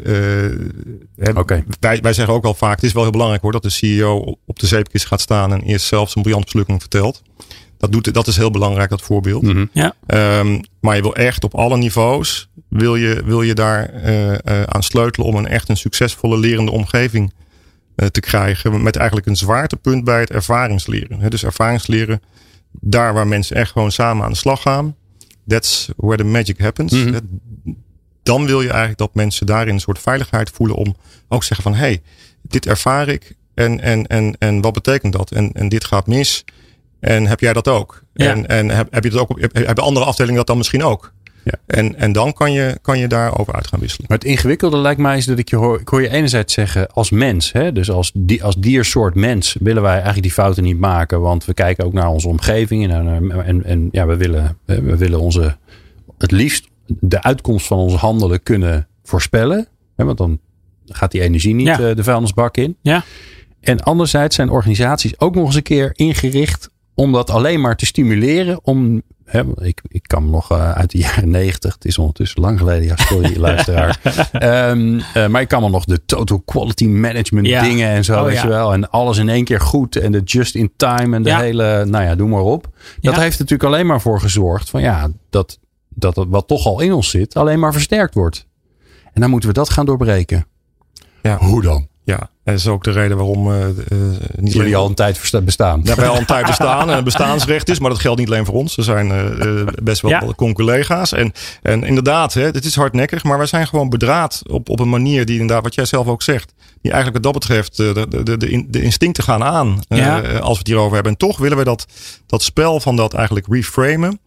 uh, 1.16 1.36
okay. 1.36 1.64
wij, 1.80 2.00
wij 2.00 2.12
zeggen 2.12 2.34
ook 2.34 2.42
wel 2.42 2.54
vaak, 2.54 2.74
het 2.74 2.84
is 2.84 2.92
wel 2.92 3.02
heel 3.02 3.12
belangrijk 3.12 3.42
hoor, 3.42 3.52
dat 3.52 3.62
de 3.62 3.70
CEO 3.70 4.36
op 4.46 4.58
de 4.58 4.66
zeepkist 4.66 5.06
gaat 5.06 5.20
staan 5.20 5.52
en 5.52 5.60
eerst 5.60 5.86
zelf 5.86 6.10
zijn 6.10 6.24
briljantmislukking 6.24 6.80
vertelt. 6.80 7.22
Dat, 7.78 7.92
doet, 7.92 8.14
dat 8.14 8.26
is 8.26 8.36
heel 8.36 8.50
belangrijk, 8.50 8.90
dat 8.90 9.02
voorbeeld. 9.02 9.42
Mm 9.42 9.50
-hmm. 9.50 9.70
ja. 9.72 9.94
um, 10.40 10.60
maar 10.80 10.96
je 10.96 11.02
wil 11.02 11.14
echt 11.14 11.44
op 11.44 11.54
alle 11.54 11.76
niveaus, 11.76 12.50
wil 12.68 12.96
je, 12.96 13.22
wil 13.24 13.42
je 13.42 13.54
daar 13.54 13.94
uh, 13.94 14.28
uh, 14.28 14.36
aan 14.62 14.82
sleutelen 14.82 15.28
om 15.28 15.36
een 15.36 15.46
echt 15.46 15.68
een 15.68 15.76
succesvolle 15.76 16.38
lerende 16.38 16.70
omgeving 16.70 17.32
te 18.10 18.20
krijgen. 18.20 18.82
Met 18.82 18.96
eigenlijk 18.96 19.26
een 19.26 19.36
zwaartepunt 19.36 20.04
bij 20.04 20.20
het 20.20 20.30
ervaringsleren. 20.30 21.20
He, 21.20 21.28
dus 21.28 21.44
ervaringsleren, 21.44 22.22
daar 22.70 23.14
waar 23.14 23.26
mensen 23.26 23.56
echt 23.56 23.72
gewoon 23.72 23.92
samen 23.92 24.24
aan 24.24 24.30
de 24.30 24.36
slag 24.36 24.62
gaan. 24.62 24.96
That's 25.46 25.88
where 25.96 26.16
the 26.16 26.28
magic 26.28 26.58
happens. 26.58 26.92
Mhm. 26.92 27.18
Dan 28.30 28.46
wil 28.46 28.60
je 28.60 28.68
eigenlijk 28.68 28.98
dat 28.98 29.14
mensen 29.14 29.46
daarin 29.46 29.74
een 29.74 29.80
soort 29.80 29.98
veiligheid 29.98 30.50
voelen 30.50 30.76
om 30.76 30.96
ook 31.28 31.44
zeggen 31.44 31.62
van 31.62 31.74
hé, 31.74 31.86
hey, 31.86 32.02
dit 32.42 32.66
ervaar 32.66 33.08
ik 33.08 33.34
en, 33.54 33.80
en, 33.80 34.06
en, 34.06 34.36
en 34.38 34.60
wat 34.60 34.72
betekent 34.72 35.12
dat? 35.12 35.30
En, 35.30 35.52
en 35.52 35.68
dit 35.68 35.84
gaat 35.84 36.06
mis. 36.06 36.44
En 37.00 37.26
heb 37.26 37.40
jij 37.40 37.52
dat 37.52 37.68
ook? 37.68 38.02
Ja. 38.14 38.30
En, 38.30 38.48
en 38.48 38.68
heb, 38.68 38.92
heb 38.92 39.04
je 39.04 39.10
dat 39.10 39.20
ook 39.20 39.38
hebben 39.52 39.84
andere 39.84 40.06
afdelingen 40.06 40.36
dat 40.36 40.46
dan 40.46 40.56
misschien 40.56 40.82
ook? 40.82 41.12
Ja. 41.44 41.52
En, 41.66 41.96
en 41.96 42.12
dan 42.12 42.32
kan 42.32 42.52
je, 42.52 42.78
kan 42.82 42.98
je 42.98 43.08
daarover 43.08 43.54
uit 43.54 43.66
gaan 43.66 43.80
wisselen. 43.80 44.06
Maar 44.08 44.18
het 44.18 44.26
ingewikkelde 44.26 44.76
lijkt 44.76 45.00
mij 45.00 45.16
is 45.16 45.26
dat 45.26 45.38
ik 45.38 45.50
je 45.50 45.56
hoor, 45.56 45.80
ik 45.80 45.88
hoor 45.88 46.02
je 46.02 46.08
enerzijds 46.08 46.54
zeggen 46.54 46.90
als 46.92 47.10
mens, 47.10 47.52
hè, 47.52 47.72
dus 47.72 47.90
als, 47.90 48.10
die, 48.14 48.44
als 48.44 48.56
diersoort 48.56 49.14
mens 49.14 49.56
willen 49.60 49.82
wij 49.82 49.92
eigenlijk 49.92 50.22
die 50.22 50.32
fouten 50.32 50.62
niet 50.62 50.78
maken, 50.78 51.20
want 51.20 51.44
we 51.44 51.54
kijken 51.54 51.84
ook 51.84 51.92
naar 51.92 52.08
onze 52.08 52.28
omgeving 52.28 52.90
en, 52.90 53.08
en, 53.08 53.44
en, 53.44 53.64
en 53.64 53.88
ja, 53.92 54.06
we 54.06 54.16
willen, 54.16 54.58
we 54.64 54.96
willen 54.96 55.20
onze, 55.20 55.56
het 56.18 56.30
liefst 56.30 56.69
de 57.00 57.22
uitkomst 57.22 57.66
van 57.66 57.78
ons 57.78 57.94
handelen 57.94 58.42
kunnen 58.42 58.88
voorspellen, 59.02 59.68
hè, 59.96 60.04
want 60.04 60.18
dan 60.18 60.38
gaat 60.86 61.10
die 61.10 61.20
energie 61.20 61.54
niet 61.54 61.66
Ja. 61.66 61.80
uh, 61.80 61.96
de 61.96 62.04
vuilnisbak 62.04 62.56
in. 62.56 62.76
Ja. 62.82 63.04
En 63.60 63.82
anderzijds 63.82 64.36
zijn 64.36 64.50
organisaties 64.50 65.20
ook 65.20 65.34
nog 65.34 65.46
eens 65.46 65.54
een 65.54 65.62
keer 65.62 65.90
ingericht 65.94 66.70
om 66.94 67.12
dat 67.12 67.30
alleen 67.30 67.60
maar 67.60 67.76
te 67.76 67.86
stimuleren. 67.86 68.60
Om, 68.62 69.02
hè, 69.24 69.42
ik, 69.64 69.80
ik 69.88 70.02
kan 70.06 70.30
nog 70.30 70.52
uh, 70.52 70.70
uit 70.72 70.90
de 70.90 70.98
jaren 70.98 71.30
negentig, 71.40 71.74
het 71.74 71.84
is 71.84 71.98
ondertussen 71.98 72.40
lang 72.40 72.58
geleden, 72.58 72.84
ja, 72.84 72.96
sorry 72.96 73.36
luisteraar. 73.48 74.00
um, 74.70 74.94
uh, 75.16 75.26
maar 75.26 75.40
ik 75.40 75.48
kan 75.48 75.62
me 75.62 75.68
nog 75.68 75.84
de 75.84 76.04
total 76.04 76.40
quality 76.44 76.86
management 76.86 77.46
Ja. 77.46 77.62
dingen 77.62 77.88
en 77.88 78.04
zo, 78.04 78.18
Oh, 78.18 78.24
weet 78.24 78.34
ja. 78.34 78.42
je 78.42 78.48
wel. 78.48 78.72
En 78.72 78.90
alles 78.90 79.18
in 79.18 79.28
één 79.28 79.44
keer 79.44 79.60
goed 79.60 79.96
en 79.96 80.12
de 80.12 80.20
just 80.20 80.54
in 80.54 80.72
time 80.76 81.16
en 81.16 81.22
de 81.22 81.34
hele, 81.36 81.84
nou 81.84 82.04
ja, 82.04 82.14
doe 82.14 82.28
maar 82.28 82.40
op. 82.42 82.68
Dat 83.00 83.16
heeft 83.16 83.38
natuurlijk 83.38 83.68
alleen 83.72 83.86
maar 83.86 84.00
voor 84.00 84.20
gezorgd 84.20 84.70
van 84.70 84.80
ja, 84.80 85.08
dat, 85.30 85.58
dat 86.00 86.16
het 86.16 86.28
wat 86.28 86.48
toch 86.48 86.66
al 86.66 86.80
in 86.80 86.92
ons 86.92 87.10
zit, 87.10 87.36
alleen 87.36 87.58
maar 87.58 87.72
versterkt 87.72 88.14
wordt. 88.14 88.46
En 89.12 89.20
dan 89.20 89.30
moeten 89.30 89.48
we 89.48 89.54
dat 89.54 89.70
gaan 89.70 89.86
doorbreken. 89.86 90.46
Ja. 91.22 91.36
Hoe 91.38 91.62
dan? 91.62 91.88
Ja, 92.04 92.30
dat 92.44 92.54
is 92.54 92.66
ook 92.66 92.84
de 92.84 92.90
reden 92.90 93.16
waarom 93.16 93.48
uh, 93.50 93.58
uh, 93.58 93.68
niet 94.36 94.52
Jullie 94.52 94.76
al 94.76 94.86
een 94.86 94.94
tijd 94.94 95.44
bestaan. 95.44 95.80
Ja, 95.84 95.94
wij 95.94 96.08
al 96.08 96.16
een 96.16 96.24
tijd 96.24 96.46
bestaan 96.46 96.90
en 96.90 96.96
een 96.98 97.04
bestaansrecht 97.04 97.68
is, 97.68 97.78
maar 97.78 97.90
dat 97.90 97.98
geldt 97.98 98.18
niet 98.18 98.28
alleen 98.28 98.44
voor 98.44 98.54
ons. 98.54 98.76
Er 98.76 98.84
zijn 98.84 99.10
uh, 99.10 99.66
best 99.82 100.02
wel 100.02 100.10
Ja. 100.10 100.52
collega's. 100.52 101.12
En, 101.12 101.32
en 101.62 101.82
inderdaad, 101.84 102.34
hè, 102.34 102.42
het 102.42 102.64
is 102.64 102.74
hardnekkig, 102.74 103.24
maar 103.24 103.38
wij 103.38 103.46
zijn 103.46 103.66
gewoon 103.66 103.88
bedraad 103.88 104.42
op, 104.46 104.68
op 104.68 104.80
een 104.80 104.88
manier 104.88 105.24
die 105.24 105.40
inderdaad, 105.40 105.62
wat 105.62 105.74
jij 105.74 105.84
zelf 105.84 106.06
ook 106.06 106.22
zegt, 106.22 106.52
die 106.82 106.92
eigenlijk 106.92 107.24
wat 107.24 107.32
dat 107.32 107.42
betreft 107.42 107.78
eh, 107.78 107.94
de, 107.94 108.22
de, 108.22 108.36
de, 108.36 108.66
de 108.68 108.82
instincten 108.82 109.24
gaan 109.24 109.42
aan 109.44 109.80
eh, 109.88 109.98
Ja. 109.98 110.20
als 110.20 110.52
we 110.52 110.58
het 110.58 110.66
hierover 110.66 110.94
hebben. 110.94 111.12
En 111.12 111.18
toch 111.18 111.38
willen 111.38 111.56
we 111.56 111.64
dat, 111.64 111.86
dat 112.26 112.42
spel 112.42 112.80
van 112.80 112.96
dat 112.96 113.14
eigenlijk 113.14 113.46
reframen. 113.50 114.20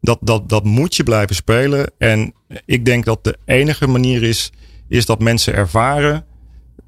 Dat, 0.00 0.18
dat, 0.20 0.48
dat 0.48 0.64
moet 0.64 0.96
je 0.96 1.02
blijven 1.02 1.34
spelen. 1.36 1.92
En 1.98 2.34
ik 2.64 2.84
denk 2.84 3.04
dat 3.04 3.24
de 3.24 3.38
enige 3.44 3.86
manier 3.86 4.22
is, 4.22 4.52
is 4.88 5.06
dat 5.06 5.20
mensen 5.20 5.54
ervaren 5.54 6.24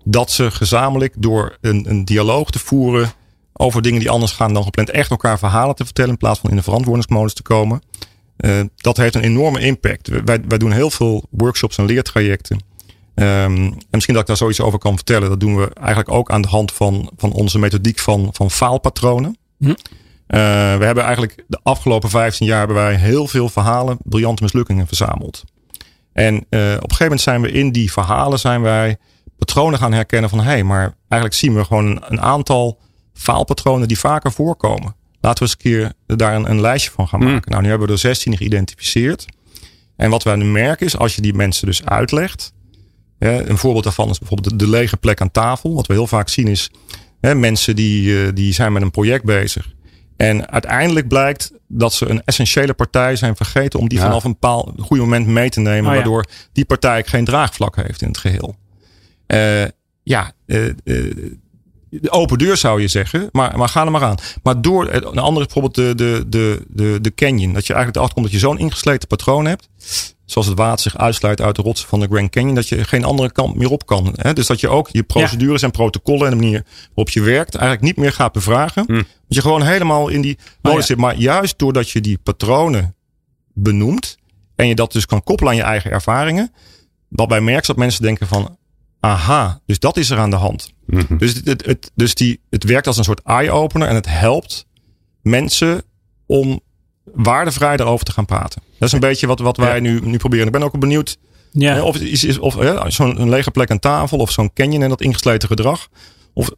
dat 0.04 0.30
ze 0.30 0.50
gezamenlijk 0.50 1.14
door 1.18 1.56
een, 1.60 1.90
een 1.90 2.04
dialoog 2.04 2.50
te 2.50 2.58
voeren 2.58 3.12
over 3.52 3.82
dingen 3.82 4.00
die 4.00 4.10
anders 4.10 4.32
gaan 4.32 4.54
dan 4.54 4.62
gepland, 4.62 4.90
echt 4.90 5.10
elkaar 5.10 5.38
verhalen 5.38 5.74
te 5.74 5.84
vertellen 5.84 6.10
in 6.10 6.16
plaats 6.16 6.40
van 6.40 6.50
in 6.50 6.56
de 6.56 6.62
verantwoordingsmodus 6.62 7.34
te 7.34 7.42
komen. 7.42 7.82
Uh, 8.36 8.60
dat 8.76 8.96
heeft 8.96 9.14
een 9.14 9.22
enorme 9.22 9.60
impact. 9.60 10.08
Wij, 10.08 10.40
wij 10.48 10.58
doen 10.58 10.72
heel 10.72 10.90
veel 10.90 11.24
workshops 11.30 11.78
en 11.78 11.84
leertrajecten. 11.84 12.56
Um, 13.14 13.24
en 13.24 13.76
misschien 13.90 14.14
dat 14.14 14.22
ik 14.22 14.28
daar 14.28 14.36
zoiets 14.36 14.60
over 14.60 14.78
kan 14.78 14.94
vertellen. 14.94 15.28
Dat 15.28 15.40
doen 15.40 15.56
we 15.56 15.70
eigenlijk 15.74 16.10
ook 16.10 16.30
aan 16.30 16.42
de 16.42 16.48
hand 16.48 16.72
van, 16.72 17.10
van 17.16 17.32
onze 17.32 17.58
methodiek 17.58 17.98
van, 17.98 18.28
van 18.32 18.50
faalpatronen. 18.50 19.36
Hm. 19.58 19.74
Uh, 20.30 20.36
we 20.76 20.84
hebben 20.84 21.04
eigenlijk 21.04 21.44
de 21.48 21.60
afgelopen 21.62 22.10
15 22.10 22.46
jaar 22.46 22.58
hebben 22.58 22.76
wij 22.76 22.94
heel 22.94 23.26
veel 23.26 23.48
verhalen, 23.48 23.98
briljante 24.02 24.42
mislukkingen 24.42 24.86
verzameld. 24.86 25.44
En 26.12 26.34
uh, 26.34 26.40
op 26.40 26.50
een 26.50 26.80
gegeven 26.80 26.96
moment 26.98 27.20
zijn 27.20 27.40
we 27.40 27.52
in 27.52 27.72
die 27.72 27.92
verhalen 27.92 28.38
zijn 28.38 28.62
wij 28.62 28.96
patronen 29.38 29.78
gaan 29.78 29.92
herkennen 29.92 30.30
van 30.30 30.38
hé, 30.38 30.44
hey, 30.44 30.64
maar 30.64 30.94
eigenlijk 31.08 31.34
zien 31.34 31.54
we 31.54 31.64
gewoon 31.64 31.86
een, 31.86 32.02
een, 32.06 32.20
aantal 32.20 32.78
faalpatronen 33.12 33.88
die 33.88 33.98
vaker 33.98 34.32
voorkomen. 34.32 34.96
Laten 35.20 35.44
we 35.44 35.50
eens 35.50 35.52
een 35.52 35.94
keer 36.06 36.16
daar 36.16 36.34
een, 36.34 36.50
een 36.50 36.60
lijstje 36.60 36.90
van 36.90 37.08
gaan 37.08 37.20
maken. 37.20 37.42
Mm. 37.44 37.50
Nou, 37.50 37.62
nu 37.62 37.68
hebben 37.68 37.86
we 37.86 37.92
er 37.92 37.98
16 37.98 38.36
geïdentificeerd. 38.36 39.26
En 39.96 40.10
wat 40.10 40.22
wij 40.22 40.36
nu 40.36 40.44
merken 40.44 40.86
is, 40.86 40.96
als 40.96 41.14
je 41.14 41.22
die 41.22 41.34
mensen 41.34 41.66
dus 41.66 41.84
uitlegt. 41.84 42.52
Hè, 43.18 43.48
een 43.48 43.58
voorbeeld 43.58 43.84
daarvan 43.84 44.10
is 44.10 44.18
bijvoorbeeld 44.18 44.50
de, 44.50 44.64
de, 44.64 44.70
lege 44.70 44.96
plek 44.96 45.20
aan 45.20 45.30
tafel. 45.30 45.74
Wat 45.74 45.86
we 45.86 45.92
heel 45.92 46.06
vaak 46.06 46.28
zien 46.28 46.48
is, 46.48 46.70
hè, 47.20 47.34
mensen 47.34 47.76
die, 47.76 48.32
die 48.32 48.52
zijn 48.52 48.72
met 48.72 48.82
een 48.82 48.90
project 48.90 49.24
bezig. 49.24 49.72
En 50.20 50.50
uiteindelijk 50.50 51.08
blijkt 51.08 51.52
dat 51.68 51.92
ze 51.92 52.08
een 52.08 52.22
essentiële 52.24 52.74
partij 52.74 53.16
zijn 53.16 53.36
vergeten 53.36 53.78
om 53.78 53.88
die 53.88 53.98
ja. 53.98 54.04
vanaf 54.04 54.24
een 54.24 54.32
bepaald 54.32 54.72
goede 54.80 55.02
moment 55.02 55.26
mee 55.26 55.50
te 55.50 55.60
nemen. 55.60 55.84
Oh, 55.84 55.88
ja. 55.88 55.94
Waardoor 55.94 56.24
die 56.52 56.64
partij 56.64 57.04
geen 57.06 57.24
draagvlak 57.24 57.76
heeft 57.76 58.02
in 58.02 58.08
het 58.08 58.18
geheel. 58.18 58.54
Uh, 59.26 59.64
ja, 60.02 60.32
uh, 60.46 60.66
uh, 60.84 61.32
de 61.88 62.10
open 62.10 62.38
deur 62.38 62.56
zou 62.56 62.80
je 62.80 62.88
zeggen, 62.88 63.28
maar, 63.32 63.58
maar 63.58 63.68
ga 63.68 63.84
er 63.84 63.90
maar 63.90 64.02
aan. 64.02 64.16
Maar 64.42 64.60
door, 64.60 64.88
een 64.92 65.18
andere 65.18 65.46
is 65.46 65.52
bijvoorbeeld 65.52 65.74
de, 65.74 65.94
de, 65.94 66.24
de, 66.28 66.64
de, 66.68 66.98
de 67.00 67.14
canyon. 67.14 67.52
Dat 67.52 67.66
je 67.66 67.74
eigenlijk 67.74 67.96
erachter 67.96 68.14
komt 68.14 68.32
dat 68.32 68.40
je 68.40 68.46
zo'n 68.46 68.58
ingesleten 68.58 69.08
patroon 69.08 69.46
hebt. 69.46 69.68
Zoals 70.30 70.46
het 70.46 70.58
water 70.58 70.80
zich 70.80 70.98
uitsluit 70.98 71.40
uit 71.40 71.56
de 71.56 71.62
rotsen 71.62 71.88
van 71.88 72.00
de 72.00 72.06
Grand 72.06 72.30
Canyon. 72.30 72.54
Dat 72.54 72.68
je 72.68 72.84
geen 72.84 73.04
andere 73.04 73.32
kant 73.32 73.54
meer 73.54 73.70
op 73.70 73.86
kan. 73.86 74.12
Hè? 74.16 74.32
Dus 74.32 74.46
dat 74.46 74.60
je 74.60 74.68
ook 74.68 74.88
je 74.92 75.02
procedures 75.02 75.60
ja. 75.60 75.66
en 75.66 75.72
protocollen 75.72 76.24
en 76.24 76.30
de 76.30 76.42
manier 76.42 76.64
waarop 76.86 77.10
je 77.10 77.20
werkt. 77.20 77.54
eigenlijk 77.54 77.84
niet 77.84 77.96
meer 77.96 78.12
gaat 78.12 78.32
bevragen. 78.32 78.84
Hm. 78.86 78.94
Dat 78.94 79.04
je 79.26 79.40
gewoon 79.40 79.62
helemaal 79.62 80.08
in 80.08 80.20
die 80.20 80.38
oh, 80.62 80.72
ja. 80.72 80.80
zit. 80.80 80.96
Maar 80.96 81.16
juist 81.16 81.58
doordat 81.58 81.90
je 81.90 82.00
die 82.00 82.18
patronen 82.18 82.94
benoemt. 83.52 84.18
En 84.54 84.66
je 84.66 84.74
dat 84.74 84.92
dus 84.92 85.06
kan 85.06 85.22
koppelen 85.22 85.52
aan 85.52 85.58
je 85.58 85.64
eigen 85.64 85.90
ervaringen. 85.90 86.52
Wat 87.08 87.28
bij 87.28 87.40
merkt 87.40 87.66
dat 87.66 87.76
mensen 87.76 88.02
denken 88.02 88.26
van 88.26 88.58
aha, 89.00 89.60
dus 89.66 89.78
dat 89.78 89.96
is 89.96 90.10
er 90.10 90.18
aan 90.18 90.30
de 90.30 90.36
hand. 90.36 90.72
Mhm. 90.86 91.16
Dus, 91.16 91.34
het, 91.34 91.46
het, 91.46 91.64
het, 91.66 91.90
dus 91.94 92.14
die, 92.14 92.40
het 92.50 92.64
werkt 92.64 92.86
als 92.86 92.96
een 92.96 93.04
soort 93.04 93.22
eye-opener 93.22 93.88
en 93.88 93.94
het 93.94 94.08
helpt 94.08 94.66
mensen 95.22 95.82
om 96.26 96.60
waardevrij 97.14 97.76
daarover 97.76 98.04
te 98.04 98.12
gaan 98.12 98.26
praten. 98.26 98.62
Dat 98.78 98.88
is 98.88 98.94
een 98.94 99.00
beetje 99.00 99.26
wat, 99.26 99.38
wat 99.38 99.56
wij 99.56 99.74
ja. 99.74 99.80
nu, 99.80 100.00
nu 100.02 100.16
proberen. 100.16 100.46
Ik 100.46 100.52
ben 100.52 100.62
ook 100.62 100.78
benieuwd 100.78 101.18
Ja. 101.52 101.74
hè, 101.74 101.80
of, 101.82 101.96
is, 101.96 102.24
is, 102.24 102.38
of 102.38 102.54
hè, 102.54 102.90
zo'n 102.90 103.28
lege 103.28 103.50
plek 103.50 103.70
aan 103.70 103.78
tafel 103.78 104.18
of 104.18 104.30
zo'n 104.30 104.52
canyon 104.52 104.82
en 104.82 104.88
dat 104.88 105.00
ingesleten 105.00 105.48
gedrag. 105.48 105.88
Of 106.34 106.50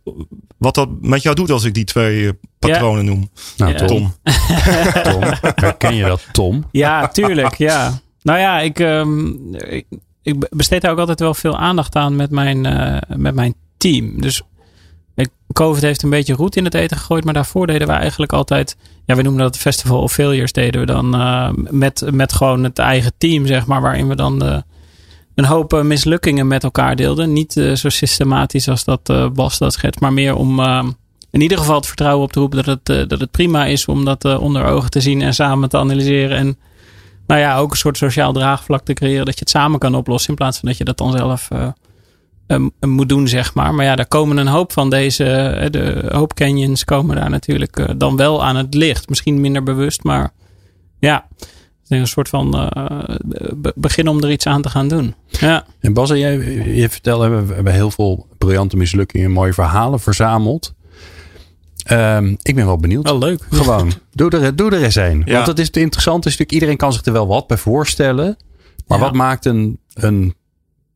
wat 0.58 0.74
dat 0.74 0.88
met 1.00 1.22
jou 1.22 1.34
doet 1.34 1.50
als 1.50 1.64
ik 1.64 1.74
die 1.74 1.84
twee 1.84 2.26
eh, 2.26 2.32
patronen 2.58 3.04
noem. 3.04 3.30
Nou, 3.56 3.72
Ja. 3.72 3.84
Tom. 3.84 4.14
Tom. 5.10 5.22
Herken 5.54 5.94
je 5.94 6.04
dat, 6.04 6.22
Tom? 6.32 6.64
Ja, 6.70 7.08
tuurlijk. 7.08 7.54
Ja. 7.54 8.00
Nou 8.22 8.38
ja, 8.38 8.60
ik, 8.60 8.80
ehm, 8.80 9.26
ik, 9.54 9.86
ik 10.22 10.48
besteed 10.50 10.80
daar 10.82 10.90
ook 10.90 10.98
altijd 10.98 11.20
wel 11.20 11.34
veel 11.34 11.58
aandacht 11.58 11.96
aan 11.96 12.16
met 12.16 12.30
mijn, 12.30 12.66
eh, 12.66 13.16
met 13.16 13.34
mijn 13.34 13.54
team. 13.76 14.20
Dus 14.20 14.42
COVID 15.52 15.82
heeft 15.82 16.02
een 16.02 16.10
beetje 16.10 16.34
roet 16.34 16.56
in 16.56 16.64
het 16.64 16.74
eten 16.74 16.96
gegooid. 16.96 17.24
Maar 17.24 17.34
daarvoor 17.34 17.66
deden 17.66 17.86
we 17.86 17.92
eigenlijk 17.92 18.32
altijd. 18.32 18.76
Ja, 19.04 19.16
we 19.16 19.22
noemen 19.22 19.42
dat 19.42 19.56
Festival 19.56 20.02
of 20.02 20.12
Failures. 20.12 20.52
Deden 20.52 20.80
we 20.80 20.86
dan 20.86 21.14
eh, 21.14 21.50
met, 21.70 22.04
met 22.12 22.32
gewoon 22.32 22.64
het 22.64 22.78
eigen 22.78 23.12
team, 23.18 23.46
zeg 23.46 23.66
maar. 23.66 23.80
Waarin 23.80 24.08
we 24.08 24.16
dan 24.16 24.44
eh, 24.44 24.56
een 25.34 25.44
hoop 25.44 25.72
eh, 25.72 25.82
mislukkingen 25.82 26.46
met 26.46 26.64
elkaar 26.64 26.96
deelden. 26.96 27.32
Niet 27.32 27.52
zo 27.52 27.88
systematisch 27.88 28.68
als 28.68 28.84
dat 28.84 29.08
eh, 29.08 29.28
Bas 29.28 29.58
dat 29.58 29.72
schetst. 29.72 30.00
Maar 30.00 30.12
meer 30.12 30.34
om 30.34 30.60
eh, 30.60 30.84
in 31.30 31.40
ieder 31.40 31.58
geval 31.58 31.76
het 31.76 31.86
vertrouwen 31.86 32.24
op 32.24 32.32
te 32.32 32.40
roepen 32.40 32.64
dat 32.64 32.80
het, 32.84 33.08
dat 33.08 33.20
het 33.20 33.30
prima 33.30 33.64
is 33.64 33.86
om 33.86 34.04
dat 34.04 34.38
onder 34.38 34.64
ogen 34.64 34.90
te 34.90 35.00
zien 35.00 35.22
en 35.22 35.34
samen 35.34 35.68
te 35.68 35.78
analyseren. 35.78 36.36
En 36.36 36.58
nou 37.26 37.40
ja, 37.40 37.56
ook 37.58 37.70
een 37.70 37.76
soort 37.76 37.96
sociaal 37.96 38.32
draagvlak 38.32 38.84
te 38.84 38.92
creëren 38.92 39.24
dat 39.24 39.34
je 39.34 39.40
het 39.40 39.50
samen 39.50 39.78
kan 39.78 39.94
oplossen. 39.94 40.30
In 40.30 40.36
plaats 40.36 40.58
van 40.58 40.68
dat 40.68 40.78
je 40.78 40.84
dat 40.84 40.98
dan 40.98 41.12
zelf 41.12 41.48
uh, 41.52 41.68
moet 42.80 43.08
doen, 43.08 43.28
zeg 43.28 43.54
maar. 43.54 43.74
Maar 43.74 43.84
ja, 43.84 43.96
daar 43.96 44.06
komen 44.06 44.36
een 44.36 44.46
hoop 44.46 44.72
van 44.72 44.90
deze, 44.90 45.24
de 45.70 46.08
hoop 46.12 46.34
canyons 46.34 46.84
komen 46.84 47.16
daar 47.16 47.30
natuurlijk 47.30 47.98
dan 47.98 48.16
wel 48.16 48.44
aan 48.44 48.56
het 48.56 48.74
licht. 48.74 49.08
Misschien 49.08 49.40
minder 49.40 49.62
bewust, 49.62 50.02
maar 50.02 50.32
ja, 50.98 51.26
een 51.88 52.06
soort 52.06 52.28
van 52.28 52.70
uh, 52.76 52.96
begin 53.74 54.08
om 54.08 54.22
er 54.22 54.30
iets 54.30 54.46
aan 54.46 54.62
te 54.62 54.68
gaan 54.68 54.88
doen. 54.88 55.14
Ja. 55.26 55.64
En 55.80 55.92
Bas, 55.92 56.08
jij, 56.08 56.38
je 56.74 56.88
vertelde, 56.88 57.28
we 57.28 57.54
hebben 57.54 57.72
heel 57.72 57.90
veel 57.90 58.26
briljante 58.38 58.76
mislukkingen, 58.76 59.30
mooie 59.30 59.52
verhalen 59.52 60.00
verzameld. 60.00 60.74
Um, 61.90 62.36
ik 62.42 62.54
ben 62.54 62.66
wel 62.66 62.78
benieuwd. 62.78 63.04
Wel 63.04 63.18
leuk. 63.18 63.46
Gewoon, 63.50 63.92
doe 64.12 64.30
er, 64.30 64.56
doe 64.56 64.70
er 64.70 64.82
eens 64.82 64.94
een. 64.94 65.22
Ja. 65.24 65.34
Want 65.34 65.46
het 65.46 65.58
is 65.58 65.66
het 65.66 65.76
interessante 65.76 66.28
is 66.28 66.38
natuurlijk, 66.38 66.52
iedereen 66.52 66.76
kan 66.76 66.92
zich 66.92 67.04
er 67.04 67.12
wel 67.12 67.26
wat 67.26 67.46
bij 67.46 67.56
voorstellen. 67.56 68.36
Maar 68.86 68.98
ja. 68.98 69.04
wat 69.04 69.14
maakt 69.14 69.44
een, 69.44 69.78
een, 69.94 70.34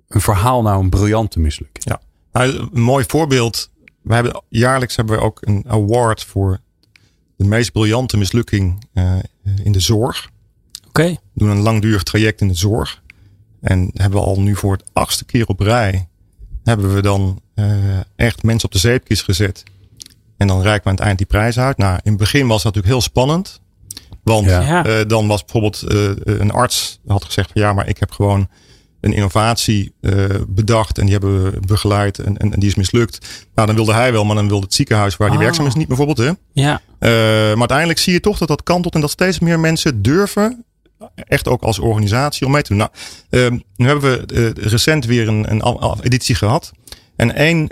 een 0.09 0.21
verhaal 0.21 0.63
nou 0.63 0.83
een 0.83 0.91
briljante 0.91 1.41
mislukking? 1.41 1.85
Ja, 1.85 2.01
nou, 2.33 2.69
een 2.73 2.81
mooi 2.81 3.05
voorbeeld. 3.09 3.71
We 4.03 4.15
hebben, 4.15 4.43
jaarlijks 4.49 4.97
hebben 4.97 5.17
we 5.17 5.23
ook 5.23 5.39
een 5.41 5.65
award 5.69 6.25
voor 6.25 6.61
de 7.37 7.45
meest 7.45 7.73
briljante 7.73 8.17
mislukking 8.17 8.87
uh, 8.95 9.13
in 9.63 9.73
de 9.73 9.81
zorg. 9.81 10.31
Okay. 10.89 11.11
We 11.11 11.19
doen 11.41 11.49
een 11.49 11.61
langdurig 11.63 12.03
traject 12.03 12.41
in 12.41 12.49
de 12.49 12.55
zorg. 12.55 13.03
En 13.61 13.91
hebben 13.93 14.21
we 14.21 14.27
al 14.27 14.41
nu 14.41 14.57
voor 14.57 14.73
het 14.73 14.85
achtste 14.93 15.25
keer 15.25 15.47
op 15.47 15.61
rij. 15.61 16.09
Hebben 16.65 16.95
we 16.95 17.03
dan 17.03 17.41
uh, 17.55 17.99
echt 18.17 18.43
mensen 18.43 18.67
op 18.67 18.73
de 18.73 18.79
zeepkist 18.79 19.23
gezet. 19.23 19.63
En 20.37 20.47
dan 20.47 20.63
reiken 20.63 20.83
we 20.83 20.89
aan 20.89 20.97
het 20.97 21.05
eind 21.05 21.19
die 21.19 21.27
prijs 21.27 21.59
uit. 21.59 21.77
Nou, 21.77 21.99
in 22.03 22.11
het 22.11 22.21
begin 22.21 22.47
was 22.47 22.63
dat 22.63 22.75
natuurlijk 22.75 22.93
heel 22.93 23.01
spannend. 23.01 23.61
Want 24.23 24.47
ja. 24.47 24.87
uh, 24.87 25.09
dan 25.09 25.27
was 25.27 25.45
bijvoorbeeld 25.45 25.85
uh, 25.89 26.11
een 26.25 26.51
arts 26.51 27.01
had 27.07 27.25
gezegd 27.25 27.53
van 27.53 27.63
ja, 27.63 27.73
maar 27.73 27.89
ik 27.89 27.99
heb 27.99 28.11
gewoon 28.11 28.49
een 29.07 29.13
innovatie 29.13 29.93
uh, 30.01 30.25
bedacht 30.49 30.99
en 30.99 31.05
die 31.05 31.13
hebben 31.13 31.43
we 31.45 31.61
begeleid 31.61 32.19
en, 32.19 32.37
en, 32.37 32.53
en, 32.53 32.61
die 32.61 32.69
is 32.69 32.75
mislukt. 32.75 33.47
Nou, 33.55 33.67
dan 33.67 33.77
wilde 33.77 33.93
hij 33.93 34.13
wel, 34.13 34.25
maar 34.25 34.37
dan 34.37 34.49
wilde 34.49 34.65
het 34.65 34.75
ziekenhuis 34.75 35.17
waar 35.17 35.29
die 35.29 35.39
oh. 35.39 35.45
werkzaam 35.45 35.67
is 35.67 35.75
niet 35.75 35.89
bijvoorbeeld. 35.89 36.19
Hè? 36.19 36.31
Ja. 36.53 36.81
maar 36.99 37.59
uiteindelijk 37.59 37.99
zie 37.99 38.13
je 38.13 38.21
toch 38.21 38.39
dat 38.39 38.49
dat 38.49 38.63
kantelt 38.63 38.95
en 38.95 39.01
dat 39.01 39.11
steeds 39.11 39.39
meer 39.39 39.61
mensen 39.61 40.03
durven 40.03 40.65
echt 41.15 41.49
ook 41.49 41.63
als 41.63 41.79
organisatie 41.79 42.47
om 42.47 42.53
mee 42.53 42.63
te 42.63 42.69
doen. 42.75 42.79
Nou, 42.79 42.91
uh, 43.31 43.61
nu 43.77 43.87
hebben 43.87 44.27
we 44.27 44.35
uh, 44.35 44.65
recent 44.65 45.05
weer 45.05 45.29
een, 45.29 45.51
een 45.51 46.01
editie 46.03 46.35
gehad. 46.35 46.73
En 47.17 47.35
één 47.35 47.69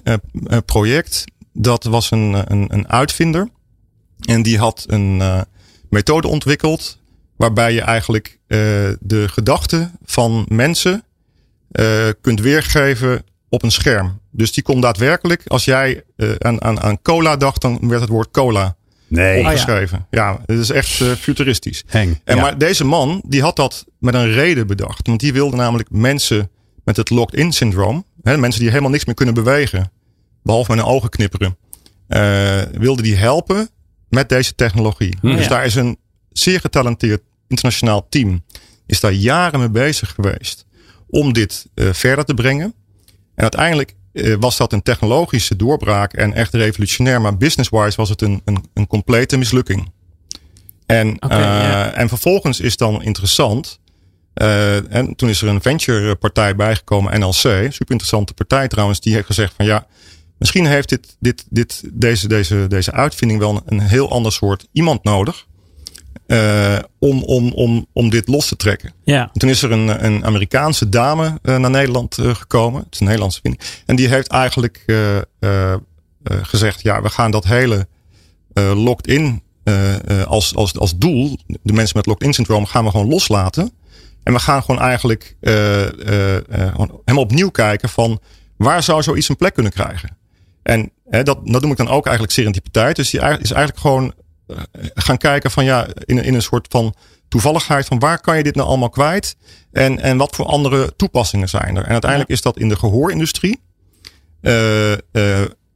project, 0.65 1.25
dat 1.53 1.85
was 1.85 2.11
een, 2.11 2.53
een, 2.53 2.75
een 2.75 2.89
uitvinder. 2.89 3.49
En 4.21 4.43
die 4.43 4.59
had 4.59 4.85
een 4.87 5.23
methode 5.89 6.29
ontwikkeld. 6.29 6.99
Waarbij 7.37 7.73
je 7.73 7.81
eigenlijk 7.81 8.39
de 9.01 9.25
gedachten 9.29 9.99
van 10.05 10.47
mensen 10.49 11.04
kunt 12.21 12.41
weergeven 12.41 13.25
op 13.49 13.63
een 13.63 13.71
scherm. 13.71 14.21
Dus 14.31 14.53
die 14.53 14.63
kon 14.63 14.81
daadwerkelijk, 14.81 15.43
als 15.47 15.65
jij 15.65 16.05
aan, 16.39 16.63
aan, 16.63 16.81
aan 16.81 17.03
cola 17.03 17.37
dacht, 17.37 17.61
dan 17.61 17.89
werd 17.89 18.01
het 18.01 18.11
woord 18.11 18.31
cola 18.31 18.77
nee. 19.09 19.41
opgeschreven. 19.41 19.99
Oh, 19.99 20.05
ja. 20.11 20.31
ja, 20.31 20.41
het 20.47 20.59
is 20.59 20.71
echt 20.71 21.01
uh, 21.01 21.13
futuristisch. 21.13 21.85
Heng, 21.87 22.21
en 22.25 22.39
Maar 22.39 22.59
deze 22.59 22.85
man, 22.85 23.23
die 23.27 23.43
had 23.43 23.57
dat 23.57 23.85
met 23.99 24.15
een 24.15 24.33
reden 24.33 24.67
bedacht. 24.67 25.07
Want 25.07 25.21
die 25.21 25.33
wilde 25.33 25.57
namelijk 25.57 25.91
mensen 25.91 26.51
met 26.85 26.97
het 26.97 27.11
locked-in 27.11 27.53
syndroom, 27.53 28.05
hè, 28.23 28.37
mensen 28.37 28.61
die 28.61 28.71
helemaal 28.71 28.91
niks 28.91 29.05
meer 29.05 29.15
kunnen 29.15 29.35
bewegen, 29.35 29.93
behalve 30.43 30.75
met 30.75 30.85
hun 30.85 30.95
ogen 30.95 31.09
knipperen, 31.09 31.57
uh, 32.09 32.63
wilde 32.73 33.03
die 33.03 33.17
helpen 33.17 33.69
met 34.09 34.29
deze 34.29 34.55
technologie. 34.55 35.17
Hmm. 35.21 35.37
Dus 35.37 35.49
daar 35.49 35.65
is 35.65 35.75
een 35.75 35.99
zeer 36.33 36.61
getalenteerd 36.61 37.23
internationaal 37.49 38.07
team, 38.09 38.45
is 38.87 39.01
daar 39.01 39.13
jaren 39.13 39.59
mee 39.59 39.71
bezig 39.71 40.11
geweest 40.11 40.65
om 41.15 41.33
dit 41.33 41.67
uh, 41.75 41.93
verder 41.93 42.25
te 42.25 42.35
brengen. 42.35 42.75
En 43.35 43.43
uiteindelijk 43.43 43.95
uh, 44.13 44.37
was 44.41 44.57
dat 44.57 44.73
een 44.73 44.83
technologische 44.83 45.57
doorbraak 45.57 46.13
en 46.13 46.33
echt 46.33 46.55
revolutionair. 46.55 47.21
Maar 47.21 47.37
business-wise 47.37 47.97
was 47.97 48.09
het 48.09 48.21
een, 48.21 48.43
een, 48.45 48.65
een 48.75 48.87
complete 48.87 49.37
mislukking. 49.37 49.93
En, 50.87 51.23
okay, 51.23 51.41
uh, 51.41 51.47
yeah. 51.47 51.99
en 51.99 52.09
vervolgens 52.09 52.61
is 52.61 52.77
dan 52.77 53.03
interessant. 53.03 53.81
Uh, 54.35 54.95
en 54.95 55.17
toen 55.17 55.29
is 55.29 55.43
er 55.43 55.49
een 55.49 55.63
venture 55.63 56.15
partij 56.15 56.57
bijgekomen, 56.57 57.21
NLC. 57.21 57.33
Super 57.35 57.71
interessante 57.77 58.35
partij 58.35 58.69
trouwens. 58.69 59.01
Die 59.01 59.15
heeft 59.15 59.27
gezegd 59.27 59.55
van 59.57 59.65
ja, 59.65 59.87
misschien 60.39 60.67
heeft 60.67 60.89
dit, 60.89 61.17
dit, 61.21 61.45
dit, 61.51 61.83
deze, 61.93 62.29
deze, 62.29 62.67
deze 62.69 62.93
uitvinding 62.93 63.41
wel 63.41 63.51
een, 63.51 63.63
een 63.67 63.81
heel 63.81 64.11
ander 64.11 64.33
soort 64.33 64.67
iemand 64.73 65.05
nodig. 65.05 65.47
Uh, 66.27 66.79
om, 66.99 67.23
om, 67.23 67.53
om, 67.53 67.87
om 67.93 68.11
dit 68.11 68.29
los 68.29 68.49
te 68.49 68.57
trekken. 68.57 68.93
Ja. 69.05 69.31
En 69.33 69.39
toen 69.39 69.49
is 69.49 69.63
er 69.63 69.73
een, 69.73 70.05
een 70.05 70.25
Amerikaanse 70.25 70.89
dame 70.89 71.39
uh, 71.43 71.57
naar 71.57 71.71
Nederland 71.71 72.19
uh, 72.19 72.35
gekomen. 72.35 72.83
Het 72.83 72.95
is 72.95 72.99
een 72.99 73.07
Nederlandse 73.07 73.41
vinding. 73.41 73.65
En 73.87 73.97
die 73.97 74.09
heeft 74.09 74.29
eigenlijk 74.29 74.85
gezegd: 76.27 76.83
ja, 76.83 77.03
we 77.03 77.09
gaan 77.09 77.31
dat 77.31 77.45
hele 77.45 77.87
locked-in 78.55 79.43
als, 80.27 80.55
als, 80.55 80.79
als 80.79 80.99
doel, 80.99 81.39
de 81.63 81.73
mensen 81.73 81.97
met 81.97 82.07
locked-in 82.07 82.33
syndroom, 82.33 82.67
gaan 82.67 82.85
we 82.85 82.91
gewoon 82.91 83.09
loslaten. 83.09 83.71
En 84.23 84.33
we 84.33 84.39
gaan 84.39 84.63
gewoon 84.63 84.81
eigenlijk 84.81 85.37
helemaal 87.05 87.25
opnieuw 87.25 87.51
kijken 87.51 87.89
van 87.89 88.21
waar 88.57 88.83
zou 88.83 89.03
zoiets 89.03 89.29
een 89.29 89.37
plek 89.37 89.55
kunnen 89.55 89.73
krijgen. 89.73 90.17
En 90.63 90.91
hè, 91.09 91.23
dat, 91.23 91.47
dat 91.47 91.63
noem 91.63 91.71
ik 91.71 91.77
dan 91.77 91.89
ook 91.89 92.05
eigenlijk 92.05 92.35
serendipiteit. 92.35 92.97
Dus 92.97 93.11
die 93.11 93.21
is 93.21 93.51
eigenlijk 93.51 93.79
gewoon 93.79 94.05
eh, 94.05 94.24
gaan 94.95 95.17
kijken 95.17 95.51
van 95.51 95.65
ja, 95.65 95.87
in, 96.05 96.23
in 96.23 96.35
een 96.35 96.43
soort 96.43 96.67
van 96.71 96.95
toevalligheid 97.29 97.87
van 97.87 97.99
waar 97.99 98.21
kan 98.21 98.37
je 98.37 98.43
dit 98.43 98.55
nou 98.55 98.69
allemaal 98.69 98.89
kwijt 98.89 99.37
en, 99.73 100.01
en 100.01 100.17
wat 100.17 100.35
voor 100.35 100.47
andere 100.47 100.97
toepassingen 100.97 101.49
zijn 101.49 101.77
er. 101.77 101.85
En 101.85 101.93
uiteindelijk 101.93 102.31
is 102.31 102.43
dat 102.43 102.59
in 102.59 102.69
de 102.69 102.77
gehoorindustrie. 102.77 103.61
Uh, 104.41 104.93
uh, 104.93 104.97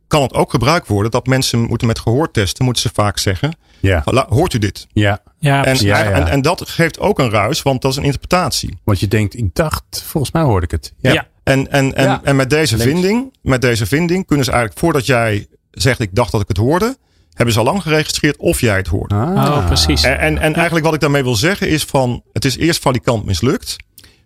kan 0.06 0.22
het 0.22 0.34
ook 0.34 0.50
gebruikt 0.50 0.88
worden 0.88 1.10
dat 1.10 1.26
mensen 1.26 1.60
moeten 1.60 1.86
met 1.86 1.98
gehoor 1.98 2.30
testen, 2.30 2.64
moeten 2.64 2.82
ze 2.82 2.90
vaak 2.92 3.18
zeggen. 3.18 3.56
Ja. 3.80 4.02
Hoort 4.28 4.52
u 4.52 4.58
dit? 4.58 4.86
Ja. 4.92 5.22
Ja, 5.38 5.64
en, 5.64 5.76
ja, 5.76 6.02
ja. 6.02 6.10
En, 6.10 6.26
en, 6.26 6.42
dat 6.42 6.68
geeft 6.68 6.98
ook 6.98 7.18
een 7.18 7.30
ruis, 7.30 7.62
want 7.62 7.82
dat 7.82 7.90
is 7.90 7.96
een 7.96 8.04
interpretatie. 8.04 8.78
Want 8.84 9.00
je 9.00 9.08
denkt, 9.08 9.36
ik 9.36 9.54
dacht, 9.54 10.02
volgens 10.06 10.32
mij 10.32 10.42
hoorde 10.42 10.64
ik 10.64 10.70
het. 10.70 10.94
Ja. 11.00 11.12
ja. 11.12 11.28
En, 11.42 11.70
en, 11.70 11.94
en, 11.94 12.20
en 12.24 12.36
met 12.36 12.50
deze 12.50 12.78
vinding, 12.78 13.36
met 13.42 13.60
deze 13.60 13.86
vinding 13.86 14.26
kunnen 14.26 14.44
ze 14.44 14.50
eigenlijk 14.50 14.80
voordat 14.80 15.06
jij 15.06 15.46
zegt, 15.70 16.00
ik 16.00 16.14
dacht 16.14 16.32
dat 16.32 16.40
ik 16.40 16.48
het 16.48 16.56
hoorde, 16.56 16.96
hebben 17.38 17.54
ze 17.54 17.58
al 17.58 17.64
lang 17.64 17.82
geregistreerd 17.82 18.36
of 18.36 18.60
jij 18.60 18.76
het 18.76 18.86
hoort. 18.86 19.12
Ah. 19.12 19.18
Oh, 19.18 19.66
precies. 19.66 20.02
En, 20.02 20.18
en, 20.18 20.38
en 20.38 20.54
eigenlijk 20.54 20.84
wat 20.84 20.94
ik 20.94 21.00
daarmee 21.00 21.22
wil 21.22 21.36
zeggen 21.36 21.68
is 21.68 21.84
van, 21.84 22.22
het 22.32 22.44
is 22.44 22.56
eerst 22.56 22.80
valikant 22.80 23.24
mislukt. 23.24 23.76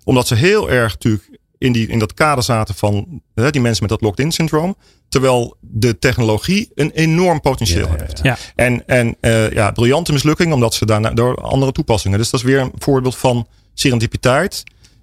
Omdat 0.04 0.26
ze 0.26 0.34
heel 0.34 0.70
erg 0.70 0.92
natuurlijk 0.92 1.38
in, 1.58 1.72
die, 1.72 1.86
in 1.86 1.98
dat 1.98 2.14
kader 2.14 2.44
zaten 2.44 2.74
van 2.74 3.22
hè, 3.34 3.50
die 3.50 3.60
mensen 3.60 3.82
met 3.82 3.90
dat 3.90 4.00
locked-in 4.00 4.32
syndroom. 4.32 4.76
Terwijl 5.08 5.56
de 5.60 5.98
technologie 5.98 6.70
een 6.74 6.90
enorm 6.90 7.40
potentieel 7.40 7.88
ja, 7.88 7.96
heeft. 7.98 8.20
Ja. 8.22 8.36
En, 8.54 8.86
en 8.86 9.16
uh, 9.20 9.50
ja, 9.50 9.70
briljante 9.70 10.12
mislukking, 10.12 10.52
omdat 10.52 10.74
ze 10.74 10.86
daarna 10.86 11.10
door 11.10 11.34
andere 11.34 11.72
toepassingen. 11.72 12.18
Dus 12.18 12.30
dat 12.30 12.40
is 12.40 12.46
weer 12.46 12.60
een 12.60 12.72
voorbeeld 12.78 13.16
van 13.16 13.46
serendipiteit. 13.74 14.62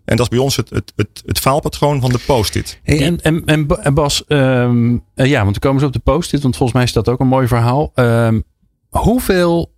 En 0.10 0.16
dat 0.16 0.26
is 0.26 0.32
bij 0.38 0.40
ons 0.40 0.56
het, 0.56 0.70
het, 0.70 0.94
het, 0.96 1.24
het 1.26 1.40
faalpatroon 1.40 2.02
van 2.02 2.12
de 2.12 2.20
post-it. 2.26 2.80
Hey, 2.84 3.02
en, 3.02 3.22
en, 3.22 3.68
en 3.68 3.94
Bas, 3.94 4.24
um, 4.28 5.04
uh, 5.16 5.26
ja, 5.26 5.42
want 5.44 5.52
dan 5.52 5.60
komen 5.60 5.80
ze 5.80 5.86
op 5.86 5.94
de 5.94 6.00
post-it, 6.00 6.42
want 6.42 6.56
volgens 6.56 6.78
mij 6.78 6.88
is 6.88 6.94
dat 6.94 7.10
ook 7.10 7.20
een 7.20 7.28
mooi 7.28 7.48
verhaal. 7.48 7.92
Um, 7.96 8.44
hoeveel 8.90 9.72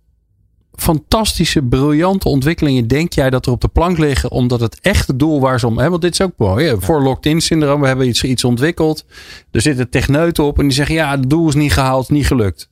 fantastische, 0.74 1.62
briljante 1.62 2.28
ontwikkelingen 2.28 2.86
denk 2.86 3.12
jij 3.12 3.30
dat 3.30 3.46
er 3.46 3.52
op 3.52 3.60
de 3.60 3.68
plank 3.68 3.98
liggen, 3.98 4.30
omdat 4.30 4.60
het 4.60 4.80
echte 4.80 5.16
doel 5.16 5.40
waar 5.40 5.60
ze 5.60 5.66
om, 5.66 5.78
hè, 5.78 5.90
want 5.90 6.02
dit 6.02 6.12
is 6.12 6.20
ook 6.20 6.32
mooi, 6.36 6.76
voor 6.78 7.02
locked-in 7.02 7.40
syndroom, 7.40 7.80
we 7.80 7.86
hebben 7.86 8.08
iets, 8.08 8.24
iets 8.24 8.44
ontwikkeld, 8.44 9.04
er 9.50 9.60
zitten 9.60 9.90
techneuten 9.90 10.44
op 10.44 10.58
en 10.58 10.64
die 10.64 10.72
zeggen, 10.72 10.94
ja, 10.94 11.10
het 11.10 11.30
doel 11.30 11.48
is 11.48 11.54
niet 11.54 11.72
gehaald, 11.72 12.10
niet 12.10 12.26
gelukt. 12.26 12.70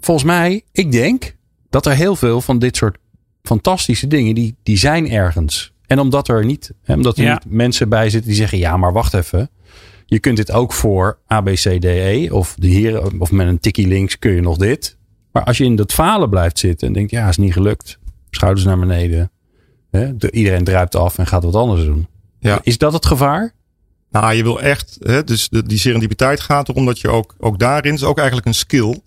Volgens 0.00 0.26
mij, 0.26 0.62
ik 0.72 0.92
denk 0.92 1.36
dat 1.70 1.86
er 1.86 1.94
heel 1.94 2.16
veel 2.16 2.40
van 2.40 2.58
dit 2.58 2.76
soort 2.76 2.96
fantastische 3.42 4.06
dingen, 4.06 4.34
die, 4.34 4.56
die 4.62 4.78
zijn 4.78 5.10
ergens. 5.10 5.73
En 5.86 5.98
omdat 5.98 6.28
er 6.28 6.44
niet, 6.44 6.72
hè, 6.82 6.94
omdat 6.94 7.16
er 7.18 7.24
Ja. 7.24 7.32
niet 7.32 7.52
mensen 7.54 7.88
bij 7.88 8.10
zitten 8.10 8.28
die 8.30 8.38
zeggen: 8.38 8.58
ja, 8.58 8.76
maar 8.76 8.92
wacht 8.92 9.14
even. 9.14 9.50
Je 10.06 10.18
kunt 10.18 10.36
dit 10.36 10.52
ook 10.52 10.72
voor 10.72 11.18
ABCDE 11.26 12.28
of, 12.30 12.54
de 12.58 12.66
hier, 12.66 13.20
of 13.20 13.30
met 13.30 13.46
een 13.46 13.58
tikkie 13.60 13.86
links 13.86 14.18
kun 14.18 14.32
je 14.32 14.40
nog 14.40 14.56
dit. 14.56 14.96
Maar 15.32 15.44
als 15.44 15.58
je 15.58 15.64
in 15.64 15.76
dat 15.76 15.92
falen 15.92 16.30
blijft 16.30 16.58
zitten 16.58 16.86
en 16.88 16.92
denkt: 16.94 17.10
ja, 17.10 17.28
is 17.28 17.36
niet 17.36 17.52
gelukt. 17.52 17.98
Schouders 18.30 18.66
naar 18.66 18.78
beneden. 18.78 19.30
Hè, 19.90 20.16
de- 20.16 20.30
iedereen 20.30 20.64
druipt 20.64 20.94
af 20.94 21.18
en 21.18 21.26
gaat 21.26 21.44
wat 21.44 21.54
anders 21.54 21.84
doen. 21.84 22.06
Ja. 22.38 22.58
Is 22.62 22.78
dat 22.78 22.92
het 22.92 23.06
gevaar? 23.06 23.54
Nou, 24.10 24.34
je 24.34 24.42
wil 24.42 24.60
echt, 24.60 24.96
hè, 25.00 25.24
dus 25.24 25.48
de, 25.48 25.62
die 25.62 25.78
serendipiteit 25.78 26.40
gaat 26.40 26.68
erom 26.68 26.86
dat 26.86 26.98
je 27.00 27.08
ook, 27.08 27.34
ook 27.38 27.58
daarin, 27.58 27.94
is 27.94 28.04
ook 28.04 28.16
eigenlijk 28.18 28.46
een 28.46 28.54
skill, 28.54 29.00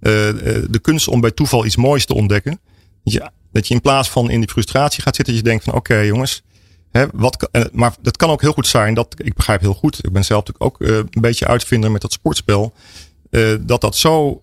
eh, 0.00 0.28
eh, 0.28 0.64
de 0.70 0.78
kunst 0.78 1.08
om 1.08 1.20
bij 1.20 1.30
toeval 1.30 1.64
iets 1.64 1.76
moois 1.76 2.06
te 2.06 2.14
ontdekken. 2.14 2.60
Dat 3.04 3.12
je, 3.12 3.30
dat 3.52 3.68
je 3.68 3.74
in 3.74 3.80
plaats 3.80 4.10
van 4.10 4.30
in 4.30 4.40
die 4.40 4.48
frustratie 4.48 5.02
gaat 5.02 5.16
zitten, 5.16 5.34
dat 5.34 5.42
je 5.42 5.50
denkt 5.50 5.64
van 5.64 5.74
oké 5.74 5.98
jongens, 5.98 6.42
hè, 6.90 7.06
wat, 7.12 7.48
eh, 7.50 7.62
maar 7.72 7.94
dat 8.00 8.16
kan 8.16 8.30
ook 8.30 8.40
heel 8.40 8.52
goed 8.52 8.66
zijn, 8.66 8.94
dat 8.94 9.14
ik 9.16 9.34
begrijp 9.34 9.60
heel 9.60 9.74
goed, 9.74 10.04
ik 10.04 10.12
ben 10.12 10.24
zelf 10.24 10.46
natuurlijk 10.46 10.82
ook 10.82 10.88
eh, 10.88 10.96
een 10.96 11.20
beetje 11.20 11.46
uitvinder 11.46 11.90
met 11.90 12.00
dat 12.00 12.12
sportspel, 12.12 12.72
eh, 13.30 13.54
dat 13.60 13.80
dat 13.80 13.96
zo 13.96 14.42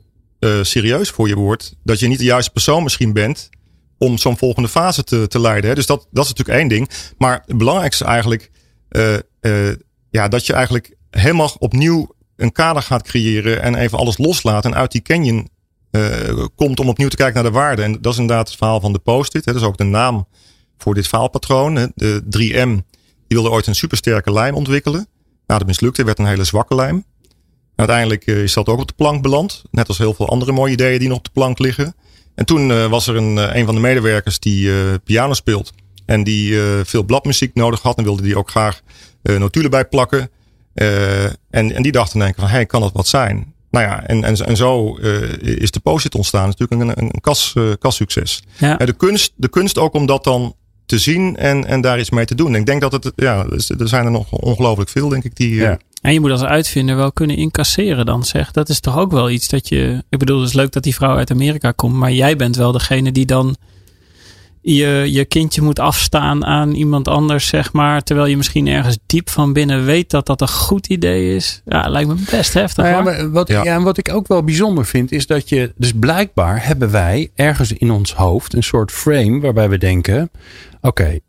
serieus 0.62 1.10
voor 1.10 1.28
je 1.28 1.36
wordt, 1.36 1.76
dat 1.84 2.00
je 2.00 2.08
niet 2.08 2.18
de 2.18 2.24
juiste 2.24 2.52
persoon 2.52 2.84
misschien 2.84 3.13
bent 3.13 3.50
om 3.98 4.18
zo'n 4.18 4.38
volgende 4.38 4.70
fase 4.70 5.04
te, 5.04 5.28
te 5.28 5.39
leiden. 5.39 5.70
Hè. 5.70 5.76
Dus 5.76 5.86
dat, 5.86 6.08
dat 6.12 6.24
is 6.24 6.30
natuurlijk 6.30 6.60
één 6.60 6.68
ding. 6.68 6.89
Maar 7.18 7.44
het 7.46 7.58
belangrijkste 7.58 8.06
eigenlijk 8.06 8.52
ja, 10.10 10.28
dat 10.28 10.46
je 10.46 10.54
eigenlijk 10.54 10.96
helemaal 11.10 11.56
opnieuw 11.60 12.15
een 12.36 12.52
kader 12.52 12.82
gaat 12.82 13.04
creëren 13.04 13.62
en 13.62 13.76
even 13.76 13.98
alles 13.98 14.18
loslaat 14.18 14.65
en 14.65 14.76
uit 14.76 14.91
die 14.91 15.02
canyon 15.02 15.50
komt 16.55 16.79
om 16.79 16.89
opnieuw 16.89 17.08
te 17.08 17.15
kijken 17.15 17.36
naar 17.36 17.51
de 17.51 17.58
waarde. 17.58 17.81
En 17.81 18.01
dat 18.01 18.13
is 18.13 18.19
inderdaad 18.19 18.47
het 18.47 18.58
verhaal 18.58 18.79
van 18.79 18.93
de 18.93 18.99
post-it. 18.99 19.43
Dat 19.43 19.55
is 19.55 19.62
ook 19.62 19.77
de 19.77 19.84
naam 19.84 20.27
voor 20.77 20.93
dit 20.93 21.08
faalpatroon. 21.08 21.91
De 21.95 22.21
3M 22.23 22.69
die 23.27 23.38
wilde 23.38 23.49
ooit 23.49 23.67
een 23.67 23.75
supersterke 23.75 24.31
lijm 24.31 24.55
ontwikkelen. 24.55 25.08
Nou, 25.47 25.60
dat 25.60 25.67
mislukte, 25.67 26.03
werd 26.03 26.19
een 26.19 26.25
hele 26.25 26.43
zwakke 26.43 26.75
lijm. 26.75 27.05
Uiteindelijk 27.75 28.25
is 28.25 28.53
dat 28.53 28.67
ook 28.67 28.79
op 28.79 28.88
de 28.88 28.93
plank 28.93 29.21
beland. 29.21 29.63
Net 29.71 29.88
als 29.88 29.97
heel 29.97 30.13
veel 30.13 30.29
andere 30.29 30.51
mooie 30.51 30.71
ideeën 30.71 30.99
die 30.99 31.08
nog 31.08 31.17
op 31.17 31.23
de 31.23 31.29
plank 31.34 31.60
liggen. 31.60 31.95
En 32.36 32.45
toen 32.45 32.69
uh, 32.69 32.86
was 32.86 33.08
er 33.08 33.15
een, 33.15 33.58
een 33.58 33.65
van 33.65 33.75
de 33.75 33.81
medewerkers 33.81 34.39
die 34.39 34.71
piano 34.99 35.34
speelt. 35.34 35.73
En 36.05 36.23
die 36.23 36.60
veel 36.84 37.03
bladmuziek 37.03 37.53
nodig 37.53 37.81
had. 37.81 37.97
En 37.97 38.03
wilde 38.03 38.21
die 38.21 38.38
ook 38.38 38.49
graag 38.49 38.81
notulen 39.21 39.69
bij 39.69 39.86
plakken. 39.86 40.29
en, 40.73 41.71
en 41.71 41.81
die 41.81 41.91
dacht 41.91 42.12
dan 42.12 42.21
denken 42.21 42.41
van, 42.41 42.51
hey, 42.51 42.65
kan 42.65 42.81
dat 42.81 42.91
wat 42.93 43.08
zijn? 43.08 43.55
Nou 43.75 43.88
ja, 43.88 44.03
en, 44.03 44.23
en, 44.23 44.35
en 44.35 44.57
zo 44.57 44.95
is 45.41 45.71
de 45.71 45.79
post 45.79 46.15
ontstaan. 46.15 46.49
Is 46.49 46.55
natuurlijk 46.55 46.99
een, 46.99 47.03
een 47.05 47.21
kas, 47.21 47.55
kassucces. 47.79 48.43
Ja. 48.57 48.75
de, 48.75 48.93
kunst, 48.93 49.33
de 49.35 49.49
kunst 49.49 49.77
ook 49.77 49.93
om 49.93 50.05
dat 50.05 50.23
dan 50.23 50.55
te 50.85 50.99
zien 50.99 51.38
en, 51.38 51.65
en 51.65 51.81
daar 51.81 51.99
iets 51.99 52.09
mee 52.09 52.25
te 52.25 52.35
doen. 52.35 52.55
ik 52.55 52.65
denk 52.65 52.81
dat 52.81 52.91
het, 52.91 53.11
ja, 53.15 53.45
er 53.77 53.88
zijn 53.88 54.05
er 54.05 54.11
nog 54.11 54.31
ongelooflijk 54.31 54.89
veel, 54.89 55.09
denk 55.09 55.23
ik, 55.23 55.35
die. 55.35 55.55
Ja. 55.55 55.79
En 56.01 56.13
je 56.13 56.19
moet 56.19 56.31
als 56.31 56.43
uitvinder 56.43 56.95
wel 56.95 57.11
kunnen 57.11 57.38
incasseren 57.38 58.05
dan, 58.05 58.23
zeg. 58.23 58.51
Dat 58.51 58.69
is 58.69 58.79
toch 58.79 58.97
ook 58.97 59.11
wel 59.11 59.29
iets 59.29 59.47
dat 59.47 59.69
je. 59.69 60.03
Ik 60.09 60.19
bedoel, 60.19 60.39
het 60.39 60.49
is 60.49 60.55
leuk 60.55 60.71
dat 60.71 60.83
die 60.83 60.95
vrouw 60.95 61.15
uit 61.15 61.31
Amerika 61.31 61.71
komt, 61.71 61.93
maar 61.93 62.11
jij 62.11 62.35
bent 62.35 62.55
wel 62.55 62.71
degene 62.71 63.11
die 63.11 63.25
dan 63.25 63.55
je, 64.73 65.08
je 65.12 65.25
kindje 65.25 65.62
moet 65.62 65.80
afstaan 65.80 66.45
aan 66.45 66.71
iemand 66.71 67.08
anders, 67.08 67.47
zeg 67.47 67.73
maar. 67.73 68.04
Terwijl 68.04 68.28
je 68.28 68.38
misschien 68.38 68.67
ergens 68.67 68.97
diep 69.06 69.30
van 69.30 69.54
binnen 69.54 69.86
weet 69.86 70.10
dat 70.10 70.25
dat 70.25 70.41
een 70.41 70.47
goed 70.47 70.88
idee 70.88 71.36
is. 71.36 71.62
Ja, 71.65 71.89
lijkt 71.89 72.10
me 72.10 72.15
best 72.32 72.54
heftig. 72.54 72.84
Nou 72.84 72.95
ja, 72.95 73.01
maar 73.01 73.32
wat, 73.32 73.47
ja. 73.47 73.63
en 73.63 73.84
wat 73.84 73.97
ik 73.97 74.13
ook 74.13 74.28
wel 74.28 74.43
bijzonder 74.43 74.86
vind, 74.86 75.12
is 75.12 75.28
dat 75.28 75.49
je. 75.49 75.73
Dus 75.78 75.91
blijkbaar 75.95 76.65
hebben 76.65 76.91
wij 76.91 77.32
ergens 77.36 77.71
in 77.71 77.91
ons 77.91 78.13
hoofd 78.13 78.54
een 78.54 78.63
soort 78.63 78.91
frame 78.91 79.39
waarbij 79.39 79.69
we 79.69 79.78
denken: 79.78 80.32
oké, 80.82 81.19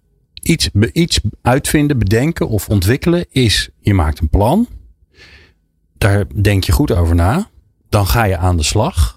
iets, 0.43 0.69
iets 0.93 1.21
uitvinden, 1.43 1.99
bedenken 1.99 2.49
of 2.49 2.69
ontwikkelen 2.69 3.27
is: 3.31 3.69
je 3.81 3.95
maakt 3.95 4.21
een 4.21 4.29
plan. 4.29 4.69
Daar 5.99 6.25
denk 6.43 6.65
je 6.65 6.73
goed 6.73 6.93
over 6.93 7.15
na. 7.15 7.49
Dan 7.89 8.07
ga 8.07 8.25
je 8.25 8.37
aan 8.37 8.57
de 8.57 8.63
slag. 8.63 9.16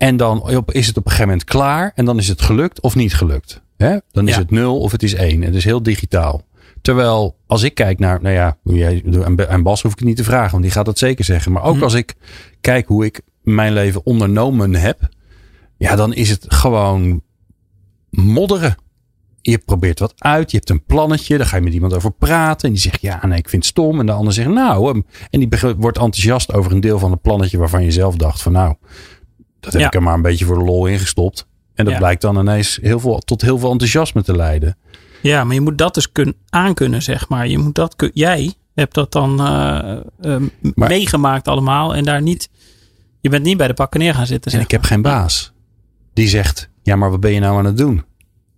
En 0.00 0.16
dan 0.16 0.50
is 0.66 0.86
het 0.86 0.96
op 0.96 1.04
een 1.04 1.10
gegeven 1.10 1.28
moment 1.30 1.44
klaar. 1.44 1.92
En 1.94 2.04
dan 2.04 2.18
is 2.18 2.28
het 2.28 2.42
gelukt 2.42 2.80
of 2.80 2.94
niet 2.94 3.14
gelukt. 3.14 3.62
Hè? 3.76 3.96
Dan 4.12 4.28
is 4.28 4.36
het 4.36 4.50
nul 4.50 4.80
of 4.80 4.92
het 4.92 5.02
is 5.02 5.14
één. 5.14 5.42
Het 5.42 5.54
is 5.54 5.64
heel 5.64 5.82
digitaal. 5.82 6.42
Terwijl 6.82 7.36
als 7.46 7.62
ik 7.62 7.74
kijk 7.74 7.98
naar, 7.98 8.22
nou 8.22 8.34
ja, 8.34 8.56
en 9.48 9.62
Bas 9.62 9.82
hoef 9.82 9.92
ik 9.92 9.98
het 9.98 10.08
niet 10.08 10.16
te 10.16 10.24
vragen, 10.24 10.50
want 10.50 10.62
die 10.62 10.72
gaat 10.72 10.84
dat 10.84 10.98
zeker 10.98 11.24
zeggen. 11.24 11.52
Maar 11.52 11.62
ook 11.62 11.74
mhm. 11.74 11.84
als 11.84 11.94
ik 11.94 12.14
kijk 12.60 12.86
hoe 12.86 13.04
ik 13.04 13.20
mijn 13.42 13.72
leven 13.72 14.06
ondernomen 14.06 14.74
heb, 14.74 15.08
ja, 15.76 15.96
dan 15.96 16.14
is 16.14 16.30
het 16.30 16.44
gewoon 16.48 17.22
modderen. 18.10 18.76
Je 19.40 19.58
probeert 19.58 19.98
wat 19.98 20.14
uit, 20.18 20.50
je 20.50 20.56
hebt 20.56 20.70
een 20.70 20.84
plannetje, 20.84 21.36
daar 21.36 21.46
ga 21.46 21.56
je 21.56 21.62
met 21.62 21.72
iemand 21.72 21.94
over 21.94 22.12
praten. 22.12 22.68
En 22.68 22.74
die 22.74 22.82
zegt, 22.82 23.00
ja, 23.00 23.26
nee, 23.26 23.38
ik 23.38 23.48
vind 23.48 23.62
het 23.62 23.72
stom. 23.72 24.00
En 24.00 24.06
de 24.06 24.12
ander 24.12 24.32
zegt, 24.32 24.48
nou, 24.48 25.02
en 25.30 25.40
die 25.40 25.48
wordt 25.76 25.98
enthousiast 25.98 26.52
over 26.52 26.72
een 26.72 26.80
deel 26.80 26.98
van 26.98 27.10
het 27.10 27.22
plannetje 27.22 27.58
waarvan 27.58 27.84
je 27.84 27.90
zelf 27.90 28.16
dacht 28.16 28.42
van, 28.42 28.52
nou, 28.52 28.74
dat 29.60 29.72
heb 29.72 29.82
ik 29.82 29.94
er 29.94 30.02
maar 30.02 30.14
een 30.14 30.22
beetje 30.22 30.44
voor 30.44 30.58
de 30.58 30.64
lol 30.64 30.86
ingestopt. 30.86 31.46
En 31.74 31.84
dat 31.84 31.98
blijkt 31.98 32.22
dan 32.22 32.38
ineens 32.38 32.78
heel 32.82 33.00
veel, 33.00 33.18
tot 33.18 33.42
heel 33.42 33.58
veel 33.58 33.70
enthousiasme 33.70 34.22
te 34.22 34.36
leiden. 34.36 34.76
Ja, 35.22 35.44
maar 35.44 35.54
je 35.54 35.60
moet 35.60 35.78
dat 35.78 35.94
dus 35.94 36.12
kun, 36.12 36.36
aankunnen, 36.48 37.02
zeg 37.02 37.28
maar. 37.28 37.48
Je 37.48 37.58
moet 37.58 37.74
dat, 37.74 38.10
jij 38.12 38.52
hebt 38.74 38.94
dat 38.94 39.12
dan 39.12 39.40
uh, 39.40 40.36
meegemaakt 40.74 41.48
allemaal. 41.48 41.94
En 41.94 42.04
daar 42.04 42.22
niet, 42.22 42.48
je 43.20 43.28
bent 43.28 43.44
niet 43.44 43.56
bij 43.56 43.66
de 43.66 43.74
pakken 43.74 44.00
neer 44.00 44.14
gaan 44.14 44.26
zitten. 44.26 44.52
En 44.52 44.60
ik 44.60 44.70
heb 44.70 44.82
geen 44.82 45.02
baas. 45.02 45.52
Die 46.12 46.28
zegt, 46.28 46.68
ja, 46.82 46.96
maar 46.96 47.10
wat 47.10 47.20
ben 47.20 47.32
je 47.32 47.40
nou 47.40 47.58
aan 47.58 47.64
het 47.64 47.76
doen? 47.76 48.04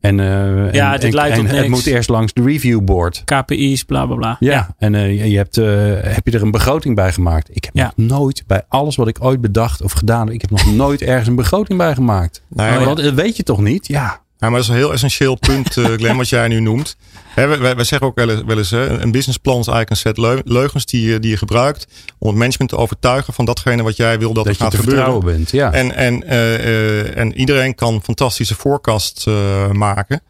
En, 0.03 0.19
uh, 0.19 0.73
ja, 0.73 0.99
en, 0.99 1.13
en, 1.13 1.47
het 1.47 1.69
moet 1.69 1.87
eerst 1.87 2.09
langs 2.09 2.33
de 2.33 2.43
review 2.43 2.81
board. 2.85 3.23
KPI's, 3.25 3.85
bla 3.85 4.07
bla 4.07 4.17
bla. 4.17 4.37
Ja, 4.41 4.75
en 4.79 4.95
uh, 4.95 5.31
je 5.31 5.37
hebt, 5.37 5.57
uh, 5.57 5.67
heb 6.01 6.27
je 6.27 6.33
er 6.33 6.43
een 6.43 6.51
begroting 6.51 6.95
bij 6.95 7.13
gemaakt? 7.13 7.49
Ik 7.53 7.65
heb 7.65 7.75
nog 7.75 7.93
nooit 7.97 8.45
bij 8.47 8.63
alles 8.69 8.97
wat 8.97 9.09
ik 9.09 9.25
ooit 9.25 9.41
bedacht 9.41 9.83
of 9.83 9.93
gedaan 9.93 10.27
heb, 10.27 10.35
ik 10.35 10.41
heb 10.41 10.51
nog 10.51 10.75
nooit 10.75 11.03
ergens 11.03 11.29
een 11.29 11.35
begroting 11.35 11.79
bij 11.79 11.95
gemaakt. 11.95 12.43
Nou 12.49 12.81
ja, 12.81 12.95
dat 12.95 13.15
weet 13.15 13.37
je 13.37 13.43
toch 13.43 13.61
niet? 13.61 13.87
Ja. 13.87 14.22
Ja, 14.43 14.49
maar 14.49 14.57
dat 14.57 14.69
is 14.69 14.75
een 14.75 14.81
heel 14.81 14.93
essentieel 14.93 15.35
punt, 15.35 15.77
uh, 15.77 15.87
Glenn, 15.99 16.17
wat 16.17 16.29
jij 16.29 16.49
nu 16.49 16.61
noemt. 16.61 16.97
Hè, 17.35 17.47
wij, 17.47 17.75
wij, 17.77 17.85
zeggen 17.85 18.09
ook 18.09 18.15
wel 18.15 18.29
eens, 18.31 18.43
wel 18.47 18.59
eens 18.59 18.71
hè, 18.71 18.87
een 18.87 19.11
businessplan 19.11 19.61
is 19.61 19.67
eigenlijk 19.67 19.91
een 19.91 19.97
set 19.97 20.43
leugens 20.45 20.87
die 20.87 21.11
je, 21.11 21.19
die 21.19 21.31
je 21.31 21.37
gebruikt 21.37 21.87
om 22.19 22.29
het 22.29 22.37
management 22.37 22.71
te 22.71 22.77
overtuigen 22.77 23.35
van 23.35 23.45
datgene 23.45 23.83
wat 23.83 23.97
jij 23.97 24.19
wil 24.19 24.33
dat, 24.33 24.45
dat 24.45 24.55
er 24.55 24.61
gaat 24.61 24.75
gebeuren. 24.75 25.21
Bent, 25.21 25.51
ja. 25.51 25.73
En, 25.73 25.95
en, 25.95 26.25
uh, 26.25 27.17
en 27.17 27.39
iedereen 27.39 27.75
kan 27.75 28.03
fantastische 28.03 28.55
forecast 28.55 29.27
maken. 29.73 30.23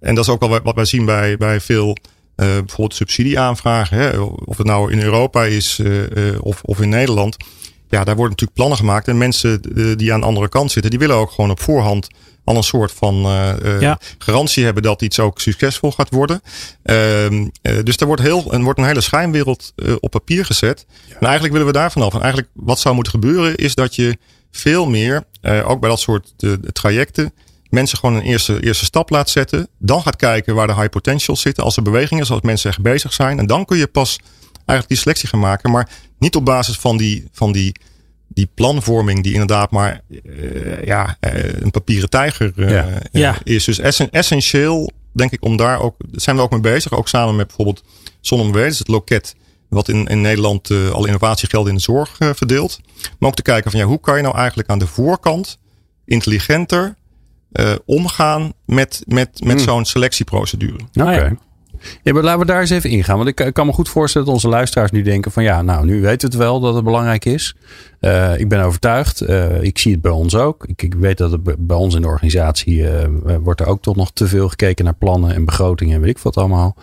en 0.00 0.14
dat 0.14 0.18
is 0.18 0.28
ook 0.28 0.40
wel 0.40 0.60
wat 0.62 0.74
wij 0.74 0.84
zien 0.84 1.04
bij, 1.04 1.36
bij 1.36 1.60
veel 1.60 1.96
bijvoorbeeld 2.34 2.94
subsidieaanvragen. 2.94 3.98
Hè, 3.98 4.18
of 4.20 4.56
het 4.56 4.66
nou 4.66 4.92
in 4.92 5.02
Europa 5.02 5.44
is 5.44 5.80
of, 6.40 6.62
of 6.62 6.80
in 6.80 6.88
Nederland. 6.88 7.36
Ja, 7.88 8.04
daar 8.04 8.16
worden 8.16 8.30
natuurlijk 8.30 8.52
plannen 8.52 8.76
gemaakt. 8.78 9.08
En 9.08 9.18
mensen 9.18 9.60
die 9.96 10.12
aan 10.12 10.20
de 10.20 10.26
andere 10.26 10.48
kant 10.48 10.72
zitten, 10.72 10.90
die 10.90 11.00
willen 11.00 11.16
ook 11.16 11.30
gewoon 11.30 11.50
op 11.50 11.60
voorhand 11.60 12.08
al 12.44 12.56
een 12.56 12.62
soort 12.62 12.92
van 12.92 13.26
uh, 13.26 13.94
garantie 14.18 14.64
hebben 14.64 14.82
dat 14.82 15.02
iets 15.02 15.20
ook 15.20 15.40
succesvol 15.40 15.92
gaat 15.92 16.10
worden. 16.10 16.40
Uh, 16.84 17.46
dus 17.82 17.96
er 17.96 18.06
wordt, 18.06 18.22
heel, 18.22 18.52
er 18.52 18.62
wordt 18.62 18.78
een 18.78 18.86
hele 18.86 19.00
schijnwereld 19.00 19.72
op 20.00 20.10
papier 20.10 20.44
gezet. 20.44 20.86
En 21.08 21.20
eigenlijk 21.20 21.52
willen 21.52 21.66
we 21.66 21.72
daar 21.72 21.92
vanaf. 21.92 22.14
En 22.14 22.20
eigenlijk 22.20 22.50
wat 22.54 22.78
zou 22.78 22.94
moeten 22.94 23.12
gebeuren 23.12 23.56
is 23.56 23.74
dat 23.74 23.94
je 23.94 24.18
veel 24.50 24.86
meer, 24.86 25.24
ook 25.64 25.80
bij 25.80 25.88
dat 25.88 26.00
soort 26.00 26.34
trajecten, 26.72 27.32
mensen 27.70 27.98
gewoon 27.98 28.14
een 28.14 28.22
eerste, 28.22 28.62
eerste 28.62 28.84
stap 28.84 29.10
laat 29.10 29.30
zetten. 29.30 29.68
Dan 29.78 30.02
gaat 30.02 30.16
kijken 30.16 30.54
waar 30.54 30.66
de 30.66 30.74
high 30.74 30.88
potentials 30.88 31.40
zitten. 31.40 31.64
Als 31.64 31.76
er 31.76 31.82
bewegingen, 31.82 32.26
zoals 32.26 32.42
mensen 32.42 32.62
zeggen, 32.62 32.82
bezig 32.82 33.12
zijn. 33.12 33.38
En 33.38 33.46
dan 33.46 33.64
kun 33.64 33.78
je 33.78 33.86
pas 33.86 34.20
eigenlijk 34.66 34.88
die 34.88 34.96
selectie 34.96 35.28
gaan 35.28 35.40
maken. 35.40 35.70
Maar 35.70 35.88
niet 36.18 36.36
op 36.36 36.44
basis 36.44 36.76
van 36.76 36.96
die, 36.96 37.28
van 37.32 37.52
die 37.52 37.74
die 38.36 38.48
planvorming 38.54 39.22
die 39.22 39.32
inderdaad 39.32 39.70
maar 39.70 40.00
uh, 40.08 40.84
ja, 40.84 41.16
uh, 41.20 41.60
een 41.60 41.70
papieren 41.70 42.10
tijger 42.10 42.52
uh, 42.56 42.70
ja. 42.70 42.86
ja. 43.12 43.36
is. 43.42 43.64
Dus 43.64 43.78
essentieel, 44.10 44.90
denk 45.12 45.30
ik, 45.30 45.44
om 45.44 45.56
daar 45.56 45.80
ook, 45.80 45.96
zijn 46.12 46.36
we 46.36 46.42
ook 46.42 46.50
mee 46.50 46.60
bezig. 46.60 46.92
Ook 46.92 47.08
samen 47.08 47.36
met 47.36 47.46
bijvoorbeeld 47.46 47.84
Zonneomwee, 48.20 48.68
dus 48.68 48.78
het 48.78 48.88
loket 48.88 49.34
wat 49.68 49.88
in, 49.88 50.06
in 50.06 50.20
Nederland 50.20 50.70
al 50.70 51.06
innovatiegeld 51.06 51.68
in 51.68 51.74
de 51.74 51.80
zorg 51.80 52.16
verdeelt. 52.18 52.80
Maar 53.18 53.28
ook 53.28 53.36
te 53.36 53.42
kijken 53.42 53.70
van 53.70 53.80
ja, 53.80 53.86
hoe 53.86 54.00
kan 54.00 54.16
je 54.16 54.22
nou 54.22 54.36
eigenlijk 54.36 54.68
aan 54.68 54.78
de 54.78 54.86
voorkant 54.86 55.58
intelligenter 56.04 56.94
omgaan 57.84 58.52
met, 58.64 59.02
met, 59.06 59.40
met 59.44 59.56
hmm. 59.56 59.64
zo'n 59.64 59.84
selectieprocedure. 59.84 60.78
Oké. 60.94 61.36
Ja, 62.02 62.12
maar 62.12 62.22
laten 62.22 62.40
we 62.40 62.46
daar 62.46 62.60
eens 62.60 62.70
even 62.70 62.90
ingaan. 62.90 63.16
Want 63.16 63.40
ik, 63.40 63.50
kan 63.52 63.66
me 63.66 63.72
goed 63.72 63.88
voorstellen 63.88 64.26
dat 64.26 64.36
onze 64.36 64.48
luisteraars 64.48 64.90
nu 64.90 65.02
denken 65.02 65.32
van 65.32 65.42
ja, 65.42 65.62
nou 65.62 65.84
nu 65.84 66.00
weten 66.00 66.30
we 66.30 66.36
het 66.36 66.44
wel 66.44 66.60
dat 66.60 66.74
het 66.74 66.84
belangrijk 66.84 67.24
is. 67.24 67.54
Uh, 68.00 68.38
ik 68.38 68.48
ben 68.48 68.60
overtuigd. 68.60 69.22
Uh, 69.22 69.62
ik 69.62 69.78
zie 69.78 69.92
het 69.92 70.00
bij 70.00 70.10
ons 70.10 70.34
ook. 70.34 70.64
Ik, 70.66 70.82
ik 70.82 70.94
weet 70.94 71.18
dat 71.18 71.30
het 71.30 71.66
bij 71.66 71.76
ons 71.76 71.94
in 71.94 72.02
de 72.02 72.08
organisatie 72.08 72.76
uh, 72.76 72.90
wordt 73.42 73.60
er 73.60 73.66
ook 73.66 73.82
toch 73.82 73.96
nog 73.96 74.12
te 74.12 74.26
veel 74.26 74.48
gekeken 74.48 74.84
naar 74.84 74.94
plannen 74.94 75.34
en 75.34 75.44
begrotingen 75.44 75.94
en 75.94 76.00
weet 76.00 76.10
ik 76.10 76.18
wat 76.18 76.36
allemaal. 76.36 76.76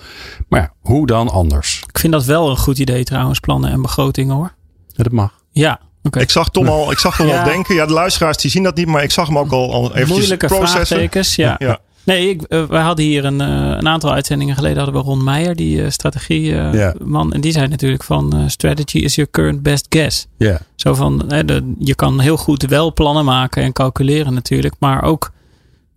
Maar 0.48 0.62
ja, 0.62 0.74
hoe 0.80 1.08
dan 1.08 1.30
anders? 1.30 1.84
Ik 1.88 2.00
vind 2.00 2.14
dat 2.14 2.26
wel 2.26 2.50
een 2.50 2.58
goed 2.58 2.80
idee 2.80 3.04
trouwens, 3.04 3.40
plannen 3.40 3.72
en 3.72 3.82
begrotingen 3.82 4.36
hoor. 4.36 4.54
Ja, 4.88 5.04
dat 5.04 5.12
mag. 5.12 5.42
Ja, 5.52 5.80
Okay. 6.04 6.24
Ik 6.24 6.30
zag 6.30 6.50
Tom 6.50 6.68
al, 6.68 6.92
ik 6.92 6.98
zag 6.98 7.16
Tom 7.16 7.28
ja. 7.28 7.40
al 7.40 7.46
denken. 7.46 7.76
Ja, 7.76 7.86
de 7.86 7.94
luisteraars 7.94 8.38
die 8.38 8.52
zien 8.52 8.64
dat 8.64 8.76
niet, 8.76 8.88
maar 8.88 9.04
ik 9.04 9.12
zag 9.12 9.28
hem 9.28 9.38
ook 9.38 9.52
al, 9.52 9.74
al 9.74 9.86
eventjes 9.86 10.10
Moeilijke 10.10 10.48
processen. 10.48 11.10
ja. 11.36 11.56
ja. 11.60 11.80
Nee, 12.06 12.30
ik, 12.30 12.42
uh, 12.50 12.64
wij 12.64 12.82
hadden 12.82 13.06
hier 13.06 13.26
een, 13.26 13.42
uh, 13.42 13.48
een 13.78 13.88
aantal 13.88 14.14
uitzendingen 14.14 14.56
geleden 14.56 14.78
hadden 14.78 15.02
we 15.02 15.08
Ron 15.10 15.24
Meijer, 15.24 15.56
die 15.56 15.78
uh, 15.78 15.90
strategieman. 15.90 17.34
En 17.34 17.42
die 17.42 17.52
zei 17.52 17.68
natuurlijk 17.68 18.04
van 18.04 18.44
strategy 18.48 18.98
is 18.98 19.16
your 19.16 19.32
current 19.32 19.62
best 19.62 19.86
guess. 19.90 20.28
Ja. 20.38 20.60
Zo 20.76 20.94
van, 20.94 21.18
de, 21.18 21.74
je 21.80 21.96
kan 21.96 22.20
heel 22.20 22.38
goed 22.38 22.64
wel 22.64 22.94
plannen 22.94 23.26
maken 23.26 23.64
en 23.64 23.74
calculeren 23.74 24.34
natuurlijk. 24.34 24.76
Maar 24.80 25.04
ook 25.04 25.32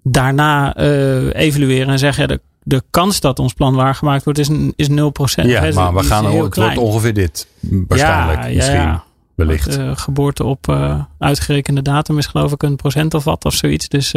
daarna 0.02 0.76
evalueren 1.32 1.88
en 1.88 1.98
zeggen, 1.98 2.28
de, 2.28 2.40
de 2.62 2.82
kans 2.90 3.20
dat 3.20 3.38
ons 3.38 3.52
plan 3.52 3.74
waargemaakt 3.74 4.24
wordt 4.24 4.38
is, 4.38 4.48
is 4.76 4.88
0%. 4.88 4.92
Ja, 4.92 5.70
maar 5.74 5.94
we 5.94 6.02
gaan, 6.02 6.24
het 6.24 6.56
wordt 6.56 6.78
ongeveer 6.78 7.14
dit 7.14 7.46
waarschijnlijk 7.60 8.42
ja, 8.42 8.54
misschien. 8.54 8.80
Ja, 8.80 9.04
Wellicht. 9.34 9.78
geboorte 9.94 10.44
op 10.44 10.76
uitgerekende 11.18 11.82
datum 11.82 12.18
is 12.18 12.26
geloof 12.26 12.52
ik 12.52 12.62
een 12.62 12.76
procent 12.76 13.14
of 13.14 13.24
wat 13.24 13.44
of 13.44 13.54
zoiets. 13.54 13.88
Dus 13.88 14.14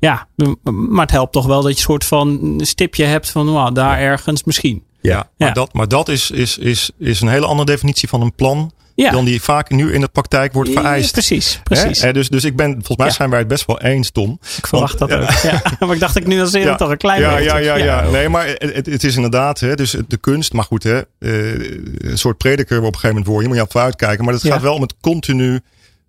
ja, 0.00 0.26
maar 0.70 1.02
het 1.06 1.10
helpt 1.10 1.32
toch 1.32 1.46
wel 1.46 1.62
dat 1.62 1.70
je 1.70 1.76
een 1.76 1.82
soort 1.82 2.04
van 2.04 2.54
stipje 2.64 3.04
hebt 3.04 3.30
van 3.30 3.46
wow, 3.48 3.74
daar 3.74 3.98
ergens 3.98 4.44
misschien. 4.44 4.82
Ja, 5.00 5.28
maar, 5.36 5.52
Dat, 5.54 5.72
maar 5.72 5.88
dat 5.88 6.08
is, 6.08 6.30
is, 6.30 6.58
is, 6.58 6.90
is 6.98 7.20
een 7.20 7.28
hele 7.28 7.46
andere 7.46 7.66
definitie 7.70 8.08
van 8.08 8.20
een 8.20 8.34
plan 8.34 8.72
Ja. 8.94 9.10
dan 9.10 9.24
die 9.24 9.42
vaak 9.42 9.70
nu 9.70 9.92
in 9.92 10.00
de 10.00 10.08
praktijk 10.08 10.52
wordt 10.52 10.70
Ja, 10.72 10.80
vereist. 10.80 11.12
precies, 11.12 11.54
Hè? 11.54 11.60
precies. 11.62 12.00
En 12.02 12.12
dus, 12.14 12.28
dus 12.28 12.44
ik 12.44 12.56
ben, 12.56 12.72
volgens 12.72 12.96
mij 12.96 13.06
Ja. 13.06 13.12
zijn 13.12 13.30
wij 13.30 13.38
het 13.38 13.48
best 13.48 13.66
wel 13.66 13.80
eens, 13.80 14.10
Tom. 14.10 14.38
ik 14.56 14.66
verwacht 14.66 14.98
want- 14.98 15.10
dat 15.10 15.20
ook. 15.22 15.30
Ja. 15.30 15.62
Maar 15.86 15.94
ik 15.94 16.00
dacht 16.00 16.16
ik 16.16 16.26
nuanceer 16.26 16.68
het 16.68 16.78
toch 16.78 16.90
een 16.90 16.96
klein 16.96 17.20
ja, 17.20 17.30
beetje. 17.34 17.44
ja, 17.44 17.58
ja, 17.58 17.74
ja. 17.76 18.10
Nee, 18.10 18.28
maar 18.28 18.46
het, 18.46 18.86
het- 18.86 19.04
is 19.04 19.14
inderdaad, 19.16 19.60
hè, 19.60 19.74
dus 19.74 19.96
de 20.08 20.16
kunst, 20.16 20.52
maar 20.52 20.64
goed, 20.64 20.82
hè, 20.82 20.98
eh, 21.18 21.52
een 21.98 22.18
soort 22.18 22.36
prediker 22.36 22.76
op 22.78 22.84
een 22.84 22.88
gegeven 22.94 23.08
moment 23.08 23.26
worden. 23.26 23.42
Je 23.48 23.54
moet 23.54 23.64
je 23.64 23.72
vooruit 23.72 23.96
kijken. 23.96 24.24
Maar 24.24 24.34
het 24.34 24.42
Ja. 24.42 24.52
gaat 24.52 24.62
wel 24.62 24.74
om 24.74 24.82
het 24.82 24.94
continu 25.00 25.60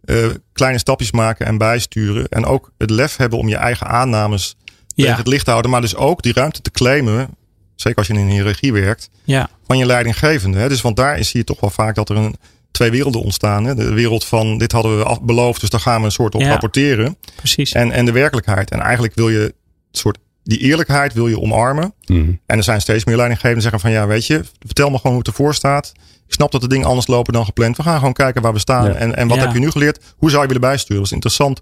eh, 0.04 0.26
kleine 0.54 0.80
stapjes 0.80 1.12
maken 1.12 1.46
en 1.46 1.58
bijsturen. 1.58 2.28
En 2.30 2.46
ook 2.46 2.72
het 2.78 2.90
lef 2.90 3.16
hebben 3.18 3.40
om 3.40 3.48
je 3.48 3.56
eigen 3.56 3.88
aannames 3.88 4.56
Ja. 4.88 5.04
tegen 5.04 5.18
het 5.18 5.28
licht 5.28 5.44
te 5.44 5.50
houden. 5.50 5.72
Maar 5.72 5.82
dus 5.82 5.96
ook 5.96 6.22
die 6.22 6.34
ruimte 6.34 6.62
te 6.62 6.72
claimen, 6.72 7.30
zeker 7.76 7.98
als 7.98 8.08
je 8.08 8.14
in 8.14 8.20
een 8.20 8.28
hiërarchie 8.30 8.74
werkt, 8.74 9.10
Ja, 9.24 9.50
van 9.68 9.78
je 9.78 9.86
leidinggevende. 9.86 10.58
Hè. 10.58 10.70
Dus 10.70 10.82
want 10.82 10.96
daar 10.96 11.20
is 11.20 11.32
hier 11.32 11.46
toch 11.46 11.60
wel 11.60 11.70
vaak 11.70 11.96
dat 11.96 12.10
er 12.10 12.16
een, 12.16 12.36
twee 12.72 12.92
werelden 12.92 13.22
ontstaan. 13.22 13.64
Hè. 13.66 13.76
De 13.76 13.94
wereld 13.94 14.26
van 14.26 14.58
dit 14.58 14.72
hadden 14.72 14.98
we 14.98 15.04
af, 15.04 15.22
beloofd, 15.22 15.62
dus 15.62 15.70
daar 15.70 15.80
gaan 15.80 16.00
we 16.00 16.06
een 16.06 16.12
soort 16.12 16.36
op 16.36 16.42
Ja. 16.42 16.50
rapporteren. 16.50 17.18
precies. 17.36 17.72
En, 17.72 17.92
en 17.92 18.06
de 18.06 18.12
werkelijkheid. 18.12 18.72
En 18.72 18.80
eigenlijk 18.80 19.16
wil 19.16 19.30
je 19.30 19.40
een 19.44 19.54
soort, 20.00 20.18
die 20.44 20.58
eerlijkheid 20.60 21.14
wil 21.14 21.28
je 21.28 21.42
omarmen. 21.42 21.94
Mhm. 22.06 22.32
En 22.46 22.58
er 22.58 22.64
zijn 22.64 22.82
steeds 22.82 23.06
meer 23.06 23.16
leidinggevenden 23.16 23.62
die 23.62 23.70
zeggen 23.72 23.90
van 23.90 24.00
ja, 24.02 24.08
weet 24.08 24.26
je, 24.28 24.42
vertel 24.66 24.90
me 24.90 24.96
gewoon 24.96 25.12
hoe 25.12 25.20
het 25.26 25.28
ervoor 25.28 25.54
staat. 25.56 25.92
Ik 26.32 26.38
snap 26.38 26.52
dat 26.52 26.62
de 26.62 26.68
dingen 26.68 26.88
anders 26.88 27.08
lopen 27.08 27.34
dan 27.34 27.46
gepland. 27.46 27.78
We 27.78 27.84
gaan 27.84 27.98
gewoon 27.98 28.14
kijken 28.14 28.42
waar 28.42 28.54
we 28.54 28.60
staan. 28.60 28.86
Ja. 28.86 28.94
En, 28.94 29.16
en 29.16 29.28
wat 29.28 29.38
Ja. 29.38 29.44
heb 29.44 29.54
je 29.54 29.60
nu 29.60 29.72
geleerd? 29.72 30.00
Hoe 30.18 30.30
zou 30.30 30.42
je 30.42 30.48
willen 30.48 30.62
bijsturen? 30.62 30.96
Dat 30.98 31.06
is 31.06 31.12
interessant 31.12 31.62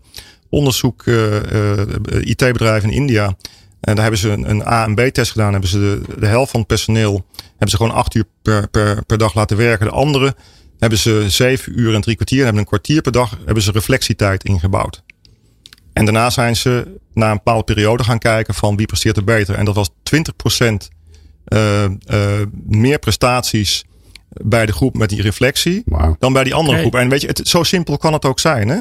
onderzoek. 0.49 1.03
eh, 1.05 1.79
eh, 1.82 1.88
IT-bedrijven 2.21 2.89
in 2.89 2.95
India. 2.95 3.25
En 3.82 3.93
daar 3.95 4.01
hebben 4.01 4.19
ze 4.19 4.29
een, 4.29 4.49
een 4.49 4.67
A- 4.67 4.84
en 4.86 4.95
B-test 4.95 5.32
gedaan. 5.32 5.51
Hebben 5.51 5.69
ze 5.69 5.79
de, 5.79 6.19
de 6.19 6.25
helft 6.25 6.51
van 6.51 6.60
het 6.60 6.69
personeel 6.69 7.25
hebben 7.49 7.69
ze 7.69 7.75
gewoon 7.75 7.91
acht 7.93 8.15
uur 8.15 8.23
per, 8.41 8.67
per, 8.69 9.05
per 9.05 9.17
dag 9.17 9.34
laten 9.34 9.58
werken. 9.58 9.86
De 9.86 9.91
andere 9.93 10.36
hebben 10.79 10.99
ze 10.99 11.25
zeven 11.27 11.79
uur 11.79 11.93
en 11.95 12.01
drie 12.01 12.15
kwartier. 12.15 12.38
En 12.39 12.43
hebben 12.43 12.62
een 12.62 12.67
kwartier 12.67 13.01
per 13.01 13.12
dag 13.12 13.38
hebben 13.45 13.63
ze 13.63 13.71
reflectietijd 13.71 14.43
ingebouwd. 14.43 15.03
En 15.93 16.05
daarna 16.05 16.29
zijn 16.29 16.55
ze 16.55 16.99
na 17.13 17.29
een 17.29 17.36
bepaalde 17.38 17.63
periode 17.63 18.03
gaan 18.03 18.19
kijken 18.19 18.53
van 18.53 18.75
wie 18.75 18.86
presteert 18.86 19.17
er 19.17 19.23
beter. 19.23 19.55
En 19.55 19.65
dat 19.65 19.75
was 19.75 19.89
20% 20.03 20.88
eh, 21.45 21.84
eh, 21.84 21.91
meer 22.65 22.99
prestaties 22.99 23.84
bij 24.29 24.65
de 24.65 24.71
groep 24.71 24.97
met 24.97 25.09
die 25.09 25.21
reflectie 25.21 25.83
dan 26.19 26.33
bij 26.33 26.43
die 26.43 26.53
andere 26.53 26.77
groep. 26.79 26.95
En 26.95 27.09
weet 27.09 27.21
je, 27.21 27.27
het, 27.27 27.41
zo 27.47 27.63
simpel 27.63 27.97
kan 27.97 28.13
het 28.13 28.25
ook 28.25 28.39
zijn. 28.39 28.67
Hè? 28.67 28.79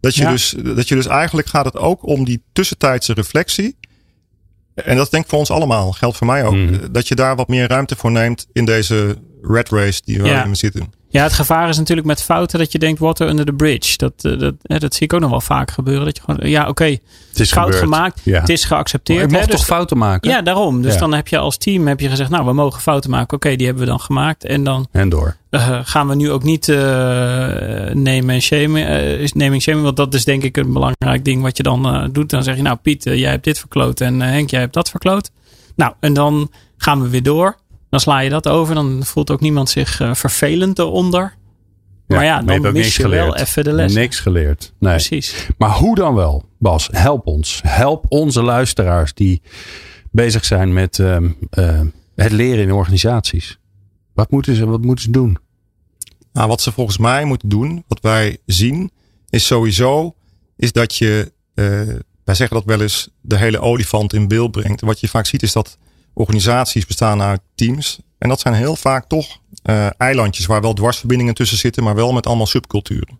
Dat, 0.00 0.14
je 0.14 0.22
Ja. 0.22 0.30
dus, 0.30 0.54
dat 0.62 0.88
je 0.88 0.94
dus 0.94 1.06
eigenlijk 1.06 1.48
gaat 1.48 1.64
het 1.64 1.76
ook 1.76 2.06
om 2.06 2.24
die 2.24 2.42
tussentijdse 2.52 3.12
reflectie. 3.12 3.76
En 4.74 4.96
dat 4.96 5.10
denk 5.10 5.24
ik 5.24 5.30
voor 5.30 5.38
ons 5.38 5.50
allemaal, 5.50 5.92
geldt 5.92 6.16
voor 6.16 6.26
mij 6.26 6.44
ook. 6.44 6.54
Mhm. 6.54 6.92
Dat 6.92 7.08
je 7.08 7.14
daar 7.14 7.36
wat 7.36 7.48
meer 7.48 7.68
ruimte 7.68 7.96
voor 7.96 8.10
neemt 8.10 8.46
in 8.52 8.64
deze 8.64 9.18
red 9.42 9.68
race 9.68 10.02
die 10.04 10.22
we 10.22 10.28
Ja. 10.28 10.44
in 10.44 10.56
zitten. 10.56 10.92
Ja, 11.12 11.22
het 11.22 11.32
gevaar 11.32 11.68
is 11.68 11.76
natuurlijk 11.78 12.06
met 12.06 12.22
fouten 12.22 12.58
dat 12.58 12.72
je 12.72 12.78
denkt 12.78 13.00
water 13.00 13.28
under 13.28 13.44
the 13.44 13.52
bridge. 13.52 13.96
Dat, 13.96 14.12
eh, 14.20 14.38
dat, 14.38 14.54
hè, 14.62 14.78
dat 14.78 14.94
zie 14.94 15.02
ik 15.02 15.12
ook 15.12 15.20
nog 15.20 15.30
wel 15.30 15.40
vaak 15.40 15.70
gebeuren. 15.70 16.04
Dat 16.04 16.16
je 16.16 16.22
gewoon, 16.24 16.50
ja, 16.50 16.68
oké, 16.68 16.84
Het 16.84 17.40
is 17.40 17.52
fout 17.52 17.64
gebeurd. 17.64 17.82
gemaakt. 17.84 18.20
Ja. 18.24 18.40
Het 18.40 18.48
is 18.48 18.64
geaccepteerd. 18.64 19.18
Maar 19.30 19.40
ik 19.40 19.46
hè, 19.46 19.46
dus- 19.46 19.56
toch 19.56 19.64
fouten 19.64 19.98
maken? 19.98 20.30
Ja, 20.30 20.42
daarom. 20.42 20.82
Dus 20.82 20.92
Ja. 20.94 20.98
dan 21.00 21.12
heb 21.14 21.28
je 21.28 21.38
als 21.38 21.56
team 21.56 21.86
heb 21.86 22.00
je 22.00 22.08
gezegd, 22.08 22.30
nou, 22.30 22.44
we 22.46 22.52
mogen 22.52 22.80
fouten 22.80 23.10
maken. 23.10 23.36
Oké, 23.36 23.56
die 23.56 23.66
hebben 23.66 23.84
we 23.84 23.90
dan 23.90 24.00
gemaakt. 24.00 24.44
En 24.44 24.64
dan 24.64 24.86
En 24.92 25.08
door. 25.08 25.36
eh, 25.50 25.78
gaan 25.82 26.08
we 26.08 26.14
nu 26.14 26.30
ook 26.30 26.42
niet 26.42 26.68
eh 26.68 26.76
nemen 27.92 28.34
en 28.34 28.42
shamen, 28.42 28.86
eh, 28.86 29.28
naming 29.32 29.62
shaming. 29.62 29.84
Want 29.84 29.96
dat 29.96 30.14
is 30.14 30.24
denk 30.24 30.42
ik 30.42 30.56
een 30.56 30.72
belangrijk 30.72 31.24
ding 31.24 31.42
wat 31.42 31.56
je 31.56 31.62
dan 31.62 31.86
eh, 31.86 32.04
doet. 32.12 32.30
Dan 32.30 32.42
zeg 32.42 32.56
je, 32.56 32.62
nou 32.62 32.76
Piet, 32.82 33.04
jij 33.04 33.30
hebt 33.30 33.44
dit 33.44 33.58
verkloot 33.58 34.00
en 34.00 34.20
Henk, 34.20 34.50
jij 34.50 34.60
hebt 34.60 34.74
dat 34.74 34.90
verkloot. 34.90 35.30
Nou, 35.76 35.92
en 36.00 36.12
dan 36.12 36.50
gaan 36.76 37.02
we 37.02 37.08
weer 37.08 37.22
door. 37.22 37.56
Dan 37.92 38.00
sla 38.00 38.18
je 38.18 38.30
dat 38.30 38.48
over. 38.48 38.74
Dan 38.74 39.04
voelt 39.04 39.30
ook 39.30 39.40
niemand 39.40 39.70
zich 39.70 40.00
eh, 40.00 40.14
vervelend 40.14 40.78
eronder. 40.78 41.34
maar 42.06 42.24
ja, 42.24 42.42
dan 42.42 42.60
mis 42.60 42.72
niks 42.72 42.96
je 42.96 43.08
wel 43.08 43.36
even 43.36 43.64
de 43.64 43.72
les. 43.72 43.94
Niks 43.94 44.20
geleerd. 44.20 44.72
Nee. 44.78 44.92
Precies. 44.92 45.48
Maar 45.58 45.70
hoe 45.70 45.94
dan 45.94 46.14
wel, 46.14 46.44
Bas? 46.58 46.88
Help 46.92 47.26
ons. 47.26 47.60
Help 47.66 48.04
onze 48.08 48.42
luisteraars 48.42 49.14
die 49.14 49.42
bezig 50.10 50.44
zijn 50.44 50.72
met 50.72 50.98
ehm, 50.98 51.30
eh, 51.50 51.80
het 52.14 52.32
leren 52.32 52.64
in 52.64 52.72
organisaties. 52.72 53.58
Wat 54.14 54.30
moeten 54.30 54.54
ze, 54.54 54.66
wat 54.66 54.82
moeten 54.82 55.04
ze 55.04 55.10
doen? 55.10 55.38
Nou, 56.32 56.48
wat 56.48 56.60
ze 56.60 56.72
volgens 56.72 56.98
mij 56.98 57.24
moeten 57.24 57.48
doen, 57.48 57.84
wat 57.88 58.00
wij 58.00 58.38
zien, 58.46 58.90
is 59.30 59.46
sowieso 59.46 60.14
is 60.56 60.72
dat 60.72 60.96
je, 60.96 61.32
eh, 61.54 61.64
wij 62.24 62.34
zeggen 62.34 62.56
dat 62.56 62.64
wel 62.64 62.80
eens, 62.80 63.08
de 63.20 63.36
hele 63.36 63.60
olifant 63.60 64.12
in 64.12 64.28
beeld 64.28 64.50
brengt. 64.50 64.80
Wat 64.80 65.00
je 65.00 65.08
vaak 65.08 65.26
ziet 65.26 65.42
is 65.42 65.52
dat 65.52 65.78
organisaties 66.14 66.86
bestaan 66.86 67.22
uit 67.22 67.40
teams. 67.54 68.00
En 68.18 68.28
dat 68.28 68.40
zijn 68.40 68.54
heel 68.54 68.76
vaak 68.76 69.08
toch 69.08 69.40
eh, 69.62 69.86
eilandjes 69.96 70.46
waar 70.46 70.60
wel 70.60 70.72
dwarsverbindingen 70.72 71.34
tussen 71.34 71.58
zitten, 71.58 71.82
maar 71.82 71.94
wel 71.94 72.12
met 72.12 72.26
allemaal 72.26 72.46
subculturen. 72.46 73.18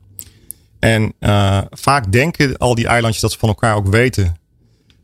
En 0.79 1.13
eh, 1.19 1.59
vaak 1.71 2.13
denken 2.13 2.57
al 2.57 2.75
die 2.75 2.87
eilandjes 2.87 3.23
dat 3.23 3.33
ze 3.33 3.39
van 3.39 3.49
elkaar 3.49 3.77
ook 3.77 3.89
weten 3.89 4.37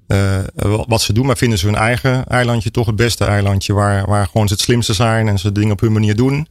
eh, 0.07 0.39
wat 0.87 1.03
ze 1.03 1.13
doen, 1.13 1.27
maar 1.27 1.37
vinden 1.37 1.59
ze 1.59 1.67
hun 1.67 1.75
eigen 1.75 2.27
eilandje 2.27 2.71
toch 2.71 2.87
het 2.87 2.97
beste 2.97 3.25
eilandje, 3.25 3.73
waar, 3.73 4.07
waar 4.07 4.27
gewoon 4.27 4.49
ze 4.49 4.55
het 4.55 4.63
slimste 4.63 4.93
zijn 4.93 5.29
en 5.29 5.39
ze 5.39 5.53
dingen 5.53 5.73
op 5.73 5.81
hun 5.81 5.93
manier 5.93 6.17
doen. 6.17 6.49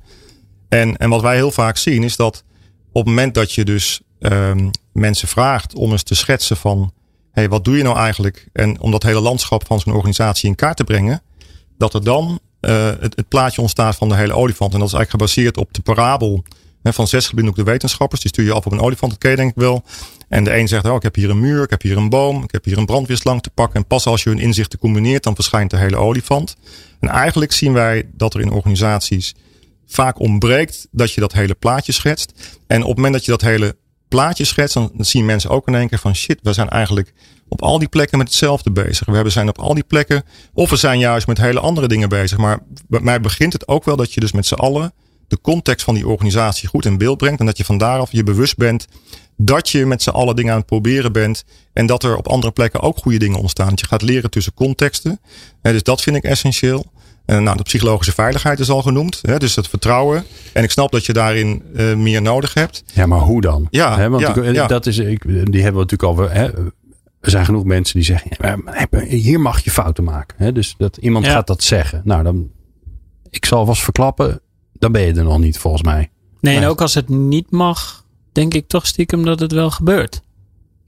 En, 0.70 0.98
en 0.98 1.10
wat 1.10 1.22
wij 1.22 1.36
heel 1.36 1.52
vaak 1.52 1.78
zien 1.78 2.04
is 2.04 2.16
dat 2.16 2.44
op 2.92 3.06
het 3.06 3.06
moment 3.06 3.34
dat 3.34 3.54
je 3.54 3.66
dus 3.66 4.02
ehm, 4.20 4.70
mensen 4.94 5.28
vraagt 5.28 5.76
om 5.76 5.92
eens 5.92 6.04
te 6.04 6.16
schetsen 6.16 6.58
van 6.58 6.94
hey, 7.32 7.50
wat 7.50 7.66
doe 7.66 7.78
je 7.78 7.84
nou 7.84 7.98
eigenlijk? 7.98 8.48
En 8.54 8.80
om 8.80 8.92
dat 8.92 9.04
hele 9.04 9.20
landschap 9.20 9.66
van 9.66 9.80
zo'n 9.80 9.94
organisatie 9.94 10.50
in 10.50 10.56
kaart 10.56 10.78
te 10.78 10.84
brengen, 10.84 11.22
dat 11.78 11.94
er 11.94 12.04
dan 12.04 12.40
eh, 12.60 12.90
het, 13.00 13.28
plaatje 13.28 13.62
ontstaat 13.62 13.96
van 13.96 14.10
de 14.10 14.16
hele 14.16 14.34
olifant. 14.34 14.74
En 14.74 14.80
dat 14.80 14.88
is 14.88 14.94
eigenlijk 14.94 15.24
gebaseerd 15.24 15.58
op 15.58 15.74
de 15.74 15.82
parabel 15.82 16.44
hè, 16.84 16.94
van 16.94 17.08
zes 17.08 17.28
geblinddoekte 17.28 17.64
wetenschappers. 17.64 18.22
Die 18.22 18.30
stuur 18.30 18.46
je 18.46 18.54
af 18.54 18.66
op 18.66 18.72
een 18.72 18.80
olifant, 18.80 19.12
dat 19.12 19.38
denk 19.38 19.52
ik 19.52 19.62
wel. 19.62 19.84
En 20.30 20.44
de 20.44 20.58
een 20.58 20.68
zegt, 20.68 20.86
oh, 20.86 20.96
ik 20.96 21.04
heb 21.04 21.16
hier 21.16 21.30
een 21.30 21.40
muur, 21.40 21.64
ik 21.64 21.70
heb 21.70 21.82
hier 21.82 21.98
een 21.98 22.10
boom, 22.10 22.44
ik 22.44 22.52
heb 22.52 22.66
hier 22.66 22.78
een 22.78 22.86
brandweerslang 22.86 23.42
te 23.42 23.50
pakken. 23.50 23.76
En 23.76 23.88
pas 23.88 24.06
als 24.06 24.24
je 24.24 24.30
hun 24.30 24.40
inzichten 24.40 24.80
combineert, 24.80 25.24
dan 25.24 25.36
verschijnt 25.36 25.70
de 25.70 25.78
hele 25.78 25.96
olifant. 25.96 26.56
En 27.00 27.10
eigenlijk 27.10 27.52
zien 27.52 27.74
wij 27.74 28.10
dat 28.14 28.34
er 28.34 28.42
in 28.42 28.52
organisaties 28.52 29.36
vaak 29.88 30.20
ontbreekt 30.20 30.88
dat 30.92 31.14
je 31.14 31.22
dat 31.22 31.34
hele 31.34 31.56
plaatje 31.56 31.92
schetst. 31.92 32.60
En 32.68 32.82
op 32.82 32.88
het 32.88 32.96
moment 32.96 33.14
dat 33.14 33.26
je 33.26 33.32
dat 33.32 33.42
hele 33.42 33.76
plaatje 34.08 34.46
schetst, 34.46 34.74
dan 34.74 34.92
zien 34.98 35.26
mensen 35.26 35.50
ook 35.50 35.68
in 35.68 35.76
één 35.76 35.90
keer 35.90 36.00
van 36.00 36.16
shit, 36.16 36.40
we 36.42 36.54
zijn 36.54 36.70
eigenlijk 36.70 37.14
op 37.48 37.62
al 37.62 37.80
die 37.80 37.88
plekken 37.88 38.18
met 38.18 38.28
hetzelfde 38.28 38.72
bezig. 38.72 39.06
We 39.08 39.30
zijn 39.30 39.50
op 39.50 39.60
al 39.60 39.74
die 39.74 39.84
plekken, 39.84 40.24
of 40.54 40.70
we 40.70 40.76
zijn 40.76 41.00
juist 41.00 41.28
met 41.28 41.38
hele 41.38 41.60
andere 41.60 41.88
dingen 41.88 42.10
bezig. 42.10 42.38
Maar 42.38 42.60
bij 42.88 43.00
mij 43.00 43.22
begint 43.22 43.54
het 43.54 43.68
ook 43.68 43.86
wel 43.86 43.96
dat 43.96 44.14
je 44.14 44.20
dus 44.20 44.32
met 44.32 44.46
z'n 44.46 44.54
allen 44.54 44.94
de 45.28 45.42
context 45.42 45.86
van 45.86 45.94
die 45.94 46.08
organisatie 46.08 46.68
goed 46.68 46.86
in 46.86 46.98
beeld 46.98 47.18
brengt. 47.18 47.40
En 47.40 47.46
dat 47.46 47.58
je 47.58 47.66
van 47.66 47.78
daaraf 47.78 48.12
je 48.12 48.24
bewust 48.24 48.58
bent 48.58 48.88
dat 49.38 49.70
je 49.70 49.86
met 49.86 50.02
z'n 50.02 50.10
allen 50.10 50.36
dingen 50.36 50.52
aan 50.52 50.58
het 50.58 50.68
proberen 50.68 51.12
bent. 51.12 51.44
En 51.74 51.86
dat 51.86 52.04
er 52.04 52.18
op 52.18 52.28
andere 52.28 52.54
plekken 52.54 52.82
ook 52.82 52.98
goede 52.98 53.18
dingen 53.18 53.40
ontstaan. 53.40 53.70
Dat 53.70 53.80
je 53.80 53.86
gaat 53.88 54.02
leren 54.02 54.30
tussen 54.30 54.54
contexten. 54.54 55.20
Dus 55.62 55.84
dat 55.84 56.02
vind 56.02 56.16
ik 56.16 56.24
essentieel. 56.24 56.92
En 57.28 57.44
nou, 57.44 57.58
de 57.58 57.64
psychologische 57.64 58.14
veiligheid 58.14 58.60
is 58.60 58.70
al 58.70 58.82
genoemd. 58.82 59.20
Hè, 59.22 59.38
dus 59.38 59.56
het 59.56 59.68
vertrouwen. 59.68 60.24
En 60.54 60.64
ik 60.64 60.72
snap 60.72 60.92
dat 60.92 61.06
je 61.06 61.14
daarin 61.14 61.64
eh, 61.76 61.94
meer 61.96 62.22
nodig 62.22 62.54
hebt. 62.54 62.84
Ja, 62.94 63.06
maar 63.06 63.20
hoe 63.20 63.42
dan? 63.42 63.68
Ja, 63.70 63.98
Hè, 63.98 64.10
want 64.10 64.22
ja, 64.22 64.36
ik- 64.36 64.54
ja. 64.56 64.68
Dat 64.68 64.86
is, 64.86 64.98
ik, 64.98 65.24
die 65.24 65.62
hebben 65.64 65.86
we 65.86 65.88
natuurlijk 65.90 66.04
al. 66.04 66.18
Hè, 66.30 66.44
er 67.22 67.30
zijn 67.30 67.46
genoeg 67.46 67.64
mensen 67.64 67.96
die 67.96 68.04
zeggen: 68.06 68.32
ja, 68.40 68.58
hier 69.06 69.40
mag 69.40 69.64
je 69.64 69.72
fouten 69.72 70.04
maken. 70.04 70.36
Hè, 70.40 70.52
dus 70.52 70.76
dat 70.78 70.98
iemand 70.98 71.26
Ja. 71.26 71.32
gaat 71.32 71.48
dat 71.48 71.64
zeggen. 71.64 72.02
Nou, 72.04 72.24
dan. 72.24 72.50
Ik 73.30 73.46
zal 73.46 73.66
vast 73.66 73.82
verklappen. 73.84 74.42
Dan 74.74 74.92
ben 74.92 75.02
je 75.02 75.14
er 75.14 75.24
nog 75.24 75.40
niet, 75.40 75.58
volgens 75.58 75.84
mij. 75.84 76.10
Nee, 76.42 76.58
en 76.58 76.66
ook 76.66 76.82
als 76.82 76.94
het 76.94 77.10
niet 77.10 77.52
mag, 77.52 78.06
denk 78.32 78.54
ik 78.54 78.68
toch 78.68 78.88
stiekem 78.88 79.26
dat 79.26 79.40
het 79.40 79.52
wel 79.52 79.70
gebeurt. 79.72 80.22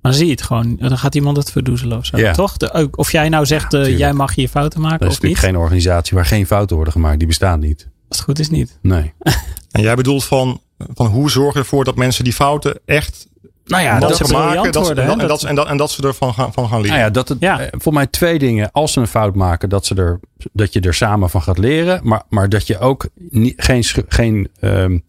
Maar 0.02 0.14
zie 0.14 0.26
je 0.26 0.32
het 0.32 0.42
gewoon, 0.42 0.76
dan 0.80 0.98
gaat 0.98 1.16
iemand 1.16 1.38
het 1.38 1.52
verdoezelen 1.52 1.98
of 1.98 2.06
zo. 2.06 2.18
Ja. 2.18 2.34
Toch? 2.34 2.58
De, 2.58 2.88
of 2.92 3.12
jij 3.12 3.30
nou 3.30 3.46
zegt, 3.46 3.74
eh, 3.74 3.98
jij 3.98 4.14
mag 4.14 4.36
hier 4.36 4.48
fouten 4.48 4.82
maken 4.82 5.00
Dat 5.00 5.10
is 5.10 5.16
of 5.16 5.22
niet. 5.22 5.32
natuurlijk 5.32 5.56
geen 5.56 5.64
organisatie 5.64 6.16
waar 6.16 6.26
geen 6.26 6.46
fouten 6.46 6.76
worden 6.76 6.94
gemaakt. 6.94 7.18
Die 7.20 7.28
bestaat 7.28 7.60
niet. 7.60 7.88
Als 8.10 8.18
het 8.18 8.28
goed 8.28 8.40
is 8.40 8.50
niet. 8.50 8.78
Nee. 8.82 9.14
En 9.72 9.82
jij 9.82 9.96
bedoelt 9.96 10.26
van, 10.26 10.62
van 10.94 11.06
hoe 11.08 11.30
zorg 11.32 11.54
je 11.54 11.60
ervoor 11.60 11.84
dat 11.84 11.96
mensen 11.96 12.24
die 12.24 12.34
fouten 12.34 12.80
echt 12.86 13.28
Nou 13.66 13.84
ja, 13.84 14.00
dat 14.00 14.16
ze 14.18 14.24
maken. 14.34 14.72
Dat, 14.72 14.86
worden. 14.86 15.04
en, 15.04 15.10
dat, 15.10 15.20
en, 15.22 15.28
dat, 15.28 15.44
en, 15.44 15.56
dat, 15.56 15.68
en 15.68 15.78
dat 15.78 15.92
ze 15.92 16.04
ervan 16.08 16.34
gaan, 16.34 16.54
van 16.54 16.68
gaan 16.68 16.82
leren. 16.82 16.96
Nou 16.96 17.02
ja, 17.08 17.10
dat 17.10 17.30
het, 17.30 17.38
Ja. 17.40 17.60
eh, 17.60 17.68
voor 17.72 17.94
mij 17.94 18.08
twee 18.08 18.40
dingen. 18.40 18.72
Als 18.72 18.94
ze 18.94 19.00
een 19.00 19.08
fout 19.08 19.36
maken, 19.36 19.70
dat, 19.70 19.86
ze 19.86 19.96
er, 19.96 20.20
dat 20.54 20.74
je 20.74 20.80
er 20.80 20.94
samen 20.94 21.30
van 21.30 21.42
gaat 21.42 21.58
leren. 21.58 22.00
Maar, 22.04 22.24
maar 22.30 22.50
dat 22.50 22.68
je 22.68 22.80
ook 22.80 23.08
geen, 23.56 23.84
geen 24.08 24.50
ehm, 24.60 25.00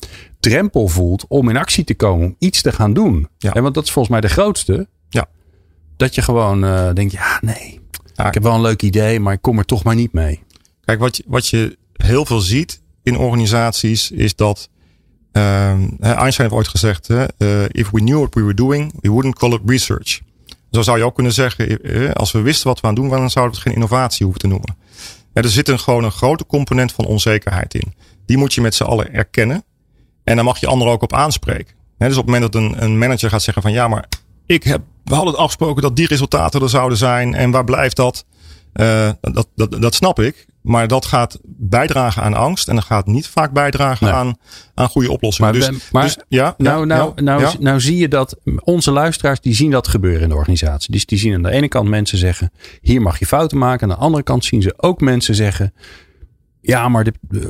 drempel 0.41 0.89
voelt 0.89 1.25
om 1.29 1.49
in 1.49 1.57
actie 1.57 1.85
te 1.85 1.95
komen. 1.95 2.27
Om 2.27 2.37
iets 2.39 2.63
te 2.63 2.73
gaan 2.73 2.93
doen. 2.93 3.29
Ja. 3.39 3.55
En 3.55 3.63
want 3.63 3.75
dat 3.75 3.85
is 3.85 3.91
volgens 3.91 4.13
mij 4.15 4.21
de 4.29 4.35
grootste. 4.35 4.89
Ja. 5.09 5.27
Dat 5.97 6.15
je 6.15 6.23
gewoon 6.23 6.65
eh, 6.65 6.93
denkt, 6.93 7.13
ja 7.13 7.39
nee. 7.41 7.81
Ja. 8.15 8.27
Ik 8.27 8.35
heb 8.35 8.43
wel 8.43 8.55
een 8.55 8.61
leuk 8.61 8.83
idee, 8.83 9.21
maar 9.21 9.33
ik 9.33 9.43
kom 9.43 9.59
er 9.59 9.65
toch 9.65 9.85
maar 9.85 9.95
niet 9.95 10.13
mee. 10.13 10.43
Kijk, 10.85 11.01
wat 11.01 11.17
je, 11.17 11.25
wat 11.27 11.49
je 11.49 11.79
heel 11.93 12.27
veel 12.27 12.41
ziet 12.41 12.81
in 13.03 13.17
organisaties 13.17 14.11
is 14.11 14.37
dat. 14.37 14.69
ehm, 15.33 15.89
Einstein 16.01 16.33
heeft 16.49 16.53
ooit 16.53 16.69
gezegd: 16.69 17.09
eh, 17.11 17.65
If 17.69 17.91
we 17.91 17.99
knew 18.01 18.19
what 18.19 18.35
we 18.35 18.41
were 18.41 18.55
doing, 18.55 18.93
we 19.01 19.11
wouldn't 19.11 19.39
call 19.39 19.53
it 19.53 19.61
research. 19.67 20.21
Zo 20.71 20.83
zou 20.83 20.99
je 20.99 21.05
ook 21.05 21.15
kunnen 21.15 21.33
zeggen: 21.33 21.83
eh, 21.83 22.11
als 22.13 22.33
we 22.33 22.41
wisten 22.41 22.67
wat 22.67 22.81
we 22.81 22.87
aan 22.87 22.93
het 22.93 22.99
doen 23.01 23.09
waren, 23.09 23.23
dan 23.25 23.31
zouden 23.33 23.55
we 23.55 23.61
het 23.61 23.69
geen 23.69 23.83
innovatie 23.83 24.25
hoeven 24.25 24.43
te 24.43 24.49
noemen. 24.49 24.77
Er 25.33 25.49
zit 25.49 25.69
een, 25.69 25.79
gewoon 25.79 26.05
een 26.05 26.11
grote 26.11 26.47
component 26.47 26.93
van 26.93 27.05
onzekerheid 27.05 27.75
in. 27.75 27.95
Die 28.27 28.37
moet 28.37 28.55
je 28.55 28.61
met 28.61 28.75
z'n 28.75 28.83
allen 28.83 29.13
erkennen. 29.13 29.65
En 30.31 30.37
dan 30.37 30.45
mag 30.45 30.59
je 30.61 30.67
anderen 30.67 30.93
ook 30.93 31.03
op 31.03 31.15
aanspreken. 31.15 31.75
Dus 31.99 32.17
op 32.17 32.27
het 32.27 32.35
moment 32.35 32.53
dat 32.53 32.63
een, 32.63 32.83
een 32.83 32.99
manager 32.99 33.31
gaat 33.31 33.43
zeggen 33.43 33.63
van 33.63 33.73
ja, 33.73 33.89
maar 33.89 34.05
ik 34.47 34.65
heb, 34.65 34.81
we 35.05 35.15
hadden 35.15 35.33
het 35.33 35.43
afgesproken 35.43 35.83
dat 35.83 35.97
die 35.97 36.07
resultaten 36.07 36.63
er 36.63 36.69
zouden 36.69 36.99
zijn. 36.99 37.35
En 37.35 37.51
waar 37.51 37.65
blijft 37.65 37.97
dat? 37.97 38.25
Uh, 38.75 39.11
dat, 39.21 39.49
dat, 39.55 39.83
dat 39.83 39.95
snap 39.95 40.21
ik. 40.21 40.47
Maar 40.63 40.89
dat 40.89 41.07
gaat 41.07 41.39
bijdragen 41.45 42.23
aan 42.23 42.35
angst. 42.35 42.69
En 42.69 42.75
dat 42.75 42.85
gaat 42.85 43.07
niet 43.07 43.27
vaak 43.27 43.53
bijdragen 43.53 44.07
Nee. 44.07 44.15
aan, 44.15 44.37
aan 44.75 44.89
goede 44.89 45.11
oplossingen. 45.11 45.51
Maar, 45.51 45.61
dus, 45.61 45.91
maar 45.91 46.03
dus, 46.03 46.19
ja, 46.29 46.55
nou, 46.57 46.79
ja, 46.79 46.85
nou, 46.85 47.13
ja, 47.15 47.23
nou, 47.23 47.41
ja. 47.41 47.53
nou 47.59 47.81
zie 47.81 47.97
je 47.97 48.09
dat 48.09 48.37
onze 48.61 48.91
luisteraars 48.91 49.41
die 49.41 49.55
zien 49.55 49.71
dat 49.71 49.89
gebeuren 49.89 50.23
in 50.23 50.29
de 50.29 50.35
organisatie. 50.35 50.93
Dus 50.93 51.07
die 51.07 51.19
zien 51.19 51.35
aan 51.35 51.43
de 51.43 51.51
ene 51.51 51.69
kant 51.69 51.89
mensen 51.89 52.19
zeggen: 52.19 52.53
hier 52.81 53.03
mag 53.03 53.19
je 53.19 53.27
fouten 53.27 53.59
maken. 53.59 53.91
Aan 53.91 53.97
de 53.97 54.03
andere 54.03 54.23
kant 54.23 54.45
zien 54.45 54.63
ze 54.63 54.75
ook 54.77 55.01
mensen 55.01 55.35
zeggen: 55.35 55.73
ja, 56.61 56.89
maar 56.89 57.05
dit, 57.05 57.19
eh, 57.31 57.41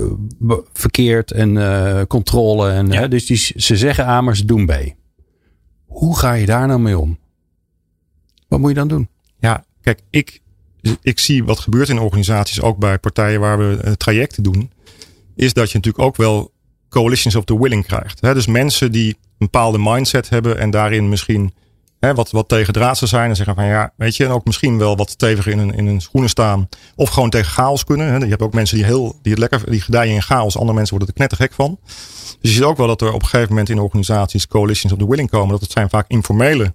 verkeerd 0.73 1.31
en 1.31 1.57
eh, 1.57 2.03
controle. 2.09 2.71
En, 2.71 2.87
Ja. 2.87 3.01
hè, 3.01 3.09
dus 3.09 3.27
die, 3.27 3.37
ze 3.57 3.77
zeggen 3.77 4.07
A, 4.07 4.21
maar 4.21 4.37
ze 4.37 4.45
doen 4.45 4.67
B. 4.67 4.73
Hoe 5.87 6.19
ga 6.19 6.33
je 6.33 6.47
daar 6.47 6.67
nou 6.67 6.81
mee 6.81 6.99
om? 6.99 7.19
Wat 8.49 8.61
moet 8.61 8.69
je 8.69 8.75
dan 8.75 8.89
doen? 8.89 9.09
Ja, 9.39 9.65
kijk, 9.81 10.01
ik, 10.11 10.41
ik 11.03 11.19
zie 11.19 11.45
wat 11.45 11.59
gebeurt 11.59 11.89
in 11.89 11.99
organisaties, 11.99 12.61
ook 12.61 12.79
bij 12.79 12.99
partijen 12.99 13.41
waar 13.41 13.59
we 13.59 13.77
eh, 13.77 13.93
trajecten 13.93 14.43
doen, 14.43 14.71
is 15.37 15.53
dat 15.53 15.71
je 15.71 15.77
natuurlijk 15.77 16.05
ook 16.05 16.17
wel 16.17 16.53
coalitions 16.89 17.35
of 17.35 17.45
the 17.45 17.61
willing 17.61 17.87
krijgt. 17.87 18.21
Hè? 18.21 18.35
Dus 18.35 18.47
mensen 18.47 18.93
die 18.93 19.09
een 19.09 19.17
bepaalde 19.39 19.79
mindset 19.81 20.29
hebben 20.29 20.59
en 20.59 20.71
daarin 20.71 21.09
misschien 21.09 21.55
hè, 22.01 22.15
wat, 22.15 22.31
wat 22.31 22.49
tegen 22.49 22.73
draadse 22.73 23.07
zijn 23.07 23.31
en 23.31 23.37
zeggen 23.37 23.55
van 23.55 23.65
ja, 23.65 23.93
weet 23.97 24.17
je, 24.17 24.25
en 24.25 24.31
ook 24.31 24.45
misschien 24.45 24.79
wel 24.79 24.97
wat 24.97 25.11
steviger 25.11 25.53
in 25.53 25.59
een, 25.59 25.75
in 25.75 25.87
een 25.87 26.01
schoenen 26.01 26.31
staan 26.31 26.69
of 26.97 27.09
gewoon 27.09 27.31
tegen 27.31 27.53
chaos 27.53 27.85
kunnen. 27.85 28.07
Hè? 28.07 28.17
Je 28.17 28.27
hebt 28.27 28.43
ook 28.43 28.55
mensen 28.55 28.77
die 28.77 28.85
heel, 28.85 29.19
die 29.23 29.33
het 29.33 29.41
lekker, 29.41 29.71
die 29.71 29.81
gedijen 29.81 30.15
in 30.15 30.23
chaos, 30.23 30.57
andere 30.57 30.75
mensen 30.75 30.97
worden 30.97 31.09
er 31.09 31.15
knettergek 31.15 31.53
van. 31.53 31.79
Dus 32.41 32.51
je 32.51 32.57
ziet 32.57 32.63
ook 32.63 32.77
wel 32.77 32.87
dat 32.87 33.01
er 33.01 33.13
op 33.13 33.23
een 33.23 33.29
gegeven 33.29 33.49
moment 33.49 33.69
in 33.69 33.79
organisaties 33.79 34.47
coalitions 34.47 34.93
of 34.93 34.99
the 34.99 35.09
willing 35.09 35.31
komen. 35.31 35.51
Dat 35.51 35.61
het 35.61 35.73
zijn 35.73 35.91
vaak 35.91 36.05
informele 36.09 36.75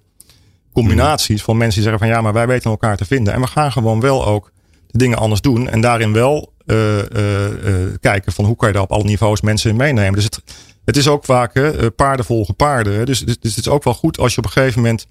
combinaties 0.72 1.42
van 1.42 1.56
mensen 1.56 1.80
die 1.80 1.88
zeggen 1.88 2.06
van 2.06 2.16
ja, 2.16 2.22
maar 2.22 2.32
wij 2.32 2.46
weten 2.46 2.70
elkaar 2.70 2.96
te 2.96 3.04
vinden. 3.04 3.32
En 3.34 3.40
we 3.40 3.46
gaan 3.46 3.72
gewoon 3.72 4.00
wel 4.00 4.26
ook 4.26 4.52
de 4.86 4.98
dingen 4.98 5.18
anders 5.18 5.40
doen. 5.40 5.68
En 5.68 5.80
daarin 5.80 6.12
wel 6.12 6.52
eh, 6.66 6.98
eh, 6.98 7.46
eh, 7.46 7.94
kijken 8.00 8.32
van 8.32 8.44
hoe 8.44 8.56
kan 8.56 8.68
je 8.68 8.74
daar 8.74 8.82
op 8.82 8.92
alle 8.92 9.04
niveaus 9.04 9.40
mensen 9.40 9.70
in 9.70 9.76
meenemen. 9.76 10.12
Dus 10.12 10.24
het, 10.24 10.42
het 10.86 10.96
is 10.96 11.08
ook 11.08 11.24
vaak 11.24 11.54
hè, 11.54 11.70
eh, 11.78 11.86
paarden 11.96 12.24
volgen 12.26 12.54
paarden. 12.56 12.94
hè. 12.94 13.04
Dus, 13.04 13.20
dus, 13.20 13.38
dus 13.40 13.56
het 13.56 13.66
is 13.66 13.72
ook 13.72 13.84
wel 13.84 13.94
goed 13.94 14.18
als 14.18 14.32
je 14.32 14.38
op 14.38 14.44
een 14.44 14.50
gegeven 14.50 14.80
moment 14.82 15.06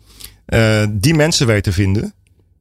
eh, 0.45 0.85
die 0.91 1.13
mensen 1.13 1.47
weet 1.47 1.63
te 1.63 1.71
vinden. 1.71 2.13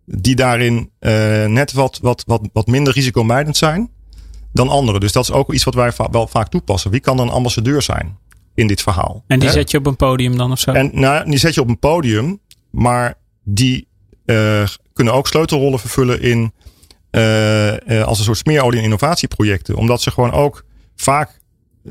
Die 0.07 0.35
daarin 0.35 0.91
eh, 0.99 1.45
net 1.47 1.73
wat, 1.73 1.99
wat, 2.03 2.25
wat, 2.27 2.41
wat 2.53 2.67
minder 2.67 2.93
risicomijdend 2.93 3.57
zijn 3.57 3.91
dan 4.53 4.69
anderen. 4.69 5.01
Dus 5.01 5.13
dat 5.13 5.23
is 5.23 5.33
ook 5.33 5.53
iets 5.53 5.65
wat 5.65 5.75
wij 5.75 5.93
va- 5.93 6.11
wel 6.11 6.27
vaak 6.27 6.49
toepassen. 6.49 6.91
Wie 6.91 7.01
kan 7.01 7.17
dan 7.17 7.31
ambassadeur 7.31 7.83
zijn 7.83 8.19
in 8.55 8.67
dit 8.67 8.83
verhaal? 8.83 9.25
En 9.27 9.39
die 9.39 9.49
Hè? 9.49 9.55
zet 9.55 9.71
je 9.71 9.79
op 9.79 9.87
een 9.87 9.97
podium 9.97 10.37
dan 10.37 10.53
of 10.53 10.59
zo? 10.59 10.71
En 10.73 10.91
nou, 10.93 11.31
die 11.31 11.39
zet 11.39 11.55
je 11.55 11.61
op 11.61 11.69
een 11.69 11.79
podium, 11.79 12.41
maar 12.71 13.15
die 13.45 13.89
kunnen 14.93 15.15
ook 15.15 15.27
sleutelrollen 15.29 15.79
vervullen 15.79 16.21
in 16.23 16.53
als 18.05 18.19
een 18.19 18.25
soort 18.25 18.39
smeerolie 18.39 18.79
in 18.79 18.85
innovatieprojecten. 18.85 19.75
Omdat 19.77 20.03
ze 20.03 20.11
gewoon 20.11 20.33
ook 20.33 20.65
vaak 20.97 21.41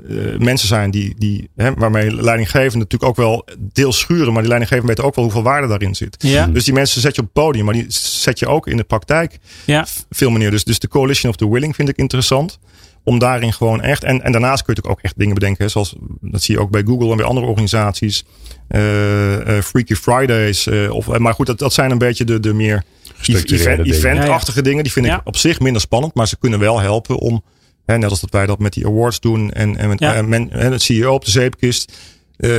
eh, 0.09 0.37
mensen 0.37 0.67
zijn 0.67 0.91
die, 0.91 1.15
die 1.17 1.49
hè, 1.55 1.73
waarmee 1.73 2.15
leidinggevenden 2.23 2.79
natuurlijk 2.79 3.03
ook 3.09 3.15
wel 3.15 3.47
deels 3.59 3.99
schuren, 3.99 4.27
maar 4.33 4.41
die 4.41 4.47
leidinggevenden 4.49 4.87
weten 4.95 5.03
ook 5.09 5.15
wel 5.15 5.23
hoeveel 5.23 5.43
waarde 5.43 5.67
daarin 5.67 5.95
zit. 5.95 6.15
ja, 6.19 6.47
Dus 6.47 6.63
die 6.63 6.73
mensen 6.73 7.01
zet 7.01 7.15
je 7.15 7.21
op 7.21 7.27
het 7.33 7.43
podium, 7.43 7.65
maar 7.65 7.73
die 7.73 7.85
zet 7.89 8.39
je 8.39 8.47
ook 8.47 8.67
in 8.67 8.77
de 8.77 8.83
praktijk 8.83 9.39
ja, 9.65 9.85
veel 10.09 10.29
manieren. 10.29 10.53
Dus, 10.53 10.63
dus 10.63 10.79
de 10.79 10.87
coalition 10.87 11.29
of 11.31 11.37
the 11.37 11.49
willing 11.51 11.75
vind 11.75 11.89
ik 11.89 11.97
interessant. 11.97 12.59
Om 13.05 13.19
daarin 13.19 13.53
gewoon 13.53 13.81
echt. 13.81 14.03
En, 14.03 14.21
en 14.21 14.31
daarnaast 14.31 14.63
kun 14.63 14.73
je 14.73 14.79
natuurlijk 14.79 14.99
ook 14.99 15.05
echt 15.05 15.17
dingen 15.19 15.33
bedenken. 15.33 15.63
hè, 15.63 15.69
Zoals 15.69 15.95
dat 16.21 16.41
zie 16.43 16.55
je 16.55 16.61
ook 16.61 16.71
bij 16.71 16.83
Google 16.85 17.09
en 17.11 17.17
bij 17.17 17.25
andere 17.25 17.45
organisaties. 17.47 18.25
eh, 18.67 19.57
eh, 19.57 19.63
Freaky 19.63 19.95
Fridays. 19.95 20.67
eh, 20.67 20.91
of, 20.91 21.17
maar 21.17 21.33
goed, 21.33 21.45
dat, 21.45 21.59
dat 21.59 21.73
zijn 21.73 21.91
een 21.91 21.97
beetje 21.97 22.23
de, 22.25 22.39
de 22.39 22.53
meer 22.53 22.83
Gestructureerde 23.15 23.83
event, 23.83 24.01
dingen. 24.01 24.15
eventachtige 24.15 24.61
dingen. 24.61 24.83
Die 24.83 24.91
vind 24.91 25.05
Ja. 25.05 25.15
ik 25.15 25.21
op 25.23 25.37
zich 25.37 25.59
minder 25.59 25.81
spannend. 25.81 26.13
Maar 26.13 26.27
ze 26.27 26.37
kunnen 26.39 26.59
wel 26.59 26.79
helpen 26.79 27.17
om. 27.17 27.43
Hè, 27.85 27.97
net 27.97 28.09
als 28.09 28.21
dat 28.21 28.29
wij 28.29 28.45
dat 28.45 28.59
met 28.59 28.73
die 28.73 28.85
awards 28.87 29.19
doen. 29.19 29.51
En, 29.51 29.77
en 29.77 29.87
met 29.89 29.99
Ja. 29.99 30.13
eh, 30.15 30.23
men, 30.23 30.49
het 30.51 30.81
CEO 30.81 31.13
op 31.13 31.25
de 31.25 31.31
zeepkist. 31.31 31.93
eh, 32.37 32.51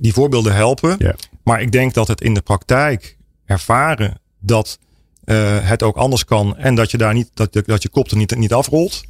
die 0.00 0.12
voorbeelden 0.12 0.54
helpen. 0.54 0.94
Ja. 0.98 1.14
Maar 1.44 1.60
ik 1.60 1.72
denk 1.72 1.94
dat 1.94 2.08
het 2.08 2.20
in 2.20 2.34
de 2.34 2.40
praktijk 2.40 3.16
ervaren 3.46 4.20
dat 4.40 4.78
eh, 5.24 5.58
het 5.60 5.82
ook 5.82 5.96
anders 5.96 6.24
kan. 6.24 6.56
En 6.56 6.74
dat 6.74 6.90
je 6.90 6.98
daar 6.98 7.14
niet, 7.14 7.30
dat, 7.34 7.52
dat 7.66 7.82
je 7.82 7.88
kop 7.88 8.10
er 8.10 8.16
niet, 8.16 8.36
niet 8.36 8.52
afrolt. 8.52 9.02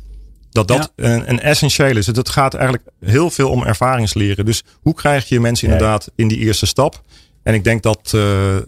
Dat 0.51 0.69
dat 0.69 0.93
een, 0.97 1.29
een 1.31 1.41
essentieel 1.41 1.97
is. 1.97 2.07
Het 2.07 2.29
gaat 2.29 2.55
eigenlijk 2.55 2.85
heel 3.01 3.31
veel 3.31 3.51
om 3.51 3.63
ervaringsleren. 3.65 4.45
Dus 4.45 4.63
hoe 4.83 4.95
krijg 4.95 5.29
je 5.29 5.41
mensen 5.41 5.69
inderdaad 5.69 6.11
in 6.15 6.29
die 6.29 6.39
eerste 6.39 6.67
stap? 6.67 7.03
En 7.43 7.55
ik 7.55 7.65
denk 7.65 7.83
dat 7.83 8.11
eh 8.15 8.57
eh 8.57 8.63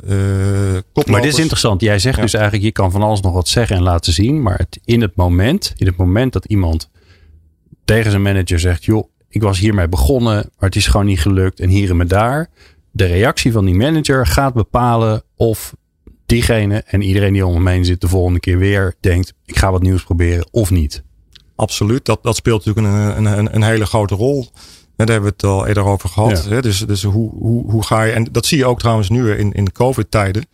koplopers... 0.74 1.06
Maar 1.06 1.22
dit 1.22 1.32
is 1.32 1.38
interessant. 1.38 1.80
Jij 1.80 1.98
zegt 1.98 2.16
Ja. 2.16 2.22
dus 2.22 2.34
eigenlijk, 2.34 2.64
je 2.64 2.72
kan 2.72 2.90
van 2.90 3.02
alles 3.02 3.20
nog 3.20 3.32
wat 3.32 3.48
zeggen 3.48 3.76
en 3.76 3.82
laten 3.82 4.12
zien. 4.12 4.42
Maar 4.42 4.58
het, 4.58 4.78
in 4.84 5.00
het 5.00 5.16
moment, 5.16 5.72
in 5.76 5.86
het 5.86 5.96
moment 5.96 6.32
dat 6.32 6.44
iemand 6.44 6.88
tegen 7.84 8.10
zijn 8.10 8.22
manager 8.22 8.60
zegt, 8.60 8.84
joh, 8.84 9.08
ik 9.28 9.42
was 9.42 9.58
hiermee 9.58 9.88
begonnen, 9.88 10.34
maar 10.34 10.68
het 10.68 10.76
is 10.76 10.86
gewoon 10.86 11.06
niet 11.06 11.20
gelukt 11.20 11.60
en 11.60 11.68
hier 11.68 11.90
en 11.90 11.96
me 11.96 12.04
daar. 12.04 12.50
De 12.90 13.06
reactie 13.06 13.52
van 13.52 13.64
die 13.64 13.74
manager 13.74 14.26
gaat 14.26 14.54
bepalen 14.54 15.22
of 15.36 15.74
diegene 16.26 16.82
en 16.86 17.02
iedereen 17.02 17.32
die 17.32 17.46
om 17.46 17.54
hem 17.54 17.66
heen 17.66 17.84
zit 17.84 18.00
de 18.00 18.08
volgende 18.08 18.40
keer 18.40 18.58
weer 18.58 18.94
denkt, 19.00 19.34
ik 19.44 19.58
ga 19.58 19.70
wat 19.70 19.82
nieuws 19.82 20.04
proberen 20.04 20.48
of 20.50 20.70
niet. 20.70 21.02
Absoluut, 21.56 22.04
dat, 22.04 22.22
dat 22.22 22.36
speelt 22.36 22.64
natuurlijk 22.64 22.94
een, 22.94 23.26
een, 23.26 23.38
een, 23.38 23.54
een 23.54 23.62
hele 23.62 23.86
grote 23.86 24.14
rol. 24.14 24.48
Daar 24.96 25.06
hebben 25.06 25.28
we 25.28 25.34
het 25.36 25.44
al 25.44 25.66
eerder 25.66 25.84
over 25.84 26.08
gehad. 26.08 26.44
Ja. 26.44 26.50
Hè? 26.50 26.62
Dus, 26.62 26.78
dus 26.78 27.02
hoe, 27.02 27.30
hoe, 27.30 27.70
hoe 27.70 27.84
ga 27.84 28.02
je. 28.02 28.12
En 28.12 28.28
dat 28.32 28.46
zie 28.46 28.58
je 28.58 28.66
ook 28.66 28.78
trouwens 28.78 29.08
nu 29.08 29.32
in, 29.32 29.52
in 29.52 29.64
de 29.64 29.72
COVID-tijden. 29.72 30.46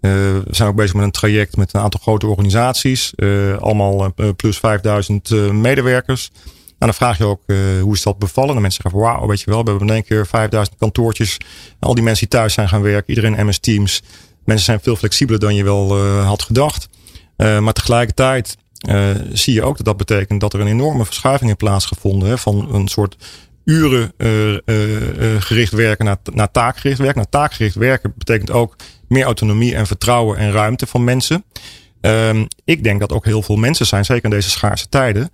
Eh, 0.00 0.12
we 0.12 0.44
zijn 0.50 0.68
ook 0.68 0.76
bezig 0.76 0.94
met 0.94 1.04
een 1.04 1.10
traject 1.10 1.56
met 1.56 1.74
een 1.74 1.80
aantal 1.80 2.00
grote 2.00 2.26
organisaties. 2.26 3.14
eh, 3.14 3.56
allemaal 3.56 4.12
eh, 4.16 4.28
plus 4.36 4.58
5000 4.58 5.30
eh, 5.30 5.50
medewerkers. 5.50 6.30
En 6.78 6.86
dan 6.86 6.94
vraag 6.94 7.18
je 7.18 7.24
ook 7.24 7.42
eh, 7.46 7.56
hoe 7.80 7.94
is 7.94 8.02
dat 8.02 8.18
bevallen. 8.18 8.54
En 8.54 8.62
mensen 8.62 8.82
zeggen 8.82 9.00
wauw, 9.00 9.26
weet 9.26 9.40
je 9.40 9.50
wel, 9.50 9.64
we 9.64 9.70
hebben 9.70 9.88
in 9.88 9.94
één 9.94 10.04
keer 10.04 10.26
5000 10.26 10.76
kantoortjes. 10.78 11.38
Al 11.80 11.94
die 11.94 12.04
mensen 12.04 12.28
die 12.28 12.38
thuis 12.38 12.54
zijn 12.54 12.68
gaan 12.68 12.82
werken, 12.82 13.14
iedereen 13.14 13.46
MS 13.46 13.58
Teams. 13.58 14.02
Mensen 14.44 14.64
zijn 14.64 14.80
veel 14.80 14.96
flexibeler 14.96 15.40
dan 15.40 15.54
je 15.54 15.64
wel 15.64 15.96
eh, 15.96 16.26
had 16.26 16.42
gedacht. 16.42 16.88
Eh, 17.36 17.58
maar 17.58 17.72
tegelijkertijd 17.72 18.56
zie 19.32 19.54
je 19.54 19.62
ook 19.62 19.76
dat 19.76 19.86
dat 19.86 19.96
betekent 19.96 20.40
dat 20.40 20.52
er 20.52 20.60
een 20.60 20.66
enorme 20.66 21.04
verschuiving 21.04 21.46
heeft 21.46 21.62
plaatsgevonden. 21.62 22.28
Hè, 22.28 22.38
van 22.38 22.74
een 22.74 22.88
soort 22.88 23.16
uren 23.64 24.12
gericht 25.38 25.72
werken 25.72 26.04
naar, 26.04 26.16
naar 26.32 26.50
taakgericht 26.50 26.98
werken. 26.98 27.16
Naar 27.16 27.28
taakgericht 27.28 27.74
werken 27.74 28.12
betekent 28.16 28.50
ook 28.50 28.76
meer 29.08 29.24
autonomie 29.24 29.74
en 29.74 29.86
vertrouwen 29.86 30.38
en 30.38 30.52
ruimte 30.52 30.86
van 30.86 31.04
mensen. 31.04 31.44
Ehm, 32.00 32.44
ik 32.64 32.84
denk 32.84 33.00
dat 33.00 33.12
ook 33.12 33.24
heel 33.24 33.42
veel 33.42 33.56
mensen 33.56 33.86
zijn, 33.86 34.04
zeker 34.04 34.24
in 34.24 34.30
deze 34.30 34.50
schaarse 34.50 34.88
tijden, 34.88 35.30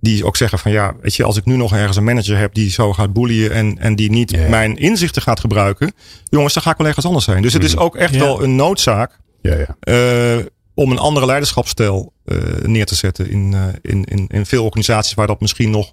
die 0.00 0.24
ook 0.24 0.36
zeggen 0.36 0.58
van 0.58 0.72
ja, 0.72 0.94
weet 1.00 1.14
je, 1.14 1.24
als 1.24 1.36
ik 1.36 1.44
nu 1.44 1.56
nog 1.56 1.72
ergens 1.72 1.96
een 1.96 2.04
manager 2.04 2.38
heb 2.38 2.54
die 2.54 2.70
zo 2.70 2.92
gaat 2.92 3.12
boeien 3.12 3.50
en, 3.52 3.78
en 3.78 3.96
die 3.96 4.10
niet 4.10 4.48
mijn 4.48 4.76
inzichten 4.76 5.22
gaat 5.22 5.40
gebruiken, 5.40 5.92
jongens, 6.24 6.54
dan 6.54 6.62
ga 6.62 6.70
ik 6.70 6.76
wel 6.76 6.86
ergens 6.86 7.06
anders 7.06 7.26
heen. 7.26 7.42
Dus 7.42 7.52
het 7.52 7.64
is 7.64 7.76
ook 7.76 7.96
echt 7.96 8.14
Ja. 8.14 8.20
wel 8.20 8.42
een 8.42 8.56
noodzaak 8.56 9.18
Ja, 9.42 9.54
ja. 9.54 9.76
eh, 9.80 10.44
om 10.74 10.90
een 10.90 10.98
andere 10.98 11.26
leiderschapsstijl 11.26 12.12
eh, 12.24 12.36
neer 12.62 12.86
te 12.86 12.94
zetten 12.94 13.30
in, 13.30 13.54
eh, 13.54 13.62
in, 13.92 14.04
in, 14.04 14.26
in 14.26 14.46
veel 14.46 14.64
organisaties 14.64 15.14
waar 15.14 15.26
dat 15.26 15.40
misschien 15.40 15.70
nog, 15.70 15.92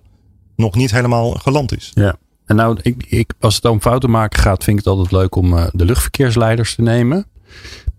nog 0.55 0.75
niet 0.75 0.91
helemaal 0.91 1.31
geland 1.31 1.75
is. 1.77 1.91
Ja. 1.93 2.15
En 2.45 2.55
nou, 2.55 2.77
ik, 2.81 3.05
ik, 3.07 3.33
als 3.39 3.55
het 3.55 3.65
om 3.65 3.81
fouten 3.81 4.09
maken 4.09 4.39
gaat, 4.39 4.63
vind 4.63 4.79
ik 4.79 4.85
het 4.85 4.93
altijd 4.93 5.11
leuk 5.11 5.35
om 5.35 5.57
eh, 5.57 5.65
de 5.71 5.85
luchtverkeersleiders 5.85 6.75
te 6.75 6.81
nemen. 6.81 7.25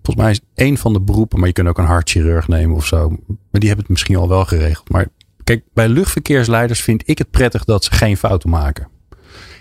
Volgens 0.03 0.17
mij 0.25 0.31
is 0.31 0.41
één 0.55 0.77
van 0.77 0.93
de 0.93 1.01
beroepen, 1.01 1.39
maar 1.39 1.49
je 1.49 1.55
kunt 1.55 1.69
ook 1.69 1.79
een 1.79 1.85
hartchirurg 1.85 2.49
nemen 2.49 2.77
of 2.77 2.87
zo. 2.87 3.09
Maar 3.09 3.61
die 3.61 3.69
hebben 3.69 3.79
het 3.79 3.89
misschien 3.89 4.17
al 4.17 4.29
wel 4.29 4.45
geregeld. 4.45 4.91
Maar 4.91 5.09
kijk, 5.45 5.65
bij 5.75 5.89
luchtverkeersleiders 5.89 6.83
vind 6.83 7.03
ik 7.09 7.19
het 7.19 7.31
prettig 7.31 7.65
dat 7.65 7.85
ze 7.85 7.93
geen 7.93 8.17
fouten 8.17 8.51
maken. 8.51 8.89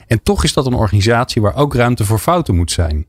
En 0.08 0.24
toch 0.24 0.44
is 0.44 0.54
dat 0.54 0.66
een 0.66 0.74
organisatie 0.74 1.42
waar 1.42 1.56
ook 1.56 1.76
ruimte 1.76 2.06
voor 2.06 2.20
fouten 2.20 2.56
moet 2.56 2.72
zijn. 2.72 3.06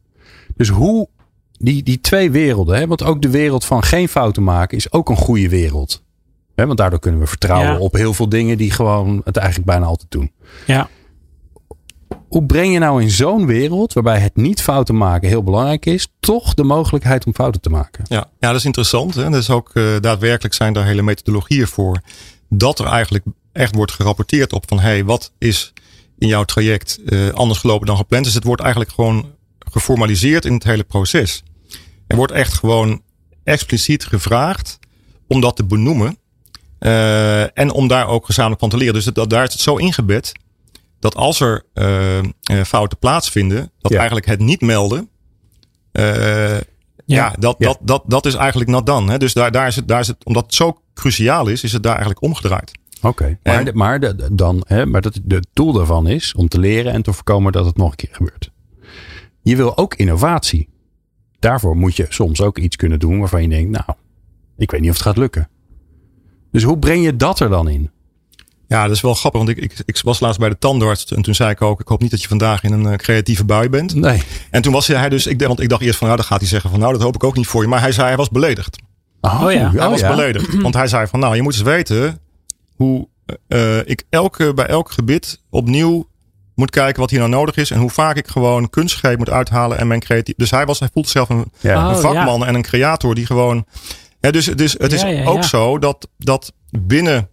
Dus 0.56 0.68
hoe 0.68 1.08
die, 1.52 1.82
die 1.82 2.00
twee 2.00 2.30
werelden, 2.30 2.76
hè, 2.78 2.86
want 2.86 3.02
ook 3.02 3.22
de 3.22 3.30
wereld 3.30 3.64
van 3.64 3.82
geen 3.82 4.08
fouten 4.08 4.42
maken 4.44 4.76
is 4.76 4.92
ook 4.92 5.08
een 5.08 5.16
goede 5.16 5.48
wereld. 5.48 6.02
Hè, 6.54 6.66
want 6.66 6.78
daardoor 6.78 6.98
kunnen 6.98 7.20
we 7.20 7.26
vertrouwen 7.26 7.72
Ja. 7.72 7.78
op 7.78 7.92
heel 7.92 8.14
veel 8.14 8.28
dingen 8.28 8.58
die 8.58 8.70
gewoon 8.70 9.20
het 9.24 9.36
eigenlijk 9.36 9.66
bijna 9.66 9.86
altijd 9.86 10.10
doen. 10.10 10.32
ja. 10.66 10.88
Hoe 12.28 12.44
breng 12.46 12.72
je 12.72 12.78
nou 12.78 13.02
in 13.02 13.10
zo'n 13.10 13.46
wereld, 13.46 13.92
waarbij 13.92 14.18
het 14.18 14.36
niet 14.36 14.62
fouten 14.62 14.96
maken 14.96 15.28
heel 15.28 15.42
belangrijk 15.42 15.86
is, 15.86 16.12
toch 16.20 16.54
de 16.54 16.64
mogelijkheid 16.64 17.26
om 17.26 17.34
fouten 17.34 17.60
te 17.60 17.70
maken? 17.70 18.04
Ja, 18.08 18.26
ja 18.38 18.48
dat 18.48 18.56
is 18.56 18.64
interessant. 18.64 19.14
Hè? 19.14 19.30
Dus 19.30 19.50
ook 19.50 19.70
eh, 19.74 19.84
daadwerkelijk 20.00 20.54
zijn 20.54 20.72
daar 20.72 20.84
hele 20.84 21.02
methodologieën 21.02 21.66
voor. 21.66 22.00
Dat 22.48 22.78
er 22.78 22.86
eigenlijk 22.86 23.24
echt 23.52 23.74
wordt 23.74 23.92
gerapporteerd 23.92 24.52
op 24.52 24.64
van 24.68 24.80
hey, 24.80 25.04
wat 25.04 25.32
is 25.38 25.72
in 26.18 26.28
jouw 26.28 26.44
traject 26.44 27.00
eh, 27.06 27.28
anders 27.28 27.58
gelopen 27.58 27.86
dan 27.86 27.96
gepland. 27.96 28.24
Dus 28.24 28.34
het 28.34 28.44
wordt 28.44 28.62
eigenlijk 28.62 28.92
gewoon 28.92 29.32
geformaliseerd 29.58 30.44
in 30.44 30.52
het 30.52 30.64
hele 30.64 30.84
proces. 30.84 31.42
Er 32.06 32.16
wordt 32.16 32.32
echt 32.32 32.54
gewoon 32.54 33.02
expliciet 33.44 34.04
gevraagd 34.04 34.78
om 35.28 35.40
dat 35.40 35.56
te 35.56 35.64
benoemen. 35.64 36.18
eh, 36.78 37.58
en 37.58 37.70
om 37.70 37.88
daar 37.88 38.08
ook 38.08 38.26
gezamenlijk 38.26 38.60
van 38.60 38.70
te 38.70 38.76
leren. 38.76 38.94
Dus 38.94 39.04
dat, 39.04 39.30
daar 39.30 39.44
is 39.44 39.52
het 39.52 39.62
zo 39.62 39.76
ingebed 39.76 40.32
dat 41.00 41.14
als 41.14 41.40
er 41.40 41.64
uh, 41.74 42.62
fouten 42.64 42.98
plaatsvinden, 42.98 43.70
dat 43.80 43.90
Ja. 43.92 43.96
eigenlijk 43.96 44.26
het 44.26 44.40
niet 44.40 44.60
melden. 44.60 45.08
Ja, 47.04 47.34
dat, 47.38 47.54
Ja. 47.58 47.66
Dat, 47.66 47.78
dat, 47.82 48.02
dat 48.06 48.26
is 48.26 48.34
eigenlijk 48.34 48.70
not 48.70 48.86
dan. 48.86 49.10
Hè? 49.10 49.18
Dus 49.18 49.32
daar, 49.32 49.50
daar 49.50 49.66
is 49.66 49.76
het, 49.76 49.88
daar 49.88 50.00
is 50.00 50.06
het, 50.06 50.24
omdat 50.24 50.44
het 50.44 50.54
zo 50.54 50.78
cruciaal 50.94 51.46
is, 51.46 51.62
is 51.62 51.72
het 51.72 51.82
daar 51.82 51.92
eigenlijk 51.92 52.22
omgedraaid. 52.22 52.72
Oké, 53.02 53.38
maar, 53.42 53.70
maar, 53.72 54.00
de, 54.00 54.28
dan, 54.32 54.64
hè, 54.66 54.86
maar 54.86 55.00
dat, 55.00 55.20
de 55.24 55.42
doel 55.52 55.72
daarvan 55.72 56.06
is 56.06 56.34
om 56.34 56.48
te 56.48 56.58
leren 56.58 56.92
en 56.92 57.02
te 57.02 57.12
voorkomen 57.12 57.52
dat 57.52 57.66
het 57.66 57.76
nog 57.76 57.90
een 57.90 57.96
keer 57.96 58.08
gebeurt. 58.12 58.50
Je 59.42 59.56
wil 59.56 59.76
ook 59.76 59.94
innovatie. 59.94 60.68
Daarvoor 61.38 61.76
moet 61.76 61.96
je 61.96 62.06
soms 62.08 62.40
ook 62.40 62.58
iets 62.58 62.76
kunnen 62.76 62.98
doen 62.98 63.18
waarvan 63.18 63.42
je 63.42 63.48
denkt, 63.48 63.70
nou, 63.70 63.98
ik 64.56 64.70
weet 64.70 64.80
niet 64.80 64.90
of 64.90 64.96
het 64.96 65.06
gaat 65.06 65.16
lukken. 65.16 65.48
Dus 66.50 66.62
hoe 66.62 66.78
breng 66.78 67.04
je 67.04 67.16
dat 67.16 67.40
er 67.40 67.48
dan 67.48 67.68
in? 67.68 67.90
Ja, 68.74 68.86
dat 68.86 68.96
is 68.96 69.00
wel 69.00 69.14
grappig, 69.14 69.40
want 69.40 69.56
ik, 69.56 69.64
ik, 69.64 69.82
ik 69.84 70.00
was 70.02 70.20
laatst 70.20 70.38
bij 70.38 70.48
de 70.48 70.58
tandarts 70.58 71.04
en 71.04 71.22
toen 71.22 71.34
zei 71.34 71.50
ik 71.50 71.62
ook, 71.62 71.80
ik 71.80 71.88
hoop 71.88 72.00
niet 72.00 72.10
dat 72.10 72.22
je 72.22 72.28
vandaag 72.28 72.62
in 72.62 72.72
een 72.72 72.86
eh, 72.86 72.96
creatieve 72.96 73.44
bui 73.44 73.68
bent. 73.68 73.94
Nee. 73.94 74.22
En 74.50 74.62
toen 74.62 74.72
was 74.72 74.86
hij 74.86 75.08
dus, 75.08 75.26
ik, 75.26 75.42
want 75.42 75.60
ik 75.60 75.68
dacht 75.68 75.82
eerst 75.82 75.98
van, 75.98 76.06
nou, 76.06 76.18
dan 76.18 76.28
gaat 76.28 76.40
hij 76.40 76.48
zeggen 76.48 76.70
van, 76.70 76.78
nou, 76.78 76.92
dat 76.92 77.02
hoop 77.02 77.14
ik 77.14 77.24
ook 77.24 77.36
niet 77.36 77.46
voor 77.46 77.62
je. 77.62 77.68
Maar 77.68 77.80
hij 77.80 77.92
zei, 77.92 78.06
hij 78.06 78.16
was 78.16 78.28
beledigd. 78.28 78.78
Oh 79.20 79.52
ja. 79.52 79.70
Hij 79.70 79.88
was 79.88 80.00
ja. 80.00 80.08
beledigd. 80.08 80.54
Want 80.62 80.74
hij 80.74 80.86
zei 80.86 81.06
van, 81.06 81.20
nou, 81.20 81.34
je 81.36 81.42
moet 81.42 81.52
eens 81.52 81.62
weten 81.62 82.18
hoe 82.76 83.08
eh, 83.48 83.78
ik 83.78 84.02
elke, 84.10 84.54
bij 84.54 84.66
elk 84.66 84.90
gebit 84.90 85.40
opnieuw 85.50 86.08
moet 86.54 86.70
kijken 86.70 87.00
wat 87.00 87.10
hier 87.10 87.18
nou 87.18 87.30
nodig 87.30 87.56
is. 87.56 87.70
En 87.70 87.78
hoe 87.78 87.90
vaak 87.90 88.16
ik 88.16 88.26
gewoon 88.26 88.70
kunstgreep 88.70 89.18
moet 89.18 89.30
uithalen 89.30 89.78
en 89.78 89.86
mijn 89.86 90.00
creatief. 90.00 90.34
Dus 90.36 90.50
hij 90.50 90.66
was, 90.66 90.78
hij 90.78 90.88
voelt 90.92 91.08
zichzelf 91.08 91.28
een, 91.28 91.52
Ja. 91.60 91.88
Oh, 91.88 91.94
een 91.94 92.00
vakman 92.00 92.46
en 92.46 92.54
een 92.54 92.62
creator 92.62 93.14
die 93.14 93.26
gewoon. 93.26 93.66
Ja, 94.20 94.30
dus 94.30 94.46
het 94.46 94.60
is, 94.60 94.78
het 94.78 94.92
is 94.92 95.02
Ja, 95.02 95.08
ja, 95.08 95.24
ook 95.24 95.42
ja. 95.42 95.48
zo 95.48 95.78
dat, 95.78 96.08
dat 96.18 96.52
binnen. 96.70 97.28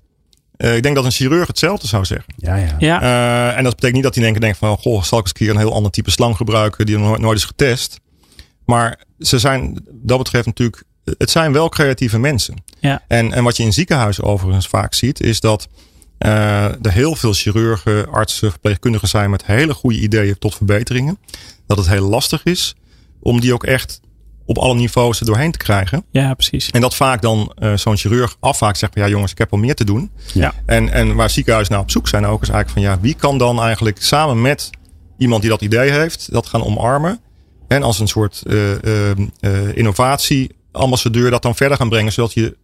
Eh, 0.61 0.75
ik 0.75 0.83
denk 0.83 0.95
dat 0.95 1.05
een 1.05 1.11
chirurg 1.11 1.47
hetzelfde 1.47 1.87
zou 1.87 2.05
zeggen. 2.05 2.33
Ja, 2.37 2.55
ja. 2.55 2.75
Ja, 2.79 3.01
Eh, 3.01 3.57
en 3.57 3.63
dat 3.63 3.73
betekent 3.73 3.93
niet 3.93 4.03
dat 4.03 4.15
hij 4.15 4.23
denkt, 4.23 4.41
denkt 4.41 4.57
van, 4.57 4.77
goh, 4.77 5.03
zal 5.03 5.17
ik 5.17 5.23
eens 5.23 5.33
een 5.33 5.45
keer 5.45 5.49
een 5.49 5.61
heel 5.61 5.73
ander 5.73 5.91
type 5.91 6.11
slang 6.11 6.35
gebruiken 6.35 6.85
die 6.85 6.97
nog 6.97 7.07
nooit, 7.07 7.21
nooit 7.21 7.37
is 7.37 7.45
getest. 7.45 7.99
Maar 8.65 8.99
ze 9.19 9.39
zijn, 9.39 9.85
dat 9.91 10.17
betreft 10.17 10.45
natuurlijk, 10.45 10.83
het 11.17 11.31
zijn 11.31 11.53
wel 11.53 11.69
creatieve 11.69 12.19
mensen. 12.19 12.63
Ja. 12.79 13.03
En, 13.07 13.33
en 13.33 13.43
wat 13.43 13.57
je 13.57 13.63
in 13.63 13.73
ziekenhuizen 13.73 14.23
overigens 14.23 14.67
vaak 14.67 14.93
ziet, 14.93 15.21
is 15.21 15.39
dat 15.39 15.67
eh, 16.17 16.63
er 16.85 16.91
heel 16.91 17.15
veel 17.15 17.33
chirurgen, 17.33 18.11
artsen, 18.11 18.49
verpleegkundigen 18.51 19.07
zijn 19.07 19.29
met 19.29 19.45
hele 19.45 19.73
goede 19.73 19.99
ideeën 19.99 20.37
tot 20.37 20.55
verbeteringen. 20.55 21.17
Dat 21.67 21.77
het 21.77 21.87
heel 21.87 22.09
lastig 22.09 22.43
is 22.43 22.75
om 23.19 23.39
die 23.39 23.53
ook 23.53 23.63
echt 23.63 23.99
op 24.45 24.57
alle 24.57 24.75
niveaus 24.75 25.19
er 25.19 25.25
doorheen 25.25 25.51
te 25.51 25.57
krijgen. 25.57 26.05
ja, 26.11 26.33
precies. 26.33 26.69
En 26.69 26.81
dat 26.81 26.95
vaak 26.95 27.21
dan 27.21 27.51
eh, 27.55 27.73
zo'n 27.73 27.97
chirurg 27.97 28.37
afvaak 28.39 28.75
zegt 28.75 28.93
van 28.93 29.01
ja 29.01 29.07
jongens, 29.07 29.31
ik 29.31 29.37
heb 29.37 29.51
wel 29.51 29.59
meer 29.59 29.75
te 29.75 29.85
doen. 29.85 30.11
Ja. 30.33 30.53
En, 30.65 30.91
en 30.91 31.15
waar 31.15 31.29
ziekenhuizen 31.29 31.73
nou 31.73 31.85
op 31.85 31.91
zoek 31.91 32.07
zijn 32.07 32.25
ook 32.25 32.41
is 32.41 32.49
eigenlijk 32.49 32.85
van 32.85 32.95
ja, 32.95 33.01
wie 33.01 33.15
kan 33.15 33.37
dan 33.37 33.61
eigenlijk 33.61 34.01
samen 34.01 34.41
met 34.41 34.69
iemand 35.17 35.41
die 35.41 35.49
dat 35.49 35.61
idee 35.61 35.91
heeft, 35.91 36.31
dat 36.31 36.47
gaan 36.47 36.63
omarmen. 36.63 37.19
En 37.67 37.83
als 37.83 37.99
een 37.99 38.07
soort 38.07 38.41
eh 38.47 38.71
eh, 38.83 39.11
eh, 39.39 39.75
innovatieambassadeur 39.77 41.29
dat 41.31 41.41
dan 41.41 41.55
verder 41.55 41.77
gaan 41.77 41.89
brengen, 41.89 42.11
zodat 42.11 42.33
je 42.33 42.57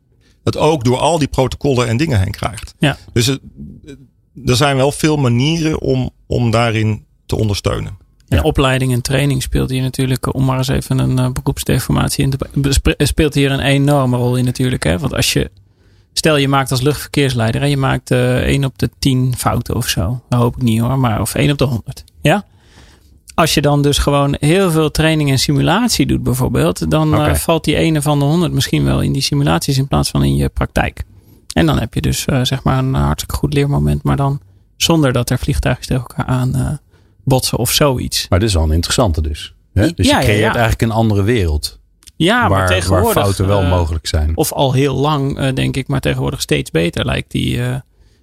het 0.43 0.57
ook 0.57 0.83
door 0.83 0.97
al 0.97 1.19
die 1.19 1.27
protocollen 1.27 1.87
en 1.87 1.97
dingen 1.97 2.19
heen 2.19 2.31
krijgt. 2.31 2.73
Ja. 2.79 2.97
Dus 3.13 3.27
er 4.45 4.55
zijn 4.55 4.77
wel 4.77 4.91
veel 4.91 5.17
manieren 5.17 5.81
om, 5.81 6.09
om 6.27 6.51
daarin 6.51 7.05
te 7.25 7.35
ondersteunen. 7.35 7.96
En 8.27 8.43
opleiding 8.43 8.93
en 8.93 9.01
training 9.01 9.41
speelt 9.43 9.69
hier 9.69 9.81
natuurlijk, 9.81 10.33
om 10.33 10.45
maar 10.45 10.57
eens 10.57 10.67
even 10.67 10.97
een 10.99 11.19
eh, 11.19 11.29
beroepsdeformatie 11.31 12.23
in 12.23 12.29
te 12.29 12.37
besp- 12.53 12.93
speelt 12.97 13.33
hier 13.33 13.51
een 13.51 13.59
enorme 13.59 14.17
rol 14.17 14.35
in 14.35 14.45
natuurlijk. 14.45 14.83
Hè? 14.83 14.99
Want 14.99 15.13
als 15.13 15.33
je, 15.33 15.51
stel 16.13 16.37
je 16.37 16.47
maakt 16.47 16.71
als 16.71 16.81
luchtverkeersleider 16.81 17.61
en 17.61 17.69
je 17.69 17.77
maakt 17.77 18.11
eh 18.11 18.35
1 18.37 18.65
op 18.65 18.77
de 18.77 18.89
10 18.99 19.33
fouten 19.37 19.75
of 19.75 19.87
zo. 19.87 20.21
Dat 20.29 20.39
hoop 20.39 20.55
ik 20.55 20.61
niet 20.61 20.79
hoor, 20.79 20.99
maar 20.99 21.21
of 21.21 21.35
1 21.35 21.51
op 21.51 21.57
de 21.57 21.63
100. 21.65 22.03
Ja? 22.21 22.45
Als 23.35 23.53
je 23.53 23.61
dan 23.61 23.81
dus 23.81 23.97
gewoon 23.97 24.35
heel 24.39 24.71
veel 24.71 24.91
training 24.91 25.29
en 25.29 25.39
simulatie 25.39 26.05
doet 26.05 26.23
bijvoorbeeld, 26.23 26.91
dan 26.91 27.09
eh, 27.13 27.35
valt 27.35 27.63
die 27.63 27.75
ene 27.75 28.01
van 28.01 28.19
de 28.19 28.25
100 28.25 28.51
misschien 28.53 28.83
wel 28.83 29.01
in 29.01 29.11
die 29.13 29.21
simulaties 29.21 29.77
in 29.77 29.87
plaats 29.87 30.09
van 30.09 30.23
in 30.23 30.35
je 30.35 30.49
praktijk. 30.49 31.03
En 31.53 31.65
dan 31.65 31.79
heb 31.79 31.93
je 31.93 32.01
dus 32.01 32.25
eh, 32.25 32.39
zeg 32.43 32.63
maar 32.63 32.77
een 32.77 32.93
hartstikke 32.93 33.35
goed 33.35 33.53
leermoment, 33.53 34.03
maar 34.03 34.15
dan 34.17 34.39
zonder 34.77 35.13
dat 35.13 35.29
er 35.29 35.39
vliegtuigen 35.39 35.85
tegen 35.85 36.03
elkaar 36.07 36.25
aan 36.25 36.55
eh, 36.55 36.69
botsen 37.27 37.57
of 37.57 37.71
zoiets. 37.71 38.25
Maar 38.29 38.39
dit 38.39 38.47
is 38.47 38.53
wel 38.53 38.63
een 38.63 38.71
interessante 38.71 39.21
dus. 39.21 39.53
Hè? 39.73 39.91
Dus 39.93 40.07
Ja, 40.07 40.19
je 40.19 40.23
creëert 40.25 40.39
ja. 40.39 40.51
eigenlijk 40.51 40.81
een 40.81 40.91
andere 40.91 41.23
wereld. 41.23 41.79
Ja, 42.15 42.39
maar 42.39 42.49
waar, 42.49 42.59
waar 42.59 42.67
tegenwoordig. 42.67 43.11
fouten 43.23 43.47
wel 43.47 43.61
eh, 43.61 43.69
mogelijk 43.69 44.07
zijn. 44.07 44.37
Of 44.37 44.53
al 44.53 44.73
heel 44.73 44.95
lang, 44.95 45.37
eh, 45.37 45.53
denk 45.53 45.77
ik, 45.77 45.87
maar 45.87 45.99
tegenwoordig 45.99 46.41
steeds 46.41 46.71
beter 46.71 47.05
lijkt 47.05 47.31
die. 47.31 47.63
eh, 47.63 47.75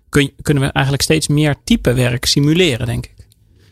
kun, 0.09 0.33
kunnen 0.43 0.63
we 0.63 0.73
eigenlijk 0.73 1.05
steeds 1.05 1.29
meer 1.29 1.55
type 1.65 1.93
werk 1.93 2.25
simuleren, 2.25 2.87
denk 2.87 3.05
ik. 3.07 3.27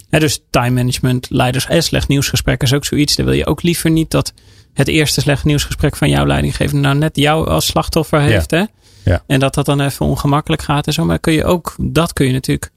Ja, 0.08 0.18
dus 0.18 0.44
time 0.50 0.70
management, 0.70 1.30
leiders 1.30 1.66
en 1.66 1.82
slecht 1.82 2.08
nieuwsgesprek 2.08 2.62
is 2.62 2.72
ook 2.72 2.84
zoiets. 2.84 3.16
Dan 3.16 3.24
wil 3.24 3.34
je 3.34 3.46
ook 3.46 3.62
liever 3.62 3.90
niet 3.90 4.10
dat 4.10 4.32
het 4.72 4.88
eerste 4.88 5.20
slecht 5.20 5.44
nieuwsgesprek 5.44 5.96
van 5.96 6.08
jouw 6.10 6.26
leidinggever 6.26 6.76
nou 6.76 6.96
net 6.96 7.16
jou 7.16 7.48
als 7.48 7.66
slachtoffer 7.66 8.20
heeft. 8.20 8.50
Hè? 8.50 8.64
Ja. 9.04 9.22
En 9.26 9.40
dat 9.40 9.54
dat 9.54 9.66
dan 9.66 9.80
even 9.80 10.06
ongemakkelijk 10.06 10.62
gaat 10.62 10.86
en 10.86 10.92
zo. 10.92 11.04
Maar 11.04 11.18
kun 11.18 11.32
je 11.32 11.44
ook, 11.44 11.74
dat 11.80 12.12
kun 12.12 12.26
je 12.26 12.32
natuurlijk 12.32 12.70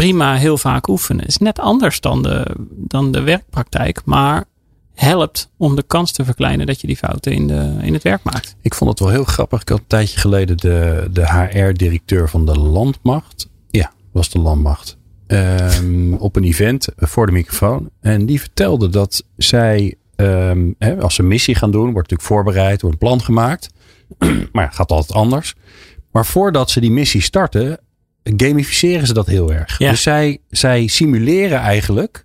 prima 0.00 0.34
heel 0.34 0.58
vaak 0.58 0.88
oefenen. 0.88 1.26
Is 1.26 1.36
net 1.36 1.58
anders 1.58 2.00
dan 2.00 2.22
de, 2.22 2.56
dan 2.68 3.12
de 3.12 3.20
werkpraktijk, 3.20 4.02
maar 4.04 4.44
helpt 4.94 5.50
om 5.56 5.76
de 5.76 5.82
kans 5.82 6.12
te 6.12 6.24
verkleinen 6.24 6.66
dat 6.66 6.80
je 6.80 6.86
die 6.86 6.96
fouten 6.96 7.32
in, 7.32 7.46
de, 7.46 7.76
in 7.80 7.92
het 7.92 8.02
werk 8.02 8.22
maakt. 8.22 8.56
Ik 8.60 8.74
vond 8.74 8.90
het 8.90 8.98
wel 8.98 9.08
heel 9.08 9.24
grappig. 9.24 9.60
Ik 9.60 9.68
had 9.68 9.78
een 9.78 9.86
tijdje 9.86 10.18
geleden 10.18 10.56
de, 10.56 11.08
de 11.12 11.32
HR-directeur 11.32 12.28
van 12.28 12.46
de 12.46 12.58
Landmacht. 12.58 13.48
Ja, 13.70 13.92
was 14.12 14.30
de 14.30 14.38
Landmacht. 14.38 14.96
ehm, 15.26 16.12
op 16.12 16.36
een 16.36 16.44
event 16.44 16.88
voor 16.96 17.26
de 17.26 17.32
microfoon. 17.32 17.90
En 18.00 18.26
die 18.26 18.40
vertelde 18.40 18.88
dat 18.88 19.24
zij, 19.36 19.94
ehm, 20.16 20.70
als 21.00 21.14
ze 21.14 21.22
een 21.22 21.28
missie 21.28 21.54
gaan 21.54 21.70
doen, 21.70 21.92
wordt 21.92 22.10
natuurlijk 22.10 22.28
voorbereid, 22.28 22.80
wordt 22.80 23.02
een 23.02 23.08
plan 23.08 23.22
gemaakt. 23.22 23.70
maar 24.52 24.64
ja, 24.64 24.70
gaat 24.70 24.90
altijd 24.90 25.18
anders. 25.18 25.54
Maar 26.12 26.26
voordat 26.26 26.70
ze 26.70 26.80
die 26.80 26.90
missie 26.90 27.22
starten, 27.22 27.78
gamificeren 28.36 29.06
ze 29.06 29.12
dat 29.14 29.26
heel 29.26 29.52
erg. 29.52 29.78
Ja. 29.78 29.90
Dus 29.90 30.02
zij, 30.02 30.38
zij 30.50 30.86
simuleren 30.86 31.58
eigenlijk 31.58 32.24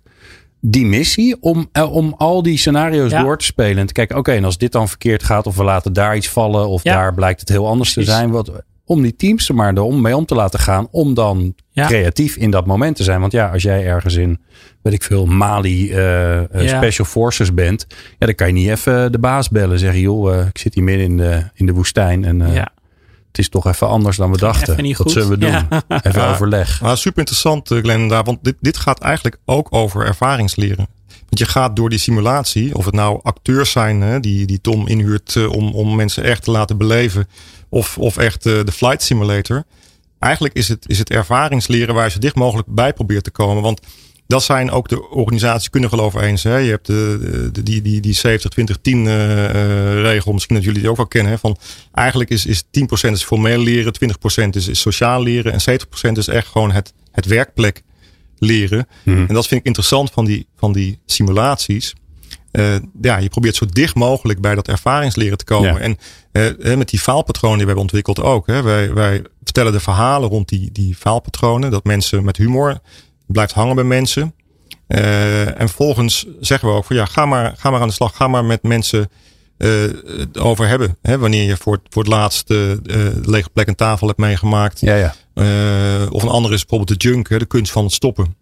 die 0.60 0.86
missie 0.86 1.36
om, 1.40 1.68
eh, 1.72 1.92
om 1.94 2.14
al 2.16 2.42
die 2.42 2.58
scenario's 2.58 3.10
Ja. 3.10 3.22
door 3.22 3.38
te 3.38 3.44
spelen. 3.44 3.78
En 3.78 3.86
te 3.86 3.92
kijken, 3.92 4.16
oké, 4.16 4.32
en 4.32 4.44
als 4.44 4.58
dit 4.58 4.72
dan 4.72 4.88
verkeerd 4.88 5.22
gaat, 5.22 5.46
of 5.46 5.56
we 5.56 5.64
laten 5.64 5.92
daar 5.92 6.16
iets 6.16 6.28
vallen, 6.28 6.68
of 6.68 6.82
Ja. 6.82 6.94
daar 6.94 7.14
blijkt 7.14 7.40
het 7.40 7.48
heel 7.48 7.66
anders 7.66 7.92
Precies. 7.92 8.10
te 8.10 8.16
zijn. 8.16 8.30
Wat, 8.30 8.50
om 8.84 9.02
die 9.02 9.16
teams 9.16 9.48
er 9.48 9.54
maar 9.54 9.78
om, 9.78 10.00
mee 10.00 10.16
om 10.16 10.24
te 10.26 10.34
laten 10.34 10.58
gaan, 10.58 10.88
om 10.90 11.14
dan 11.14 11.54
creatief 11.74 12.36
in 12.36 12.50
dat 12.50 12.66
moment 12.66 12.96
te 12.96 13.02
zijn. 13.02 13.20
Want 13.20 13.32
ja, 13.32 13.48
als 13.48 13.62
jij 13.62 13.86
ergens 13.86 14.14
in, 14.14 14.40
weet 14.82 14.92
ik 14.92 15.02
veel, 15.02 15.26
Mali 15.26 15.90
eh, 15.92 16.38
eh. 16.38 16.76
Special 16.78 17.06
Forces 17.06 17.54
bent, 17.54 17.86
ja, 18.18 18.26
dan 18.26 18.34
kan 18.34 18.46
je 18.46 18.52
niet 18.52 18.68
even 18.68 19.12
de 19.12 19.18
baas 19.18 19.48
bellen 19.48 19.72
en 19.72 19.78
zeggen, 19.78 20.00
joh, 20.00 20.46
ik 20.46 20.58
zit 20.58 20.74
hier 20.74 20.84
midden 20.84 21.06
in 21.06 21.16
de, 21.16 21.42
in 21.54 21.66
de 21.66 21.72
woestijn 21.72 22.24
en 22.24 22.52
ja. 22.52 22.72
Het 23.36 23.44
is 23.44 23.48
toch 23.50 23.66
even 23.66 23.88
anders 23.88 24.16
dan 24.16 24.30
we 24.32 24.38
dachten. 24.38 24.82
niet 24.82 24.96
Wat 24.96 25.06
goed. 25.06 25.12
zullen 25.12 25.28
we 25.28 25.38
doen? 25.38 25.50
Ja. 25.50 25.66
Even 26.02 26.20
Ja. 26.20 26.30
overleg. 26.32 26.80
Maar 26.80 26.98
super 26.98 27.18
interessant, 27.18 27.70
eh, 27.70 27.78
Glenn, 27.78 28.08
daar, 28.08 28.24
want 28.24 28.38
dit, 28.42 28.54
dit 28.60 28.76
gaat 28.76 29.00
eigenlijk 29.00 29.38
ook 29.44 29.66
over 29.70 30.06
ervaringsleren. 30.06 30.86
Want 31.08 31.38
je 31.38 31.46
gaat 31.46 31.76
door 31.76 31.88
die 31.90 31.98
simulatie, 31.98 32.76
of 32.76 32.84
het 32.84 32.94
nou 32.94 33.20
acteurs 33.22 33.70
zijn 33.70 34.00
hè, 34.00 34.20
die, 34.20 34.46
die 34.46 34.60
Tom 34.60 34.86
inhuurt 34.88 35.36
eh, 35.36 35.52
om, 35.52 35.72
om 35.74 35.96
mensen 35.96 36.24
echt 36.24 36.42
te 36.42 36.50
laten 36.50 36.76
beleven, 36.78 37.28
of, 37.68 37.98
of 37.98 38.16
echt 38.16 38.46
eh, 38.46 38.52
de 38.64 38.72
flight 38.72 39.02
simulator. 39.02 39.64
Eigenlijk 40.18 40.54
is 40.54 40.68
het, 40.68 40.84
is 40.88 40.98
het 40.98 41.10
ervaringsleren 41.10 41.94
waar 41.94 42.04
je 42.04 42.10
zo 42.10 42.18
dicht 42.18 42.34
mogelijk 42.34 42.68
bij 42.68 42.92
probeert 42.92 43.24
te 43.24 43.30
komen. 43.30 43.62
Want 43.62 43.80
dat 44.26 44.42
zijn 44.42 44.70
ook 44.70 44.88
de 44.88 45.08
organisaties 45.08 45.70
kunnen 45.70 45.90
geloven 45.90 46.20
eens. 46.20 46.42
Hè. 46.42 46.56
Je 46.56 46.70
hebt 46.70 46.86
de, 46.86 47.48
de, 47.52 47.62
die, 47.62 47.82
die, 47.82 48.00
die 48.00 48.12
70, 48.12 48.50
20, 48.50 48.76
10 48.82 49.06
eh, 49.06 49.44
eh, 49.44 50.00
regel. 50.02 50.32
Misschien 50.32 50.54
dat 50.54 50.64
jullie 50.64 50.80
die 50.80 50.90
ook 50.90 50.96
wel 50.96 51.06
kennen. 51.06 51.32
Hè, 51.32 51.38
van 51.38 51.56
eigenlijk 51.92 52.30
is, 52.30 52.46
is 52.46 52.62
10% 52.64 52.68
is 53.10 53.24
formeel 53.24 53.58
leren, 53.58 53.92
20% 54.44 54.48
is, 54.50 54.68
is 54.68 54.80
sociaal 54.80 55.22
leren 55.22 55.52
en 55.52 55.80
70% 56.10 56.12
is 56.12 56.28
echt 56.28 56.46
gewoon 56.46 56.70
het, 56.70 56.92
het 57.12 57.26
werkplek 57.26 57.82
leren. 58.38 58.86
En 59.04 59.34
dat 59.34 59.46
vind 59.46 59.60
ik 59.60 59.66
interessant 59.66 60.10
van 60.10 60.24
die, 60.24 60.46
van 60.56 60.72
die 60.72 60.98
simulaties. 61.06 61.94
Eh, 62.50 62.74
ja, 63.00 63.16
je 63.16 63.28
probeert 63.28 63.54
zo 63.54 63.66
dicht 63.66 63.94
mogelijk 63.94 64.40
bij 64.40 64.54
dat 64.54 64.68
ervaringsleren 64.68 65.38
te 65.38 65.44
komen. 65.44 65.74
Ja. 65.74 65.96
En 66.58 66.78
met 66.78 66.88
die 66.88 67.00
faalpatronen 67.00 67.56
die 67.56 67.66
we 67.66 67.72
hebben 67.72 67.92
ontwikkeld 67.92 68.20
ook. 68.20 68.46
Hè, 68.46 68.62
wij, 68.62 68.92
wij 68.92 69.22
vertellen 69.44 69.72
de 69.72 69.80
verhalen 69.80 70.28
rond 70.28 70.48
die, 70.48 70.72
die 70.72 70.94
faalpatronen. 70.94 71.70
Dat 71.70 71.84
mensen 71.84 72.24
met 72.24 72.36
humor 72.36 72.80
blijft 73.26 73.52
hangen 73.52 73.74
bij 73.74 73.84
mensen. 73.84 74.34
Eh, 74.86 75.46
en 75.46 75.68
vervolgens 75.68 76.26
zeggen 76.40 76.68
we 76.68 76.74
ook 76.74 76.84
van 76.84 76.96
ja, 76.96 77.04
ga 77.04 77.26
maar, 77.26 77.54
ga 77.56 77.70
maar 77.70 77.80
aan 77.80 77.88
de 77.88 77.94
slag. 77.94 78.16
Ga 78.16 78.28
maar 78.28 78.44
met 78.44 78.62
mensen 78.62 79.10
eh, 79.58 79.70
het 80.18 80.38
over 80.38 80.68
hebben. 80.68 80.96
Hè, 81.02 81.18
wanneer 81.18 81.42
je 81.44 81.56
voor, 81.56 81.72
het- 81.72 81.86
voor 81.90 82.02
het 82.02 82.12
laatst 82.12 82.48
de 82.48 83.20
lege 83.24 83.50
plek 83.50 83.68
aan 83.68 83.74
tafel 83.74 84.06
hebt 84.06 84.18
meegemaakt. 84.18 84.80
Ja, 84.80 84.94
ja. 84.94 85.14
Eh, 85.34 86.06
of 86.12 86.22
een 86.22 86.28
andere 86.28 86.54
is 86.54 86.60
bijvoorbeeld 86.64 87.00
de 87.02 87.08
junk, 87.08 87.28
hè, 87.28 87.38
de 87.38 87.44
kunst 87.46 87.72
van 87.72 87.84
het 87.84 87.92
stoppen. 87.92 88.36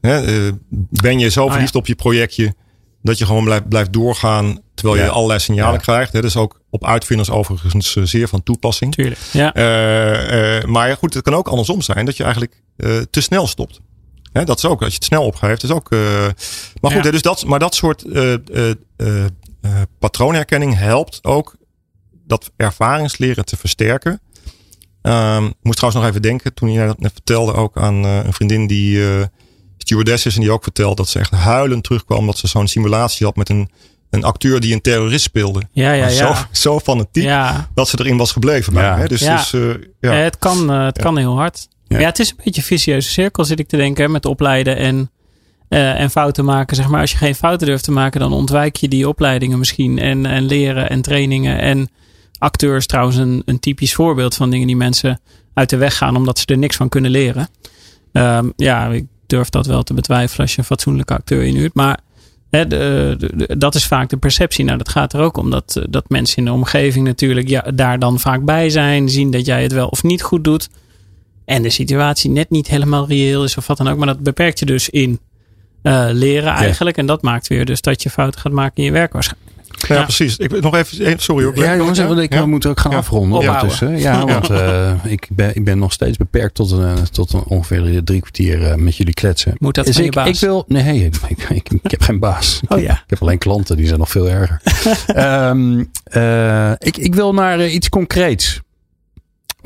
Hè, 0.00 0.20
eh, 0.46 0.52
ben 0.90 1.18
je 1.18 1.28
zo 1.30 1.44
ja. 1.44 1.50
verliefd 1.50 1.74
op 1.74 1.86
je 1.86 1.94
projectje 1.94 2.54
dat 3.02 3.18
je 3.18 3.26
gewoon 3.26 3.44
blijft, 3.44 3.68
blijft 3.68 3.92
doorgaan 3.92 4.60
terwijl 4.74 5.02
je 5.04 5.08
allerlei 5.10 5.40
signalen 5.40 5.72
Ja. 5.74 5.78
krijgt. 5.80 6.12
Hè. 6.12 6.20
Dat 6.20 6.30
is 6.30 6.36
ook 6.36 6.60
op 6.70 6.84
uitvinders 6.86 7.30
overigens 7.30 7.92
zeer 8.02 8.28
van 8.28 8.42
toepassing. 8.42 8.94
Tuurlijk. 8.94 9.20
Ja. 9.32 9.52
Eh, 9.54 10.56
eh, 10.58 10.64
maar 10.64 10.88
ja, 10.88 10.94
goed, 10.94 11.14
het 11.14 11.22
kan 11.22 11.34
ook 11.34 11.48
andersom 11.48 11.82
zijn 11.82 12.04
dat 12.06 12.16
je 12.16 12.22
eigenlijk 12.22 12.62
eh, 12.76 12.96
te 13.10 13.20
snel 13.20 13.46
stopt. 13.46 13.80
Hè, 14.36 14.44
dat 14.44 14.56
is 14.58 14.64
ook, 14.64 14.80
als 14.80 14.88
je 14.88 14.94
het 14.94 15.04
snel 15.04 15.24
opgeeft, 15.24 15.62
is 15.62 15.70
ook. 15.70 15.92
Uh, 15.92 16.00
maar 16.80 16.90
goed, 16.90 16.92
Ja. 16.92 17.00
hè, 17.00 17.10
dus 17.10 17.22
dat, 17.22 17.44
maar 17.44 17.58
dat 17.58 17.74
soort 17.74 18.04
uh, 18.04 18.32
uh, 18.52 18.68
uh, 18.96 19.24
patroonherkenning 19.98 20.78
helpt 20.78 21.18
ook 21.24 21.56
dat 22.26 22.50
ervaringsleren 22.56 23.44
te 23.44 23.56
versterken. 23.56 24.20
Um, 25.02 25.46
ik 25.46 25.54
moest 25.62 25.76
trouwens 25.76 26.02
nog 26.02 26.04
even 26.10 26.22
denken, 26.22 26.54
toen 26.54 26.72
je 26.72 26.86
dat 26.86 27.00
net 27.00 27.12
vertelde, 27.12 27.52
ook 27.54 27.76
aan 27.76 28.04
uh, 28.04 28.24
een 28.24 28.32
vriendin 28.32 28.66
die 28.66 28.96
uh, 28.98 29.22
stewardess 29.78 30.26
is 30.26 30.34
en 30.34 30.40
die 30.40 30.50
ook 30.50 30.62
vertelde 30.62 30.94
dat 30.96 31.08
ze 31.08 31.18
echt 31.18 31.30
huilend 31.30 31.84
terugkwam 31.84 32.18
omdat 32.18 32.38
ze 32.38 32.46
zo'n 32.46 32.68
simulatie 32.68 33.26
had 33.26 33.36
met 33.36 33.48
een, 33.48 33.70
een 34.10 34.24
acteur 34.24 34.60
die 34.60 34.72
een 34.74 34.80
terrorist 34.80 35.24
speelde. 35.24 35.62
Ja, 35.72 35.92
ja, 35.92 36.00
Maar 36.04 36.12
ja. 36.12 36.34
Zo, 36.36 36.44
zo 36.70 36.80
fanatiek 36.80 37.22
ja. 37.24 37.68
dat 37.74 37.88
ze 37.88 37.96
erin 38.00 38.16
was 38.16 38.32
gebleven. 38.32 38.72
Ja. 38.72 38.96
Hè? 38.96 39.06
Dus, 39.06 39.20
Ja. 39.20 39.36
dus 39.36 39.52
uh, 39.52 39.68
Ja, 40.00 40.12
ja. 40.12 40.18
het 40.22 40.38
kan, 40.38 40.72
uh, 40.72 40.84
het 40.84 40.96
Ja. 40.96 41.02
kan 41.02 41.16
heel 41.16 41.36
hard. 41.36 41.68
Ja. 41.88 41.98
Het 41.98 42.18
is 42.18 42.30
een 42.30 42.36
beetje 42.44 42.60
een 42.60 42.66
vicieuze 42.66 43.08
cirkel, 43.08 43.44
zit 43.44 43.58
ik 43.58 43.68
te 43.68 43.76
denken, 43.76 44.10
met 44.10 44.26
opleiden 44.26 44.76
en, 44.76 45.10
uh, 45.68 46.00
en 46.00 46.10
fouten 46.10 46.44
maken. 46.44 46.76
Zeg 46.76 46.88
maar, 46.88 47.00
als 47.00 47.10
je 47.10 47.16
geen 47.16 47.34
fouten 47.34 47.66
durft 47.66 47.84
te 47.84 47.92
maken, 47.92 48.20
dan 48.20 48.32
ontwijk 48.32 48.76
je 48.76 48.88
die 48.88 49.08
opleidingen 49.08 49.58
misschien. 49.58 49.98
En, 49.98 50.26
en 50.26 50.44
leren 50.44 50.90
en 50.90 51.02
trainingen. 51.02 51.60
En 51.60 51.88
acteurs 52.38 52.86
trouwens 52.86 53.16
een, 53.16 53.42
een 53.44 53.60
typisch 53.60 53.94
voorbeeld 53.94 54.34
van 54.34 54.50
dingen 54.50 54.66
die 54.66 54.76
mensen 54.76 55.20
uit 55.54 55.70
de 55.70 55.76
weg 55.76 55.96
gaan, 55.96 56.16
omdat 56.16 56.38
ze 56.38 56.46
er 56.46 56.58
niks 56.58 56.76
van 56.76 56.88
kunnen 56.88 57.10
leren. 57.10 57.48
Um, 58.12 58.52
ja, 58.56 58.88
ik 58.88 59.04
durf 59.26 59.48
dat 59.48 59.66
wel 59.66 59.82
te 59.82 59.94
betwijfelen 59.94 60.40
als 60.40 60.52
je 60.52 60.58
een 60.58 60.64
fatsoenlijke 60.64 61.14
acteur 61.14 61.42
inhuurt. 61.42 61.74
Maar 61.74 61.98
dat 63.58 63.74
is 63.74 63.86
vaak 63.86 64.08
de 64.08 64.16
perceptie. 64.16 64.64
Nou, 64.64 64.78
dat 64.78 64.88
gaat 64.88 65.12
er 65.12 65.20
ook 65.20 65.36
om 65.36 65.50
dat, 65.50 65.82
dat 65.88 66.08
mensen 66.08 66.36
in 66.36 66.44
de 66.44 66.52
omgeving 66.52 67.06
natuurlijk 67.06 67.48
ja, 67.48 67.64
daar 67.74 67.98
dan 67.98 68.20
vaak 68.20 68.44
bij 68.44 68.70
zijn. 68.70 69.08
Zien 69.08 69.30
dat 69.30 69.46
jij 69.46 69.62
het 69.62 69.72
wel 69.72 69.88
of 69.88 70.02
niet 70.02 70.22
goed 70.22 70.44
doet. 70.44 70.68
En 71.46 71.62
de 71.62 71.70
situatie 71.70 72.30
net 72.30 72.50
niet 72.50 72.68
helemaal 72.68 73.06
reëel 73.06 73.44
is 73.44 73.56
of 73.56 73.66
wat 73.66 73.76
dan 73.76 73.88
ook. 73.88 73.96
Maar 73.98 74.06
dat 74.06 74.20
beperkt 74.20 74.58
je 74.58 74.66
dus 74.66 74.88
in 74.88 75.20
uh, 75.82 76.08
leren 76.12 76.52
eigenlijk. 76.52 76.96
Ja. 76.96 77.02
En 77.02 77.08
dat 77.08 77.22
maakt 77.22 77.46
weer 77.46 77.64
dus 77.64 77.80
dat 77.80 78.02
je 78.02 78.10
fouten 78.10 78.40
gaat 78.40 78.52
maken 78.52 78.76
in 78.76 78.84
je 78.84 78.90
werk 78.90 79.12
waarschijnlijk. 79.12 79.44
Ja, 79.88 79.94
ja, 79.94 80.02
precies. 80.02 80.36
Ik 80.36 80.60
nog 80.60 80.74
even, 80.74 81.18
sorry 81.18 81.44
hoor. 81.44 81.56
Ja, 81.56 81.76
jongens, 81.76 81.98
want 81.98 82.18
ik 82.18 82.32
ja? 82.32 82.46
moet 82.46 82.66
ook 82.66 82.80
gaan 82.80 82.90
Ja. 82.90 82.96
afronden 82.96 83.38
Opbouwen. 83.38 83.62
ondertussen. 83.62 83.98
Ja, 83.98 84.24
want 84.26 84.50
uh, 84.50 84.92
ik, 85.12 85.28
ben, 85.30 85.54
ik 85.56 85.64
ben 85.64 85.78
nog 85.78 85.92
steeds 85.92 86.16
beperkt 86.16 86.54
tot, 86.54 86.70
een, 86.70 86.96
tot 87.10 87.32
een 87.32 87.44
ongeveer 87.44 88.04
drie 88.04 88.20
kwartier 88.20 88.60
uh, 88.60 88.74
met 88.74 88.96
jullie 88.96 89.14
kletsen. 89.14 89.54
Moet 89.58 89.74
dat 89.74 89.84
dus 89.84 89.94
van 89.94 90.02
je 90.04 90.08
ik, 90.10 90.14
baas? 90.14 90.28
ik 90.28 90.38
wil, 90.38 90.64
nee, 90.68 91.04
ik, 91.04 91.16
ik, 91.28 91.48
ik, 91.50 91.68
ik 91.82 91.90
heb 91.90 92.00
geen 92.02 92.18
baas. 92.18 92.60
Oh 92.68 92.80
ja. 92.80 92.92
Ik 92.92 93.02
heb 93.06 93.22
alleen 93.22 93.38
klanten, 93.38 93.76
die 93.76 93.86
zijn 93.86 93.98
nog 93.98 94.10
veel 94.10 94.28
erger. 94.28 94.60
um, 95.16 95.78
uh, 96.16 96.70
ik, 96.78 96.96
ik 96.96 97.14
wil 97.14 97.34
naar 97.34 97.58
uh, 97.58 97.74
iets 97.74 97.88
concreets. 97.88 98.60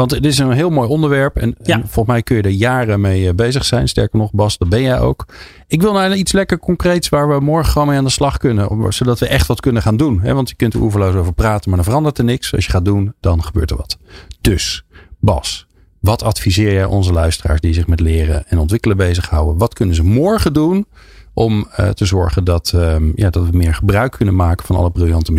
Want 0.01 0.13
het 0.13 0.27
is 0.27 0.39
een 0.39 0.53
heel 0.53 0.71
mooi 0.71 0.89
onderwerp. 0.89 1.37
En, 1.37 1.55
Ja. 1.63 1.75
en 1.75 1.81
volgens 1.81 2.07
mij 2.07 2.23
kun 2.23 2.37
je 2.37 2.43
er 2.43 2.49
jaren 2.51 3.01
mee 3.01 3.29
eh, 3.29 3.35
bezig 3.35 3.65
zijn. 3.65 3.89
Sterker 3.89 4.19
nog, 4.19 4.33
Bas, 4.33 4.59
dat 4.59 4.69
ben 4.69 4.83
jij 4.83 5.01
ook. 5.01 5.27
Ik 5.67 5.83
wil 5.83 5.93
naar 5.93 6.17
iets 6.17 6.33
lekker 6.33 6.59
concreets 6.59 7.09
waar 7.09 7.29
we 7.29 7.41
morgen 7.41 7.73
gewoon 7.73 7.89
mee 7.89 7.99
aan 7.99 8.05
de 8.05 8.11
slag 8.11 8.37
kunnen. 8.37 8.93
Zodat 8.93 9.19
we 9.19 9.27
echt 9.27 9.47
wat 9.47 9.61
kunnen 9.61 9.83
gaan 9.83 9.97
doen. 9.97 10.21
Want 10.23 10.49
je 10.49 10.55
kunt 10.55 10.75
er 10.75 10.81
oeverloos 10.81 11.15
over 11.15 11.33
praten, 11.33 11.69
maar 11.69 11.79
dan 11.79 11.89
verandert 11.89 12.19
er 12.19 12.25
niks. 12.25 12.55
Als 12.55 12.65
je 12.65 12.71
gaat 12.71 12.85
doen, 12.85 13.15
dan 13.21 13.45
gebeurt 13.45 13.71
er 13.71 13.77
wat. 13.77 13.99
Dus, 14.41 14.85
Bas, 15.19 15.67
wat 16.01 16.23
adviseer 16.23 16.73
jij 16.73 16.85
onze 16.85 17.13
luisteraars 17.13 17.61
die 17.61 17.75
zich 17.75 17.87
met 17.87 18.01
leren 18.01 18.49
en 18.49 18.59
ontwikkelen 18.59 18.97
bezighouden? 18.97 19.59
Wat 19.59 19.75
kunnen 19.75 19.95
ze 19.95 20.05
morgen 20.05 20.53
doen 20.53 20.87
om 21.35 21.69
eh, 21.71 21.89
te 21.89 22.05
zorgen 22.05 22.45
dat, 22.45 22.73
ehm, 22.75 23.11
ja, 23.15 23.31
dat 23.31 23.45
we 23.45 23.57
meer 23.57 23.75
gebruik 23.75 24.13
kunnen 24.13 24.37
maken 24.37 24.67
van 24.67 24.77
alle 24.77 24.91
briljante 24.91 25.33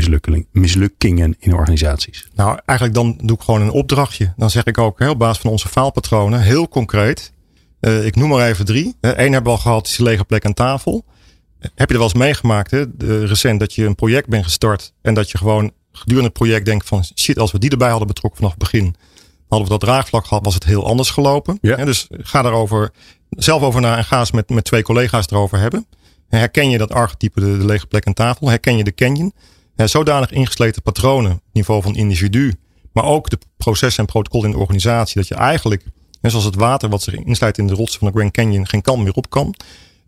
mislukkingen 0.51 1.35
in 1.39 1.53
organisaties? 1.53 2.27
Nou, 2.35 2.59
eigenlijk 2.65 2.97
dan 2.97 3.17
doe 3.23 3.37
ik 3.37 3.43
gewoon 3.43 3.61
een 3.61 3.71
opdrachtje. 3.71 4.33
Dan 4.37 4.49
zeg 4.49 4.63
ik 4.63 4.77
ook 4.77 4.99
hè, 4.99 5.09
op 5.09 5.19
basis 5.19 5.41
van 5.41 5.51
onze 5.51 5.67
faalpatronen, 5.67 6.41
heel 6.41 6.67
concreet. 6.67 7.33
Eh, 7.79 8.05
ik 8.05 8.15
noem 8.15 8.29
maar 8.29 8.47
even 8.47 8.65
drie. 8.65 8.95
Eén 9.01 9.15
hebben 9.15 9.43
we 9.43 9.49
al 9.49 9.57
gehad, 9.57 9.87
is 9.87 9.95
die 9.95 10.05
lege 10.05 10.23
plek 10.23 10.45
aan 10.45 10.53
tafel. 10.53 11.05
Heb 11.59 11.87
je 11.87 11.93
er 11.93 11.99
wel 11.99 12.03
eens 12.03 12.13
meegemaakt, 12.13 12.71
hè, 12.71 12.97
de, 12.97 13.25
recent, 13.25 13.59
dat 13.59 13.73
je 13.73 13.85
een 13.85 13.95
project 13.95 14.27
bent 14.27 14.43
gestart 14.43 14.93
en 15.01 15.13
dat 15.13 15.31
je 15.31 15.37
gewoon 15.37 15.71
gedurende 15.91 16.29
het 16.29 16.37
project 16.37 16.65
denkt 16.65 16.87
van 16.87 17.03
shit, 17.15 17.39
als 17.39 17.51
we 17.51 17.59
die 17.59 17.69
erbij 17.69 17.89
hadden 17.89 18.07
betrokken 18.07 18.39
vanaf 18.39 18.55
het 18.55 18.71
begin, 18.71 18.95
hadden 19.47 19.67
we 19.67 19.77
dat 19.77 19.89
draagvlak 19.89 20.25
gehad, 20.25 20.45
was 20.45 20.53
het 20.53 20.63
heel 20.63 20.85
anders 20.85 21.09
gelopen. 21.09 21.57
Ja. 21.61 21.85
Dus 21.85 22.07
ga 22.09 22.41
daarover 22.41 22.91
zelf 23.37 23.61
over 23.61 23.81
na 23.81 23.97
en 23.97 24.03
ga 24.03 24.19
eens 24.19 24.31
met, 24.31 24.49
met 24.49 24.63
twee 24.63 24.83
collega's 24.83 25.29
erover 25.29 25.59
hebben. 25.59 25.85
Herken 26.27 26.69
je 26.69 26.77
dat 26.77 26.91
archetype, 26.91 27.39
de, 27.39 27.45
lege 27.45 27.87
plek 27.87 28.07
aan 28.07 28.13
tafel? 28.13 28.49
Herken 28.49 28.77
je 28.77 28.83
de 28.83 28.93
canyon? 28.93 29.33
Ja, 29.75 29.87
zodanig 29.87 30.31
ingesleten 30.31 30.81
patronen, 30.81 31.41
niveau 31.53 31.81
van 31.81 31.95
individu, 31.95 32.53
maar 32.93 33.03
ook 33.03 33.29
de 33.29 33.37
processen 33.57 34.03
en 34.03 34.09
protocollen 34.09 34.45
in 34.45 34.51
de 34.51 34.61
organisatie, 34.61 35.15
dat 35.15 35.27
je 35.27 35.35
eigenlijk, 35.35 35.83
net 36.21 36.31
zoals 36.31 36.45
het 36.45 36.55
water 36.55 36.89
wat 36.89 37.01
zich 37.01 37.13
inslijt 37.13 37.57
in 37.57 37.67
de 37.67 37.73
rotsen 37.73 37.99
van 37.99 38.07
de 38.07 38.17
Grand 38.17 38.33
Canyon, 38.33 38.67
geen 38.67 38.81
kant 38.81 39.03
meer 39.03 39.13
op 39.13 39.29
kan. 39.29 39.55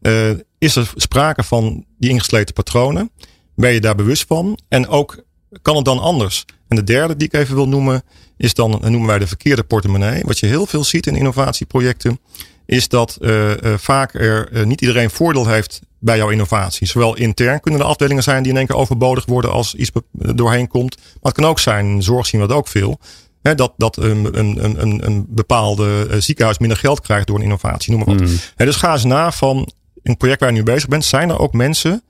Uh, 0.02 0.30
is 0.58 0.76
er 0.76 0.92
sprake 0.96 1.44
van 1.44 1.86
die 1.98 2.10
ingesleten 2.10 2.54
patronen? 2.54 3.12
Ben 3.56 3.74
je 3.74 3.82
daar 3.82 3.96
bewust 3.96 4.26
van? 4.28 4.60
En 4.68 4.88
ook 4.88 5.24
kan 5.62 5.76
het 5.76 5.86
dan 5.86 6.00
anders? 6.00 6.46
En 6.68 6.76
de 6.76 6.84
derde 6.84 7.16
die 7.16 7.28
ik 7.28 7.34
even 7.34 7.56
wil 7.56 7.68
noemen, 7.68 8.04
is 8.38 8.54
dan, 8.54 8.72
dat 8.72 8.82
noemen 8.82 9.08
wij 9.08 9.20
de 9.20 9.28
verkeerde 9.28 9.64
portemonnee. 9.64 10.24
Wat 10.26 10.40
je 10.40 10.46
heel 10.46 10.66
veel 10.66 10.84
ziet 10.84 11.08
in 11.08 11.16
innovatieprojecten, 11.16 12.20
is 12.66 12.88
dat 12.88 13.18
uh, 13.22 13.50
uh, 13.50 13.56
vaak 13.78 14.14
er 14.14 14.50
uh, 14.52 14.64
niet 14.64 14.82
iedereen 14.82 15.10
voordeel 15.10 15.48
heeft 15.48 15.82
bij 16.00 16.18
jouw 16.18 16.30
innovatie. 16.30 16.88
Zowel 16.88 17.16
intern 17.16 17.60
kunnen 17.60 17.80
er 17.80 17.86
afdelingen 17.86 18.24
zijn 18.24 18.44
die 18.44 18.52
in 18.52 18.58
één 18.58 18.68
keer 18.68 18.76
overbodig 18.76 19.26
worden 19.26 19.52
als 19.52 19.76
iets 19.76 19.92
doorheen 20.12 20.68
komt. 20.68 20.96
Maar 20.96 21.32
het 21.32 21.34
kan 21.34 21.46
ook 21.46 21.60
zijn, 21.60 22.04
zorg 22.04 22.26
zien 22.26 22.42
we 22.42 22.48
dat 22.48 22.58
ook 22.58 22.68
veel. 22.68 23.00
Hè, 23.42 23.56
dat 23.56 23.74
dat 23.78 23.98
een, 23.98 24.40
een, 24.40 24.82
een, 24.82 25.06
een 25.06 25.26
bepaalde 25.30 26.08
ziekenhuis 26.22 26.58
minder 26.58 26.78
geld 26.78 27.02
krijgt 27.02 27.28
door 27.28 27.36
een 27.36 27.44
innovatie, 27.44 27.92
noem 27.92 28.06
maar 28.06 28.16
wat. 28.16 28.28
Mm. 28.28 28.38
Hè, 28.56 28.66
dus 28.66 28.76
ga 28.76 28.94
eens 28.94 29.04
na 29.04 29.32
van 29.32 29.72
een 30.04 30.18
project 30.18 30.40
waar 30.40 30.50
je 30.50 30.56
nu 30.56 30.64
bezig 30.64 30.90
bent. 30.90 31.06
Zijn 31.06 31.30
er 31.30 31.40
ook 31.40 31.54
mensen 31.54 32.04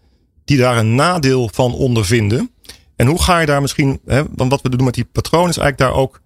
die 0.45 0.57
daar 0.57 0.77
een 0.77 0.95
nadeel 0.95 1.49
van 1.53 1.73
ondervinden? 1.73 2.51
En 2.95 3.07
hoe 3.07 3.21
ga 3.21 3.39
je 3.39 3.45
daar 3.45 3.61
misschien, 3.61 3.99
hè, 4.05 4.23
want 4.35 4.51
wat 4.51 4.61
we 4.61 4.69
doen 4.69 4.85
met 4.85 4.93
die 4.93 5.07
patroon 5.11 5.49
is 5.49 5.57
eigenlijk 5.57 5.77
daar 5.77 6.01
ook 6.01 6.21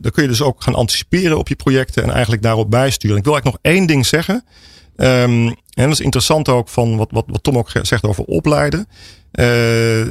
dan 0.00 0.10
kun 0.12 0.22
je 0.22 0.28
dus 0.28 0.42
ook 0.42 0.62
gaan 0.62 0.74
anticiperen 0.74 1.38
op 1.38 1.48
je 1.48 1.56
projecten 1.56 2.02
en 2.02 2.10
eigenlijk 2.10 2.42
daarop 2.42 2.70
bijsturen. 2.70 3.16
Ik 3.16 3.24
wil 3.24 3.32
eigenlijk 3.32 3.62
nog 3.64 3.74
één 3.74 3.86
ding 3.86 4.06
zeggen. 4.06 4.44
Um, 4.96 5.46
en 5.46 5.56
dat 5.74 5.92
is 5.92 6.00
interessant 6.00 6.48
ook 6.48 6.68
van 6.68 6.96
wat, 6.96 7.08
wat, 7.10 7.24
wat 7.26 7.42
Tom 7.42 7.58
ook 7.58 7.70
zegt 7.82 8.04
over 8.04 8.24
opleiden. 8.24 8.88
Uh, 9.32 10.06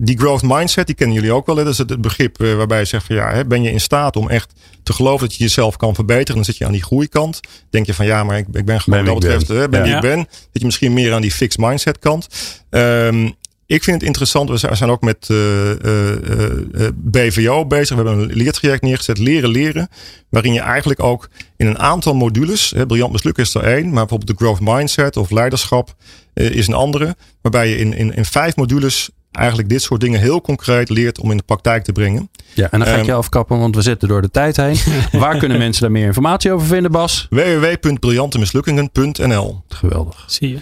die 0.00 0.18
growth 0.18 0.42
mindset, 0.42 0.86
die 0.86 0.94
kennen 0.94 1.16
jullie 1.16 1.32
ook 1.32 1.46
wel. 1.46 1.56
Hè? 1.56 1.64
Dat 1.64 1.72
is 1.72 1.78
het 1.78 2.00
begrip 2.00 2.38
waarbij 2.38 2.78
je 2.78 2.84
zegt 2.84 3.06
van 3.06 3.16
ja, 3.16 3.32
hè, 3.32 3.44
ben 3.44 3.62
je 3.62 3.70
in 3.70 3.80
staat 3.80 4.16
om 4.16 4.28
echt 4.28 4.52
te 4.82 4.92
geloven 4.92 5.28
dat 5.28 5.36
je 5.36 5.42
jezelf 5.42 5.76
kan 5.76 5.94
verbeteren? 5.94 6.34
Dan 6.34 6.44
zit 6.44 6.56
je 6.56 6.64
aan 6.66 6.72
die 6.72 6.82
groeikant. 6.82 7.40
Denk 7.70 7.86
je 7.86 7.94
van 7.94 8.06
ja, 8.06 8.24
maar 8.24 8.38
ik, 8.38 8.46
ik 8.52 8.64
ben 8.64 8.80
gewoon 8.80 9.04
Ben 9.04 9.12
ik 9.14 9.20
betreft, 9.20 9.46
ben. 9.48 9.56
hè, 9.56 9.68
ben 9.68 9.86
Ja. 9.86 9.94
ik 9.96 10.00
ben. 10.00 10.26
Zit 10.30 10.48
je 10.52 10.64
misschien 10.64 10.92
meer 10.92 11.12
aan 11.12 11.22
die 11.22 11.32
fixed 11.32 11.60
mindset 11.60 11.98
kant. 11.98 12.28
Um, 12.70 13.34
ik 13.68 13.82
vind 13.82 13.96
het 13.96 14.06
interessant. 14.06 14.48
We 14.48 14.56
zijn 14.56 14.90
ook 14.90 15.02
met 15.02 15.28
uh, 15.30 15.70
uh, 15.70 16.12
uh, 16.12 16.88
BVO 16.94 17.66
bezig. 17.66 17.96
We 17.96 18.02
hebben 18.02 18.22
een 18.22 18.36
leertraject 18.36 18.82
neergezet. 18.82 19.18
Leren 19.18 19.50
leren. 19.50 19.88
Waarin 20.28 20.52
je 20.52 20.60
eigenlijk 20.60 21.02
ook 21.02 21.28
in 21.56 21.66
een 21.66 21.78
aantal 21.78 22.14
modules. 22.14 22.70
Hè, 22.70 22.86
briljant 22.86 23.12
mislukken 23.12 23.42
is 23.42 23.54
er 23.54 23.62
één. 23.62 23.84
Maar 23.84 24.06
bijvoorbeeld 24.06 24.38
de 24.38 24.44
growth 24.44 24.60
mindset 24.60 25.16
of 25.16 25.30
leiderschap 25.30 25.94
uh, 26.34 26.50
is 26.50 26.66
een 26.66 26.74
andere. 26.74 27.16
Waarbij 27.42 27.68
je 27.68 27.76
in, 27.76 27.92
in, 27.92 28.14
in 28.14 28.24
vijf 28.24 28.56
modules 28.56 29.10
eigenlijk 29.32 29.68
dit 29.68 29.82
soort 29.82 30.00
dingen 30.00 30.20
heel 30.20 30.40
concreet 30.40 30.88
leert 30.88 31.20
om 31.20 31.30
in 31.30 31.36
de 31.36 31.42
praktijk 31.42 31.84
te 31.84 31.92
brengen. 31.92 32.30
Ja, 32.54 32.70
en 32.70 32.78
dan 32.78 32.88
ga 32.88 32.94
ik 32.94 32.98
Ehm, 32.98 33.06
je 33.06 33.14
afkappen, 33.14 33.58
want 33.58 33.74
we 33.74 33.82
zitten 33.82 34.08
door 34.08 34.22
de 34.22 34.30
tijd 34.30 34.56
heen. 34.56 34.76
Waar 35.20 35.38
kunnen 35.38 35.58
mensen 35.58 35.82
daar 35.82 35.92
meer 35.92 36.06
informatie 36.06 36.52
over 36.52 36.66
vinden, 36.66 36.90
Bas? 36.90 37.26
www.briljantemislukingen.nl 37.30 39.62
Geweldig. 39.68 40.24
Zie 40.26 40.48
je. 40.48 40.58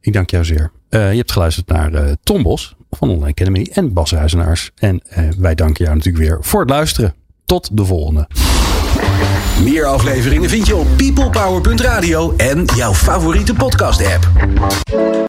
Ik 0.00 0.12
dank 0.12 0.30
jou 0.30 0.44
zeer. 0.44 0.70
Uh, 0.90 1.10
je 1.10 1.16
hebt 1.16 1.32
geluisterd 1.32 1.68
naar 1.68 1.92
uh, 1.92 2.12
Tom 2.22 2.42
Bos 2.42 2.76
van 2.90 3.10
Online 3.10 3.30
Academy 3.30 3.68
en 3.72 3.92
Bas 3.92 4.12
Ruizenaars. 4.12 4.70
En 4.74 5.02
uh, 5.18 5.28
wij 5.38 5.54
danken 5.54 5.84
jou 5.84 5.96
natuurlijk 5.96 6.24
weer 6.24 6.38
voor 6.40 6.60
het 6.60 6.70
luisteren. 6.70 7.14
Tot 7.44 7.76
de 7.76 7.84
volgende. 7.84 8.28
Meer 9.62 9.84
afleveringen 9.84 10.48
vind 10.48 10.66
je 10.66 10.76
op 10.76 10.86
peoplepower.radio 10.96 12.34
en 12.36 12.64
jouw 12.64 12.94
favoriete 12.94 13.54
podcast 13.54 14.06
app. 14.06 15.26